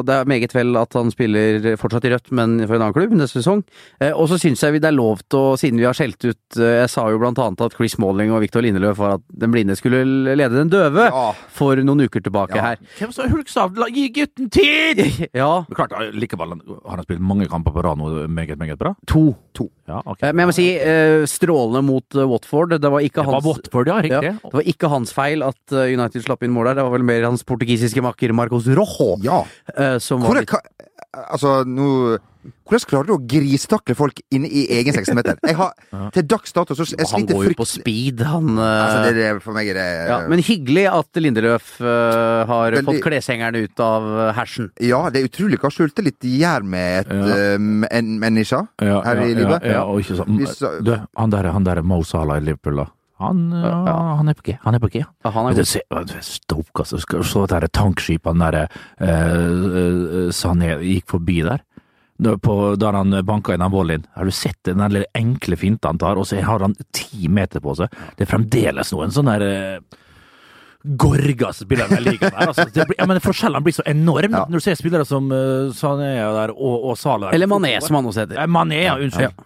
det 0.08 0.16
er 0.18 0.28
meget 0.30 0.54
vel 0.56 0.76
at 0.80 0.96
han 0.98 1.12
spiller 1.14 1.76
fortsatt 1.80 2.08
i 2.08 2.12
rødt, 2.14 2.32
men 2.36 2.58
for 2.66 2.76
en 2.78 2.84
annen 2.88 2.96
klubb 2.98 3.16
neste 3.18 3.40
sesong. 3.42 3.64
Uh, 4.02 4.12
og 4.14 4.28
så 4.32 4.40
syns 4.42 4.64
jeg 4.66 4.82
det 4.84 4.90
er 4.92 4.98
lov 4.98 5.22
til 5.32 5.40
å, 5.40 5.56
siden 5.60 5.80
vi 5.82 5.88
har 5.88 5.96
skjelt 5.98 6.20
ut 6.28 6.60
uh, 6.60 6.66
Jeg 6.84 6.92
sa 6.94 7.08
jo 7.14 7.22
blant 7.22 7.40
annet 7.44 7.64
at 7.66 7.78
Chris 7.78 7.98
Malling 8.02 8.34
og 8.36 8.44
Victor 8.44 8.66
Lindeløf 8.66 9.00
var 9.00 9.18
at 9.18 9.26
den 9.44 9.54
blinde 9.54 9.78
skulle 9.80 10.04
lede 10.36 10.54
den 10.58 10.72
døve 10.74 11.08
Ja. 11.08 11.26
for 11.54 11.80
noen 11.88 12.04
uker 12.08 12.24
tilbake 12.26 12.58
Ja. 12.60 12.74
her. 12.74 12.84
Hvem 13.00 13.14
sa 13.16 13.28
Hulk 13.32 13.50
sa 13.52 13.68
gi 13.88 14.08
gutten 14.16 14.52
tid?! 14.52 15.04
Ja, 15.38 15.64
Men 15.68 15.76
klart, 15.78 15.94
likevel 16.18 16.56
har 16.58 16.96
han 16.98 17.06
spilt 17.06 17.22
mange 17.24 17.48
kamper 17.52 17.74
på 17.76 17.84
rad 17.86 18.00
nå, 18.00 18.10
meget, 18.32 18.58
meget 18.60 18.78
bra. 18.80 18.94
to. 19.08 19.36
Ja, 19.88 20.02
okay. 20.06 20.32
Men 20.36 20.44
jeg 20.44 20.50
må 20.50 20.54
si, 20.56 20.66
strålende 21.32 21.82
mot 21.86 22.18
Watford. 22.30 22.76
Det 22.82 22.90
var 22.92 23.02
ikke 23.06 23.22
Det 23.22 23.26
var 23.30 23.38
hans 23.38 23.46
Watford, 23.48 23.88
ja, 23.90 23.98
Ja, 24.08 24.20
det 24.36 24.54
var 24.54 24.66
ikke 24.68 24.90
hans 24.92 25.14
feil 25.16 25.44
at 25.46 25.74
United 25.74 26.26
slapp 26.26 26.44
inn 26.46 26.54
mål 26.58 26.72
der. 26.72 26.80
Det 26.82 26.88
var 26.90 26.96
vel 26.98 27.08
mer 27.14 27.30
hans 27.30 27.46
portugisiske 27.48 28.04
makker 28.06 28.34
Marcos 28.38 28.68
Rojo 28.68 29.14
Ja. 29.26 29.44
eh, 29.76 29.98
som 30.04 30.26
var 30.26 30.42
litt 30.42 30.54
altså, 31.14 31.62
nå 31.68 32.18
Hvordan 32.68 32.88
klarer 32.88 33.08
du 33.10 33.12
å 33.12 33.20
grisetakle 33.28 33.96
folk 33.98 34.20
inne 34.32 34.48
i 34.48 34.62
egen 34.78 34.96
16-meter? 34.96 35.36
Jeg 35.44 35.56
har 35.58 35.74
til 36.16 36.24
dags 36.32 36.54
dato 36.56 36.76
så 36.78 36.86
jeg 36.88 37.08
Han 37.12 37.26
går 37.28 37.50
jo 37.50 37.56
på 37.60 37.66
speed, 37.68 38.22
han 38.24 38.54
eh, 38.56 38.84
altså, 38.86 39.00
det, 39.04 39.14
det, 39.18 39.42
For 39.44 39.56
meg 39.58 39.72
er 39.74 39.80
det 39.80 39.88
ja, 40.08 40.20
Men 40.32 40.44
hyggelig 40.48 40.86
at 40.94 41.20
Lindeløf 41.20 41.74
uh, 41.82 42.46
har 42.48 42.78
Veldig- 42.78 42.86
fått 42.88 43.02
kleshengeren 43.04 43.58
ut 43.66 43.84
av 43.84 44.08
eh, 44.08 44.32
hersen. 44.38 44.70
Ja, 44.84 45.02
det 45.12 45.22
er 45.24 45.28
utrolig 45.32 45.60
hva 45.60 45.72
skjulte 45.74 46.06
litt 46.06 46.24
gjør 46.24 46.64
med 46.64 47.02
et 47.02 47.12
Ja. 47.18 47.40
en 48.00 48.14
menneske 48.22 48.62
Ja, 48.84 49.02
her 49.04 49.24
i 49.26 49.34
livet. 49.34 49.64
Ja, 49.68 49.80
ja, 49.80 49.84
og 49.84 50.00
ikke 50.04 50.20
sånn. 50.22 50.40
Du, 50.86 50.94
han 51.18 51.34
der, 51.34 51.52
han 51.52 51.68
der 51.68 51.82
Mo 51.84 52.00
Salah 52.08 52.40
i 52.40 52.46
Liverpool, 52.48 52.84
da. 52.84 52.88
Han, 53.18 53.40
ja, 53.52 53.94
han 54.20 54.30
er 54.30 54.36
på 54.38 54.44
G. 54.46 54.54
Han 54.62 54.76
er 54.78 54.82
på 54.84 54.90
G. 54.94 55.00
Ja, 55.02 55.30
han 55.34 55.48
er 55.50 55.64
ser- 55.66 56.22
Stoke, 56.22 56.84
altså. 56.84 57.00
Skal 57.02 57.24
du 57.24 57.26
se 57.26 57.40
det 57.48 57.62
der 57.64 57.68
tankskipet 57.74 58.30
han 58.30 58.44
der 58.44 58.58
eh, 58.62 60.30
Sané 60.36 60.76
gikk 60.84 61.08
forbi 61.16 61.40
der. 61.48 61.64
På, 62.42 62.74
der 62.82 62.96
han 62.98 63.14
banka 63.26 63.54
inn 63.54 63.62
den 63.62 63.74
volleyen. 63.74 64.06
Har 64.18 64.26
du 64.26 64.34
sett 64.34 64.58
den 64.66 64.80
der 64.82 64.90
lille 64.90 65.10
enkle 65.18 65.58
finta 65.58 65.92
han 65.92 66.00
tar, 66.02 66.18
og 66.18 66.26
så 66.26 66.40
har 66.42 66.64
han 66.66 66.74
ti 66.94 67.28
meter 67.30 67.62
på 67.62 67.76
seg? 67.78 67.94
Det 68.18 68.26
er 68.26 68.32
fremdeles 68.32 68.94
noen 68.96 69.14
sånn 69.14 69.30
der 69.30 69.46
eh, 69.46 69.98
Gorga 70.98 71.50
spiller 71.54 71.90
den 71.92 72.06
ligaen 72.06 72.32
der. 72.32 72.48
Altså, 72.48 72.64
det 72.72 72.86
blir, 72.88 72.96
ja, 73.02 73.06
men 73.10 73.20
forskjellene 73.22 73.64
blir 73.66 73.76
så 73.76 73.84
enorme 73.90 74.38
Ja. 74.38 74.46
når 74.48 74.62
du 74.62 74.66
ser 74.66 74.78
spillere 74.80 75.06
som 75.10 75.26
uh, 75.34 75.74
Sané 75.76 76.14
der, 76.22 76.54
og, 76.54 76.86
og 76.92 76.98
Salah. 77.02 77.34
Eller 77.36 77.50
Mané, 77.50 77.74
som 77.84 77.98
han 77.98 78.06
også 78.08 78.24
heter. 78.24 78.40
Eh, 78.40 78.48
Mané, 78.48 78.84
ja. 78.86 78.96
Unnskyld. 79.02 79.34
Eh, 79.34 79.44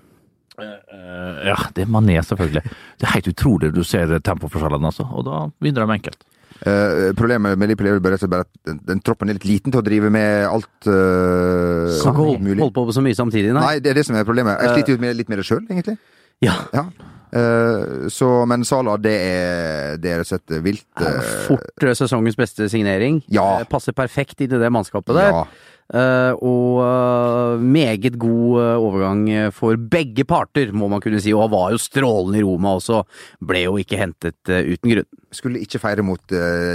ja, 0.61 1.57
det 1.75 1.85
er 1.85 1.91
Mané, 1.91 2.17
selvfølgelig. 2.25 2.63
Det 2.99 3.07
er 3.07 3.15
helt 3.15 3.31
utrolig 3.33 3.71
du 3.75 3.83
ser 3.87 4.13
tempoforskjellene, 4.19 4.91
altså. 4.91 5.07
Og 5.11 5.25
da 5.27 5.41
vinner 5.63 5.85
de 5.87 5.97
enkelt. 5.99 6.23
Uh, 6.61 7.09
problemet 7.17 7.57
med 7.57 7.71
Liverpool 7.71 8.13
er 8.13 8.27
bare 8.29 8.43
at- 8.45 8.59
den, 8.69 8.79
den 8.85 8.99
troppen 9.01 9.29
er 9.31 9.33
litt 9.33 9.47
liten 9.49 9.73
til 9.73 9.81
å 9.81 9.85
drive 9.85 10.11
med 10.13 10.43
alt 10.45 10.85
uh, 10.85 11.89
Kan 12.03 12.13
ikke 12.13 12.43
mulig. 12.43 12.59
holde 12.61 12.75
på 12.75 12.93
så 12.93 13.01
mye 13.01 13.17
samtidig, 13.17 13.53
nei. 13.55 13.63
Nei, 13.65 13.79
det 13.81 13.89
er 13.89 13.97
det 13.97 14.05
som 14.05 14.15
er 14.19 14.27
problemet. 14.27 14.61
Jeg 14.61 14.75
sliter 14.75 14.93
jo 14.93 15.01
med, 15.01 15.15
litt 15.17 15.31
med 15.31 15.41
det 15.41 15.47
sjøl, 15.47 15.63
egentlig. 15.71 15.97
Ja. 16.45 16.59
Ja. 16.75 16.85
Uh, 17.31 18.09
så, 18.11 18.27
men 18.45 18.65
Sala, 18.67 18.97
det 18.99 19.15
er, 19.15 19.97
det 20.03 20.17
rett 20.19 20.27
og 20.27 20.31
slett 20.33 20.55
vilt. 20.65 20.85
Uh, 20.99 21.33
Fort 21.47 21.85
eh, 21.87 21.93
sesongens 21.97 22.35
beste 22.37 22.67
signering. 22.69 23.21
Ja. 23.31 23.61
Eh, 23.61 23.67
Passer 23.71 23.95
perfekt 23.95 24.43
inn 24.43 24.51
i 24.51 24.59
det 24.61 24.71
mannskapet 24.73 25.15
der. 25.17 25.31
ja. 25.31 25.45
Eh, 25.91 26.33
og 26.39 26.77
eh, 26.85 27.63
meget 27.67 28.15
god 28.21 28.61
eh, 28.63 28.75
overgang 28.79 29.23
for 29.55 29.75
begge 29.91 30.23
parter, 30.27 30.71
må 30.71 30.87
man 30.91 31.03
kunne 31.03 31.19
si. 31.19 31.33
Og 31.35 31.43
han 31.45 31.51
var 31.51 31.73
jo 31.75 31.81
strålende 31.81 32.39
i 32.39 32.45
Roma 32.47 32.77
også. 32.79 33.01
Ble 33.43 33.65
jo 33.65 33.75
ikke 33.81 33.99
hentet 33.99 34.39
uten 34.47 34.93
grunn. 34.95 35.09
Skulle 35.31 35.61
ikke 35.63 35.79
feire 35.79 36.03
mot 36.03 36.33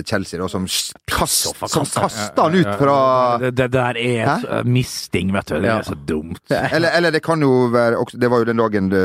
Chelsea, 0.09 0.39
da, 0.41 0.47
som, 0.49 0.65
kast, 1.13 1.51
som 1.69 1.85
kasta 1.85 2.47
han 2.47 2.55
ut 2.57 2.71
fra 2.81 2.95
Det, 3.43 3.51
det 3.59 3.67
der 3.75 3.99
er 4.01 4.31
Hæ? 4.31 4.63
misting, 4.65 5.29
vet 5.35 5.51
du. 5.51 5.59
Det 5.61 5.69
Ja. 5.69 5.75
er 5.83 5.85
så 5.85 5.97
dumt. 6.09 6.41
eller, 6.73 6.89
eller 6.97 7.13
det 7.13 7.21
kan 7.25 7.43
jo 7.45 7.67
være 7.69 8.01
Det 8.17 8.31
var 8.33 8.41
jo 8.41 8.49
den 8.49 8.57
dagen 8.63 8.89
det, 8.89 9.03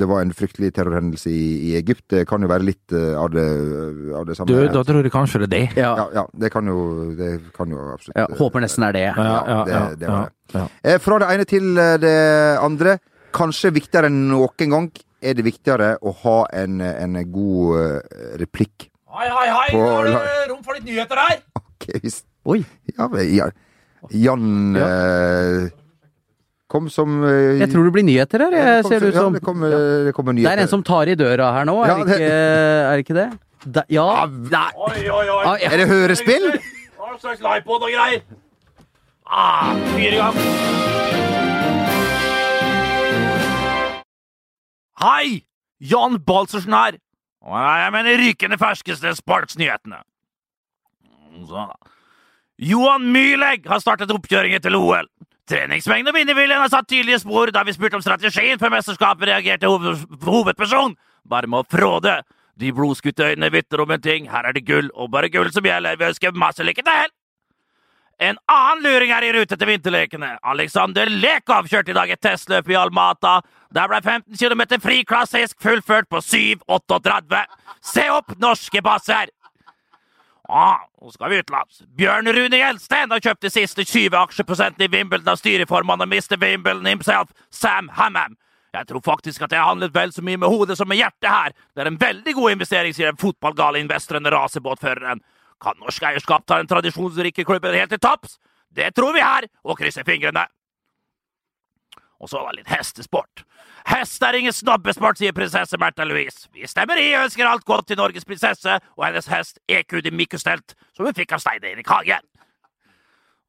det 0.00 0.08
var 0.10 0.24
en 0.24 0.32
fryktelig 0.34 0.72
terrorhendelse 0.74 1.30
i, 1.30 1.44
i 1.70 1.76
Egypt. 1.78 2.02
Det 2.10 2.24
kan 2.26 2.42
jo 2.42 2.50
være 2.50 2.66
litt 2.66 2.90
av 2.96 3.30
det, 3.30 3.46
av 4.18 4.26
det 4.26 4.34
samme. 4.38 4.50
Du, 4.50 4.66
da 4.74 4.82
tror 4.82 5.06
jeg 5.06 5.14
kanskje 5.14 5.44
det 5.44 5.46
er 5.46 5.54
det. 5.54 5.64
Ja, 5.84 5.92
ja, 6.02 6.08
ja, 6.20 6.26
det 6.34 6.50
kan 6.50 6.66
jo, 6.66 6.80
det 7.14 7.30
kan 7.54 7.70
jo 7.70 7.86
absolutt 7.94 8.18
ja, 8.18 8.26
håper 8.40 8.66
nesten 8.66 8.88
er 8.88 8.98
det. 8.98 9.06
Ja, 9.16 9.64
det- 9.64 9.98
det 10.00 10.08
var 10.08 10.30
det. 10.52 10.64
Eh, 10.84 10.98
Fra 10.98 11.18
det 11.18 11.28
ene 11.34 11.44
til 11.48 11.78
eh, 11.78 11.96
det 11.98 12.16
andre. 12.62 12.98
Kanskje 13.36 13.72
viktigere 13.74 14.06
enn 14.08 14.28
noen 14.30 14.70
gang 14.70 14.90
er 15.22 15.34
det 15.34 15.44
viktigere 15.44 15.98
å 16.00 16.12
ha 16.22 16.36
en, 16.52 16.80
en 16.80 17.16
god 17.32 17.80
eh, 17.80 18.36
replikk. 18.40 18.88
Hei, 19.16 19.28
hei, 19.28 19.48
hei! 19.48 19.68
På- 19.72 19.80
Nå 20.04 20.20
er 20.20 20.44
det 20.44 20.48
rom 20.50 20.62
for 20.64 20.74
litt 20.76 20.84
nyheter 20.84 21.16
her! 21.16 21.40
Ok, 21.56 21.88
hvis 22.02 22.22
Oi. 22.46 22.60
Ja, 22.96 23.08
ja. 23.26 23.48
Jan 24.12 24.76
eh, 24.76 25.68
Kom 26.70 26.88
som 26.90 27.24
eh, 27.24 27.58
Jeg 27.60 27.70
tror 27.72 27.84
det 27.88 27.92
blir 27.96 28.04
nyheter 28.06 28.42
her, 28.44 28.54
jeg, 28.54 28.82
det 28.82 28.86
ser 28.90 29.00
det 29.00 29.08
ut 29.08 29.14
ja, 29.18 29.24
det 29.34 29.42
kommer, 29.42 29.70
det 30.06 30.12
kommer 30.14 30.32
Det 30.36 30.46
er 30.50 30.62
en 30.64 30.68
som 30.70 30.82
tar 30.86 31.08
i 31.10 31.14
døra 31.18 31.52
her 31.56 31.64
nå, 31.68 31.76
er, 31.84 31.88
Ja, 31.90 31.96
det, 32.04 32.16
ikke, 32.20 32.30
er 32.30 32.92
det 33.00 33.04
ikke 33.06 33.16
det? 33.18 33.26
Da, 33.66 33.82
ja. 33.90 34.06
Nei. 34.30 34.70
Oi, 34.78 35.08
oi, 35.10 35.26
oi! 35.26 35.44
Ah. 35.44 35.56
Er 35.58 35.76
det 35.80 35.86
hørespill? 35.90 36.48
Hva 37.00 37.16
slags 37.18 37.40
livepod 37.42 37.82
og 37.82 37.90
greier? 37.90 38.22
Ah, 39.26 39.74
fyr 39.94 40.12
i 40.12 40.16
gang. 40.16 40.36
Hei! 45.02 45.42
Jan 45.78 46.20
Balsersen 46.24 46.72
her. 46.72 46.98
Jeg 47.46 47.92
mener 47.92 48.20
rykende 48.22 48.58
ferskeste 48.58 49.12
sportsnyhetene. 49.18 49.98
Sånn. 51.46 51.74
Johan 52.56 53.10
Myhlegg 53.12 53.66
har 53.68 53.82
startet 53.82 54.14
oppkjøringen 54.14 54.62
til 54.64 54.78
OL. 54.78 55.10
Treningsmengden 55.46 56.10
og 56.10 56.16
vinnerviljen 56.16 56.62
har 56.62 56.72
satt 56.72 56.88
tydelige 56.90 57.20
spor. 57.22 57.52
Da 57.54 57.62
vi 57.66 57.74
spurte 57.76 57.98
om 57.98 58.06
strategien 58.06 58.58
for 58.62 58.72
mesterskapet, 58.72 59.28
reagerte 59.28 59.68
hoved 59.70 60.06
hovedperson 60.24 60.96
bare 61.28 61.50
med 61.50 61.62
å 61.62 61.70
fråde. 61.70 62.16
De 62.56 62.72
blodskutte 62.72 63.34
øynene 63.34 63.52
vitner 63.52 63.84
om 63.84 63.92
en 63.92 64.02
ting. 64.02 64.30
Her 64.32 64.48
er 64.48 64.56
det 64.56 64.64
gull, 64.66 64.88
og 64.94 65.12
bare 65.12 65.28
gull 65.30 65.52
som 65.52 65.66
gjelder. 65.66 65.98
Vi 66.00 66.08
ønsker 66.08 66.34
masse 66.34 66.64
lykke 66.64 66.86
til! 66.86 67.15
En 68.18 68.38
annen 68.48 68.82
luring 68.82 69.10
er 69.12 69.26
i 69.26 69.32
rute 69.36 69.58
til 69.60 69.68
vinterlekene. 69.68 70.38
Alexander 70.48 71.10
Lekov 71.10 71.68
kjørte 71.68 71.92
i 71.92 71.96
dag 71.96 72.12
et 72.14 72.22
testløp 72.24 72.70
i 72.72 72.78
Almata. 72.80 73.42
Der 73.76 73.90
ble 73.90 74.00
15 74.00 74.38
km 74.40 74.62
friklassisk 74.80 75.60
fullført 75.60 76.08
på 76.08 76.22
7,38. 76.24 77.42
Se 77.84 78.06
opp, 78.12 78.32
norske 78.40 78.80
basser! 78.82 79.32
Ah, 80.48 80.86
nå 81.02 81.10
skal 81.10 81.32
vi 81.32 81.42
utenlands. 81.42 81.82
Bjørn 81.98 82.30
Rune 82.30 82.60
Gjelsten 82.60 83.12
har 83.12 83.20
kjøpt 83.20 83.42
de 83.42 83.50
siste 83.50 83.84
20 83.84 84.14
aksjeprosentene 84.20 84.86
i 84.86 84.92
Wimbledon 84.94 85.32
av 85.34 85.40
styreformannen 85.40 86.06
og 86.06 86.12
Mr. 86.14 86.38
Wimbledon 86.38 86.86
himself, 86.86 87.32
Sam 87.50 87.90
Hammam. 87.98 88.38
Jeg 88.76 88.86
tror 88.88 89.02
faktisk 89.04 89.42
at 89.42 89.52
jeg 89.52 89.60
har 89.60 89.72
handlet 89.72 89.94
vel 89.94 90.12
så 90.12 90.22
mye 90.24 90.38
med 90.38 90.52
hodet 90.52 90.76
som 90.78 90.88
med 90.88 91.00
hjertet 91.00 91.28
her. 91.28 91.56
Det 91.74 91.82
er 91.82 91.90
en 91.90 92.00
veldig 92.00 92.34
god 92.36 92.54
investering, 92.54 92.94
sier 92.94 93.10
den 93.10 93.20
fotballgale 93.20 93.82
investoren 93.82 94.28
og 94.28 94.36
raserbåtføreren. 94.36 95.22
Kan 95.62 95.78
norsk 95.80 96.02
eierskap 96.02 96.44
ta 96.46 96.60
den 96.60 96.68
tradisjonsrike 96.68 97.44
klubben 97.44 97.74
helt 97.74 97.90
til 97.94 98.02
topps? 98.02 98.38
Det 98.76 98.92
tror 98.94 99.14
vi 99.16 99.24
her, 99.24 99.48
og 99.64 99.78
krysser 99.78 100.04
fingrene. 100.04 100.44
Og 102.20 102.28
så 102.28 102.40
var 102.40 102.52
det 102.52 102.62
litt 102.62 102.72
hestesport. 102.72 103.44
Hest 103.86 104.22
er 104.24 104.38
ingen 104.38 104.54
snobbesport, 104.54 105.18
sier 105.20 105.34
prinsesse 105.36 105.78
Märtha 105.78 106.04
Louise. 106.04 106.48
Vi 106.52 106.66
stemmer 106.68 106.98
i 107.00 107.10
og 107.14 107.26
ønsker 107.26 107.48
alt 107.48 107.64
godt 107.68 107.90
til 107.90 108.00
Norges 108.00 108.24
prinsesse 108.24 108.78
og 108.96 109.04
hennes 109.04 109.28
hest 109.30 109.60
EQ 109.68 110.00
de 110.04 110.10
Mikustelt, 110.10 110.74
som 110.96 111.06
hun 111.06 111.16
fikk 111.16 111.36
av 111.36 111.44
Stein 111.44 111.64
Erik 111.64 111.88
Hagen. 111.92 112.24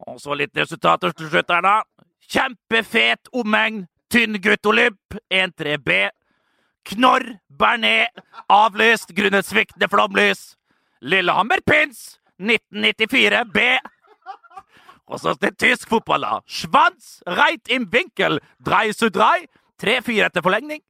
Og 0.07 0.19
så 0.21 0.35
litt 0.37 0.55
resultater 0.57 1.15
til 1.15 1.31
slutt 1.31 1.49
her, 1.51 1.63
da. 1.63 1.79
Kjempefet 2.27 3.31
omegn, 3.33 3.85
tynn 4.11 4.37
gutt 4.43 4.67
Olymp, 4.67 5.17
1-3B. 5.33 6.09
Knorr, 6.91 7.25
Bernet, 7.49 8.21
avlyst 8.51 9.15
grunnet 9.15 9.47
sviktende 9.47 9.89
flomlys. 9.91 10.56
Lillehammer 11.01 11.61
Pins, 11.65 12.19
1994 12.39 13.45
B. 13.53 13.59
Og 15.07 15.19
så 15.19 15.33
til 15.39 15.55
tysk 15.55 15.89
fotball, 15.89 16.21
da. 16.21 16.39
Schwanz, 16.47 17.21
Reit 17.27 17.69
im 17.71 17.87
Winkel, 17.93 18.39
drei 18.65 18.91
zu 18.91 19.09
drei. 19.09 19.47
3-4 19.77 20.25
etter 20.25 20.41
forlengning. 20.41 20.81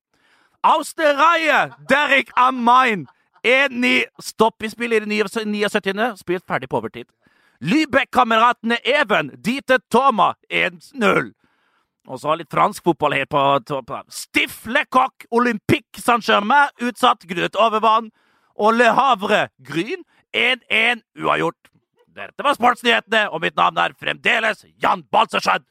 Austereie, 0.63 1.73
Derek 1.89 2.31
am 2.35 2.63
Main. 2.63 3.07
1-9. 3.43 4.07
Stopp 4.23 4.63
i 4.63 4.69
spillet 4.71 5.03
i 5.03 5.21
det 5.21 5.43
79. 5.45 6.15
Spilt 6.19 6.45
ferdig 6.47 6.69
på 6.69 6.79
overtid. 6.79 7.07
Lübeck-kameratene 7.61 8.77
Even, 8.85 9.31
Dieter 9.43 9.79
Thoma, 9.91 10.33
1-0. 10.49 11.33
Og 12.07 12.19
så 12.21 12.35
litt 12.39 12.51
fransk 12.53 12.85
fotball 12.87 13.17
her 13.17 13.27
på 13.29 13.41
toppen. 13.67 14.05
Stifle 14.13 14.85
Coq, 14.93 15.27
Olympique 15.31 15.99
Saint-Germain 15.99 16.71
utsatt 16.81 17.25
grunnet 17.27 17.57
overvann. 17.59 18.11
Og 18.57 18.73
Le 18.77 18.87
Havre 18.97 19.47
Gryn 19.61 20.03
1-1 20.35 21.03
uavgjort. 21.21 21.69
Dette 22.17 22.41
var 22.45 22.55
sportsnyhetene, 22.57 23.27
og 23.29 23.43
mitt 23.43 23.55
navn 23.59 23.77
er 23.77 23.93
fremdeles 23.99 24.65
Jan 24.81 25.03
Balserskjødd. 25.13 25.67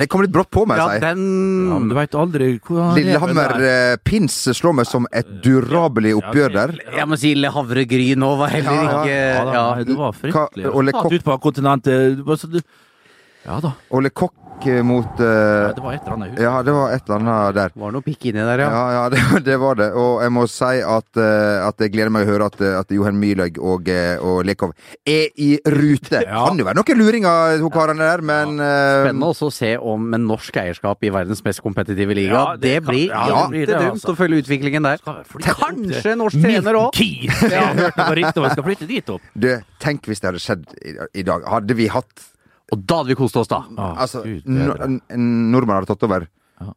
Det 0.00 0.06
kom 0.08 0.22
litt 0.24 0.32
brått 0.32 0.48
på 0.54 0.62
meg, 0.64 0.78
Ja, 0.80 0.94
den 1.02 1.24
Ja, 1.68 1.76
men 1.76 1.90
du 1.90 1.94
veit 1.98 2.14
aldri 2.16 2.46
hvor 2.64 2.94
Lillehammer 2.96 3.52
eh, 3.60 3.96
Pins 4.06 4.36
slår 4.56 4.72
meg 4.78 4.86
som 4.88 5.04
et 5.12 5.28
durabelig 5.44 6.14
oppgjør 6.16 6.54
der. 6.54 6.72
Jeg 6.96 7.08
må 7.10 7.18
si 7.20 7.34
Le 7.36 7.50
Havre 7.52 7.84
Gryn 7.90 8.24
òg 8.24 8.38
var 8.40 8.54
heller 8.54 8.78
Ja, 8.78 8.86
ja. 8.86 9.02
ikke 9.02 9.18
Ja, 9.18 9.42
da, 9.50 9.64
det 9.90 9.96
var 9.98 10.16
fryktelig. 10.16 10.64
Ka, 10.64 10.72
og 10.72 10.88
Tatt 10.88 11.02
Kopp- 11.02 11.16
ut 11.18 11.26
på 11.26 11.36
kontinentet. 11.44 12.16
Du, 12.16 12.24
bare 12.30 12.40
så 12.40 12.48
du, 12.54 12.60
ja 13.44 13.58
da. 13.66 13.74
Ole 13.98 14.08
Kokk 14.14 14.32
eh, 14.68 14.80
mot 14.86 15.20
Ja, 15.20 15.70
eh, 15.70 15.74
det 15.76 15.84
var 15.84 15.94
et 15.94 16.06
eller 16.06 16.16
annet. 16.16 16.40
Ja, 16.40 16.54
det 16.66 16.74
var 16.74 16.94
et 16.94 17.04
eller 17.04 17.18
annet 17.20 17.58
der. 17.58 17.74
Var 17.82 17.92
noe 17.94 18.06
pikk 18.06 18.26
inni 18.30 18.44
der, 18.48 18.62
ja. 18.64 18.70
Ja, 18.70 18.84
ja, 18.96 19.04
det, 19.12 19.20
det 19.48 19.58
var 19.60 19.78
det. 19.80 19.90
Og 19.98 20.22
jeg 20.24 20.34
må 20.34 20.46
si 20.50 20.80
at, 20.80 21.10
uh, 21.20 21.68
at 21.68 21.84
jeg 21.84 21.92
gleder 21.94 22.12
meg 22.14 22.26
å 22.26 22.30
høre 22.32 22.48
at, 22.50 22.58
at 22.80 22.94
Johan 22.94 23.18
Myrlaug 23.20 23.60
og, 23.60 23.90
og 24.24 24.40
Lekov 24.48 24.72
er 25.04 25.28
i 25.36 25.50
rute. 25.68 26.24
Ja. 26.24 26.46
Kan 26.48 26.58
jo 26.58 26.66
være 26.68 26.80
noen 26.80 27.00
luringer, 27.00 27.58
to 27.60 27.70
karene 27.74 28.08
der, 28.08 28.24
men 28.26 28.56
uh, 28.58 29.04
Spennende 29.04 29.30
også 29.30 29.50
å 29.50 29.54
se 29.54 29.74
om 29.78 30.10
en 30.16 30.26
norsk 30.30 30.60
eierskap 30.64 31.04
i 31.06 31.12
verdens 31.14 31.44
mest 31.46 31.62
kompetitive 31.64 32.16
liga. 32.16 32.32
Ja, 32.32 32.44
det, 32.56 32.62
det 32.62 32.74
kan- 32.80 32.90
blir 32.90 33.06
ja, 33.10 33.26
ja, 33.28 33.44
dumt 33.84 33.98
altså. 34.00 34.14
å 34.14 34.18
følge 34.18 34.42
utviklingen 34.44 34.88
der. 34.88 35.04
Kanskje 35.04 36.16
norsk 36.18 36.40
trener 36.42 36.80
òg. 36.80 36.90
Keynes. 36.96 37.44
Jeg 37.50 37.60
hørte 37.60 37.90
hørt 37.90 38.00
noe 38.00 38.18
rykte 38.18 38.40
om 38.40 38.48
at 38.48 38.56
skal 38.56 38.66
flytte 38.66 38.90
dit 38.90 39.14
opp. 39.14 39.30
du, 39.34 39.48
tenk 39.82 40.10
hvis 40.10 40.22
det 40.22 40.30
hadde 40.30 40.42
skjedd 40.42 40.68
i, 40.80 40.94
i 41.22 41.26
dag. 41.26 41.46
Hadde 41.50 41.76
vi 41.78 41.88
hatt 41.92 42.28
Og 42.70 42.84
da 42.86 43.00
hadde 43.00 43.12
vi 43.12 43.18
kost 43.18 43.36
oss, 43.40 43.48
da. 43.50 43.62
Altså, 43.90 44.22
Gud, 44.26 44.46
en, 44.46 45.00
en 45.10 45.24
nordmann 45.52 45.80
hadde 45.80 45.90
tatt 45.92 46.06
over 46.06 46.26
Ja. 46.60 46.72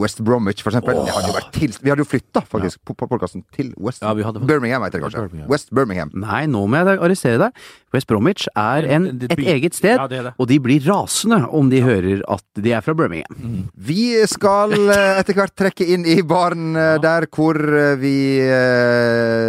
West 0.00 0.22
Bromwich, 0.24 0.62
for 0.64 0.72
eksempel. 0.72 0.96
Oh. 0.98 1.06
hadde 1.12 1.34
vært 1.36 1.52
til, 1.54 1.74
vi 1.82 1.92
hadde 1.92 2.02
jo 2.02 2.08
flytta, 2.08 2.42
faktisk, 2.50 2.80
på 2.88 2.96
podkasten 2.98 3.44
til 3.54 3.72
West 3.78 4.02
Ja, 4.02 4.14
Birmingham, 4.14 4.82
heter 4.86 4.98
det 4.98 5.04
kanskje. 5.06 5.26
Birmingham. 5.28 5.50
West 5.52 5.70
Birmingham. 5.76 6.10
Nei, 6.24 6.46
nå 6.50 6.64
må 6.66 6.80
jeg 6.82 6.98
arrestere 6.98 7.38
deg. 7.46 7.60
West 7.96 8.06
Bromwich 8.10 8.46
er 8.54 8.86
en, 8.98 9.08
et 9.24 9.38
eget 9.40 9.74
sted, 9.78 9.96
Ja, 9.96 10.06
det 10.12 10.22
det. 10.28 10.34
og 10.38 10.48
de 10.52 10.58
blir 10.62 10.84
rasende 10.86 11.42
om 11.48 11.70
de 11.72 11.80
hører 11.82 12.20
at 12.28 12.44
de 12.60 12.72
er 12.76 12.84
fra 12.84 12.94
Birmingham. 12.98 13.64
Vi 13.76 14.12
skal 14.28 14.76
eh, 14.92 15.20
etter 15.22 15.34
hvert 15.40 15.56
trekke 15.56 15.86
inn 15.96 16.04
i 16.06 16.20
baren 16.22 16.76
eh, 16.76 16.96
der 17.02 17.26
hvor 17.32 17.56
eh, 17.56 17.96
vi 18.00 18.16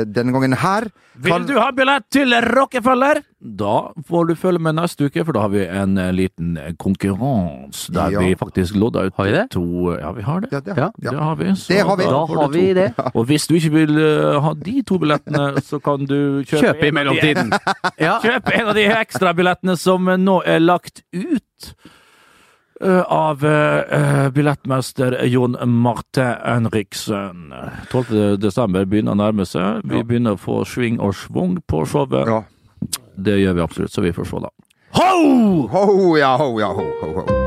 denne 0.08 0.32
gangen 0.34 0.56
her 0.62 0.88
Vil 1.18 1.48
du 1.50 1.56
ha 1.58 1.72
billett 1.74 2.06
til 2.14 2.30
Rockefeller? 2.54 3.24
Da 3.41 3.89
får 4.06 4.28
du 4.30 4.34
følge 4.38 4.62
med 4.62 4.76
neste 4.78 5.08
uke, 5.10 5.24
for 5.26 5.34
da 5.34 5.43
har 5.45 5.50
vi 5.54 5.64
en 5.66 5.95
liten 6.14 6.56
konkurranse 6.82 7.91
der 7.93 8.12
Ja. 8.14 8.20
vi 8.22 8.36
faktisk 8.38 8.76
lodder 8.78 9.08
ut 9.10 9.14
Har 9.18 9.26
vi 9.26 9.32
det? 9.32 9.45
to 9.54 9.64
Ja, 9.98 10.12
vi 10.14 10.22
har 10.22 10.39
det. 10.41 10.50
Ja, 10.52 10.60
det, 10.60 10.74
har, 10.78 10.91
ja. 11.02 11.10
Det 11.12 11.20
har 11.20 11.36
vi. 11.36 11.45
Så 11.56 11.74
Det 11.74 11.80
har 11.88 11.98
vi. 11.98 12.04
Da 12.04 12.26
har 12.26 12.50
vi 12.54 12.74
det. 12.74 12.93
Og 13.16 13.26
hvis 13.26 13.48
du 13.50 13.56
ikke 13.58 13.72
vil 13.72 13.93
ha 14.41 14.54
de 14.54 14.82
to 14.86 14.98
billettene, 15.02 15.62
så 15.62 15.80
kan 15.82 16.06
du 16.06 16.43
kjøpe, 16.45 16.62
Kjøpe 16.68 16.88
i 16.88 16.91
mellomtiden. 16.91 17.50
Ja. 18.08 18.20
Kjøp 18.22 18.37
en 18.54 18.68
av 18.72 18.76
de 18.78 18.88
ekstrabillettene 18.92 19.78
som 19.80 20.10
nå 20.22 20.42
er 20.46 20.60
lagt 20.64 21.02
ut 21.12 21.72
eh, 22.82 23.02
av 23.02 23.46
eh, 23.46 24.28
billettmester 24.36 25.20
Jon 25.26 25.58
Marte 25.82 26.28
Henriksen. 26.44 27.50
12. 27.92 28.38
desember 28.42 28.86
begynner 28.86 29.18
å 29.18 29.22
nærme 29.24 29.48
seg. 29.48 29.84
Vi 29.88 30.04
begynner 30.04 30.38
å 30.38 30.42
få 30.42 30.62
sving 30.68 31.02
og 31.02 31.16
svung 31.18 31.60
på 31.68 31.86
showet. 31.90 32.28
Ja. 32.28 32.44
Det 33.18 33.40
gjør 33.42 33.58
vi 33.58 33.66
absolutt, 33.66 33.94
så 33.94 34.06
vi 34.06 34.14
får 34.14 34.30
se 34.30 34.46
da. 34.46 34.54
Ho! 34.98 35.68
Ho, 35.74 36.16
ja, 36.18 36.38
ho, 36.38 36.54
ja, 36.62 36.74
ho, 36.74 36.90
ho, 37.02 37.14
ho. 37.20 37.47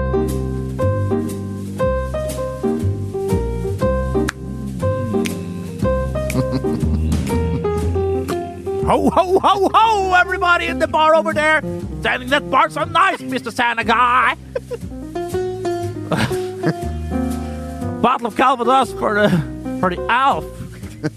Ho, 8.86 9.10
ho, 9.10 9.38
ho, 9.38 9.70
ho! 9.72 10.14
Everybody 10.14 10.66
in 10.66 10.78
the 10.78 10.88
bar 10.88 11.14
over 11.14 11.32
there! 11.32 11.60
Standing 12.00 12.28
that 12.30 12.50
bar 12.50 12.70
so 12.70 12.84
nice, 12.84 13.18
Mr. 13.18 13.52
Santa 13.52 13.84
Guy! 13.84 14.34
Bottle 18.00 18.26
of 18.28 18.36
Calvados 18.36 18.92
for 18.94 19.14
the 19.14 19.28
for 19.80 19.94
the 19.94 20.00
Alf. 20.10 20.44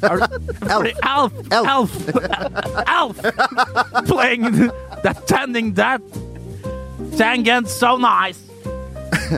Or- 0.04 0.20
For 0.20 0.84
the 0.84 0.94
Alf. 1.04 1.34
Elf. 1.52 1.68
Alf. 1.68 2.88
Alf. 2.88 3.18
Playing 4.08 4.44
that 5.04 5.24
tending 5.28 5.74
that 5.74 6.02
tangent 7.18 7.70
so 7.70 7.98
nice. 7.98 8.42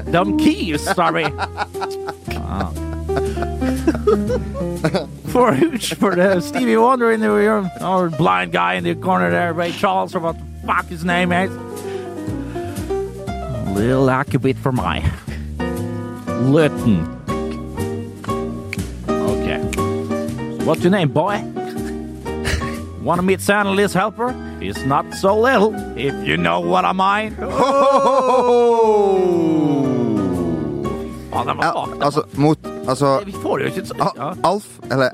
Them 0.05 0.38
keys, 0.38 0.82
sorry. 0.93 1.26
Ah. 1.28 2.71
for 5.32 5.55
for 5.95 6.16
the 6.16 6.39
Stevie 6.41 6.78
Wonder 6.78 7.11
in 7.11 7.20
the 7.22 7.30
room, 7.30 7.70
or 7.82 8.09
blind 8.09 8.51
guy 8.51 8.74
in 8.76 8.84
the 8.84 8.95
corner 8.95 9.30
there, 9.32 9.53
Ray 9.53 9.72
Charles 9.72 10.13
or 10.16 10.20
what 10.20 10.36
the 10.38 10.68
fuck 10.68 10.86
his 10.88 11.03
name 11.05 11.32
is. 11.32 11.49
Little 13.76 14.07
akebit 14.07 14.57
for 14.57 14.72
my 14.72 14.99
Lytton. 16.51 17.07
Okay. 19.07 19.59
What's 20.66 20.82
your 20.82 20.91
name, 20.91 21.09
boy? 21.09 21.41
Wanna 23.01 23.22
meet 23.22 23.41
Santa 23.41 23.72
Liz 23.72 23.93
Helper? 23.93 24.34
He's 24.59 24.84
not 24.86 25.13
so 25.13 25.38
little, 25.39 25.74
if 25.97 26.28
you 26.28 26.38
know 26.38 26.59
what 26.59 26.86
I 26.86 26.93
mean. 26.93 27.36
Faen, 31.32 31.47
den 31.47 31.57
var 31.57 31.66
Ja, 31.66 31.74
bak. 31.86 32.03
altså, 32.05 32.24
mot 32.34 32.57
Altså, 32.88 33.20
Vi 33.26 33.36
får 33.42 33.60
jo 33.60 33.66
ikke 33.66 33.84
ja. 34.16 34.32
Alf, 34.44 34.68
eller 34.92 35.10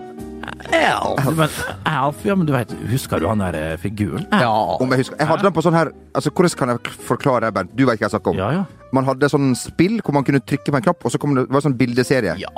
Alf. 0.89 1.31
Men, 1.37 1.49
Alf, 1.85 2.25
ja, 2.25 2.35
men 2.35 2.47
du 2.49 2.53
vet, 2.55 2.71
husker 2.91 3.21
du 3.21 3.27
han 3.29 3.41
der 3.43 3.57
eh, 3.59 3.77
figuren? 3.81 4.25
Ja. 4.31 4.51
om 4.81 4.89
jeg 4.91 5.03
husker 5.05 5.19
Jeg 5.19 5.27
hadde 5.29 5.43
den 5.47 5.53
på 5.55 5.63
sånn 5.65 5.77
her 5.77 5.91
Altså, 6.15 6.31
Hvordan 6.35 6.57
kan 6.59 6.69
jeg 6.73 6.93
forklare 7.07 7.45
det, 7.47 7.53
Bernt? 7.55 7.73
Du 7.77 7.85
vet 7.87 7.99
hva 7.99 8.07
jeg 8.07 8.11
snakker 8.11 8.33
om. 8.33 8.39
Ja, 8.41 8.49
ja. 8.51 8.63
Man 8.91 9.05
hadde 9.07 9.29
sånn 9.31 9.53
spill 9.55 10.01
hvor 10.03 10.15
man 10.17 10.25
kunne 10.27 10.41
trykke 10.43 10.67
på 10.73 10.75
en 10.75 10.83
knapp, 10.83 11.05
og 11.07 11.13
så 11.13 11.19
kom 11.21 11.37
det, 11.37 11.45
var 11.47 11.61
det 11.61 11.67
sånn 11.69 11.77
bildeserie. 11.79 12.33
Ja. 12.41 12.49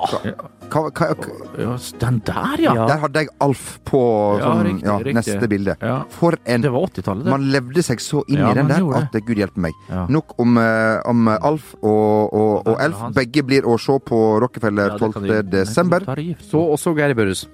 Hva, 0.74 0.82
hva, 0.90 1.10
hva, 1.14 1.36
ja 1.62 1.76
den 2.02 2.18
der, 2.26 2.64
ja. 2.64 2.74
Der 2.90 3.04
hadde 3.04 3.22
jeg 3.22 3.30
Alf 3.46 3.78
på 3.86 4.02
Ja, 4.40 4.48
sånn, 4.48 4.64
riktig, 4.66 4.88
ja, 4.88 4.98
riktig. 5.04 5.16
neste 5.20 5.50
bilde. 5.52 5.78
Ja. 5.86 6.00
For 6.18 6.40
en 6.50 6.66
Det 6.66 6.74
var 6.74 6.88
80-tallet, 6.90 7.28
det. 7.28 7.34
Man 7.36 7.48
levde 7.54 7.86
seg 7.86 8.02
så 8.02 8.24
inn 8.26 8.42
Ja, 8.42 8.50
i 8.50 8.58
den 8.58 8.72
der 8.74 8.90
at 8.98 9.14
Gud 9.28 9.38
hjelpe 9.38 9.62
meg. 9.68 9.78
Ja. 9.92 10.08
Nok 10.10 10.34
om, 10.42 10.58
eh, 10.58 10.98
om 11.06 11.28
Alf 11.36 11.76
og, 11.84 12.34
og, 12.34 12.68
og 12.68 12.82
Elf. 12.82 13.06
Begge 13.14 13.46
blir 13.46 13.70
å 13.70 13.78
se 13.78 14.00
på 14.02 14.24
Rockefeller 14.42 14.96
Ja, 14.96 14.98
12. 14.98 15.44
desember. 15.54 16.10
Så 16.42 16.66
også 16.74 16.98
Geir 16.98 17.14
Børresen. 17.14 17.54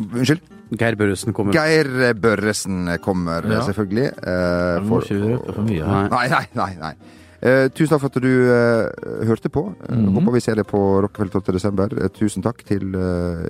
Unnskyld? 0.00 0.40
Geir 0.78 0.96
Børresen 1.00 1.32
kommer. 1.32 1.52
Geir 1.56 2.14
Børresen 2.14 2.98
kommer, 3.00 3.42
Ja. 3.48 3.62
selvfølgelig. 3.64 4.10
Uh, 4.20 4.88
for- 4.88 5.52
for 5.54 5.62
mye. 5.62 5.84
Nei. 5.86 6.08
Nei, 6.08 6.28
nei, 6.28 6.46
nei. 6.54 6.74
nei. 6.80 6.94
Uh, 7.40 7.68
tusen 7.70 7.92
takk 7.94 8.00
for 8.02 8.10
at 8.10 8.20
du 8.22 8.28
uh, 8.50 9.24
hørte 9.26 9.48
på. 9.48 9.62
Mm 9.88 9.96
-hmm. 10.06 10.14
Håper 10.18 10.32
vi 10.32 10.40
ser 10.40 10.54
deg 10.56 10.66
på 10.66 11.00
Rockefeller 11.02 11.30
12. 11.30 11.52
desember. 11.52 11.88
Eh, 12.02 12.08
tusen 12.08 12.42
takk 12.42 12.64
til 12.66 12.82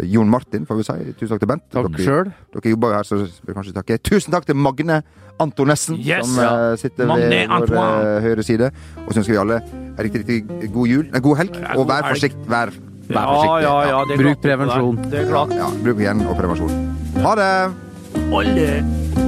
Jon 0.03 0.29
Martin, 0.29 0.67
får 0.67 0.77
vi 0.77 0.83
si. 0.83 1.13
Tusen 1.19 1.29
takk 1.29 1.41
til 1.41 1.49
Bent. 1.49 1.63
Takk 1.73 1.87
Dere- 1.97 2.05
selv. 2.05 2.33
Dere 2.53 2.71
jobber 2.71 2.89
jo 2.89 2.95
her, 2.95 3.03
så 3.03 3.17
vil 3.47 3.55
kanskje 3.55 3.73
takke. 3.73 3.99
Tusen 3.99 4.31
takk 4.33 4.45
til 4.47 4.55
Magne 4.57 5.03
Antonessen, 5.41 5.97
Yes, 5.97 6.27
som 6.27 6.45
ja. 6.45 6.77
sitter 6.77 7.07
Magne 7.07 7.47
ved 7.49 7.69
vår 7.69 8.21
høyre 8.21 8.43
side. 8.43 8.71
Og 9.07 9.13
så 9.15 9.19
ønsker 9.21 9.33
vi 9.33 9.39
alle 9.39 9.63
en 9.63 10.05
riktig, 10.05 10.27
riktig 10.29 10.73
god 10.73 10.87
jul. 10.87 11.05
Nei, 11.13 11.21
god 11.21 11.37
helg. 11.37 11.55
Ja, 11.61 11.71
og 11.71 11.77
god 11.77 11.87
vær 11.87 12.03
helg. 12.03 12.17
forsiktig. 12.17 12.47
Vær, 12.49 12.71
vær 13.09 13.21
Ja, 13.21 13.27
forsiktig. 13.35 13.63
ja, 13.63 13.75
ja. 13.89 14.05
Det 14.05 14.13
er 14.15 14.23
Bruk 14.23 14.37
klart 14.39 14.43
prevensjon. 14.47 14.97
Det 15.11 15.21
er 15.23 15.31
klart. 15.33 15.51
Ja, 15.57 15.69
bruk 15.85 15.99
hjelm 16.05 16.27
og 16.29 16.37
prevensjon. 16.37 16.73
Ha 17.25 17.35
det! 17.35 17.53
Alle. 18.33 19.28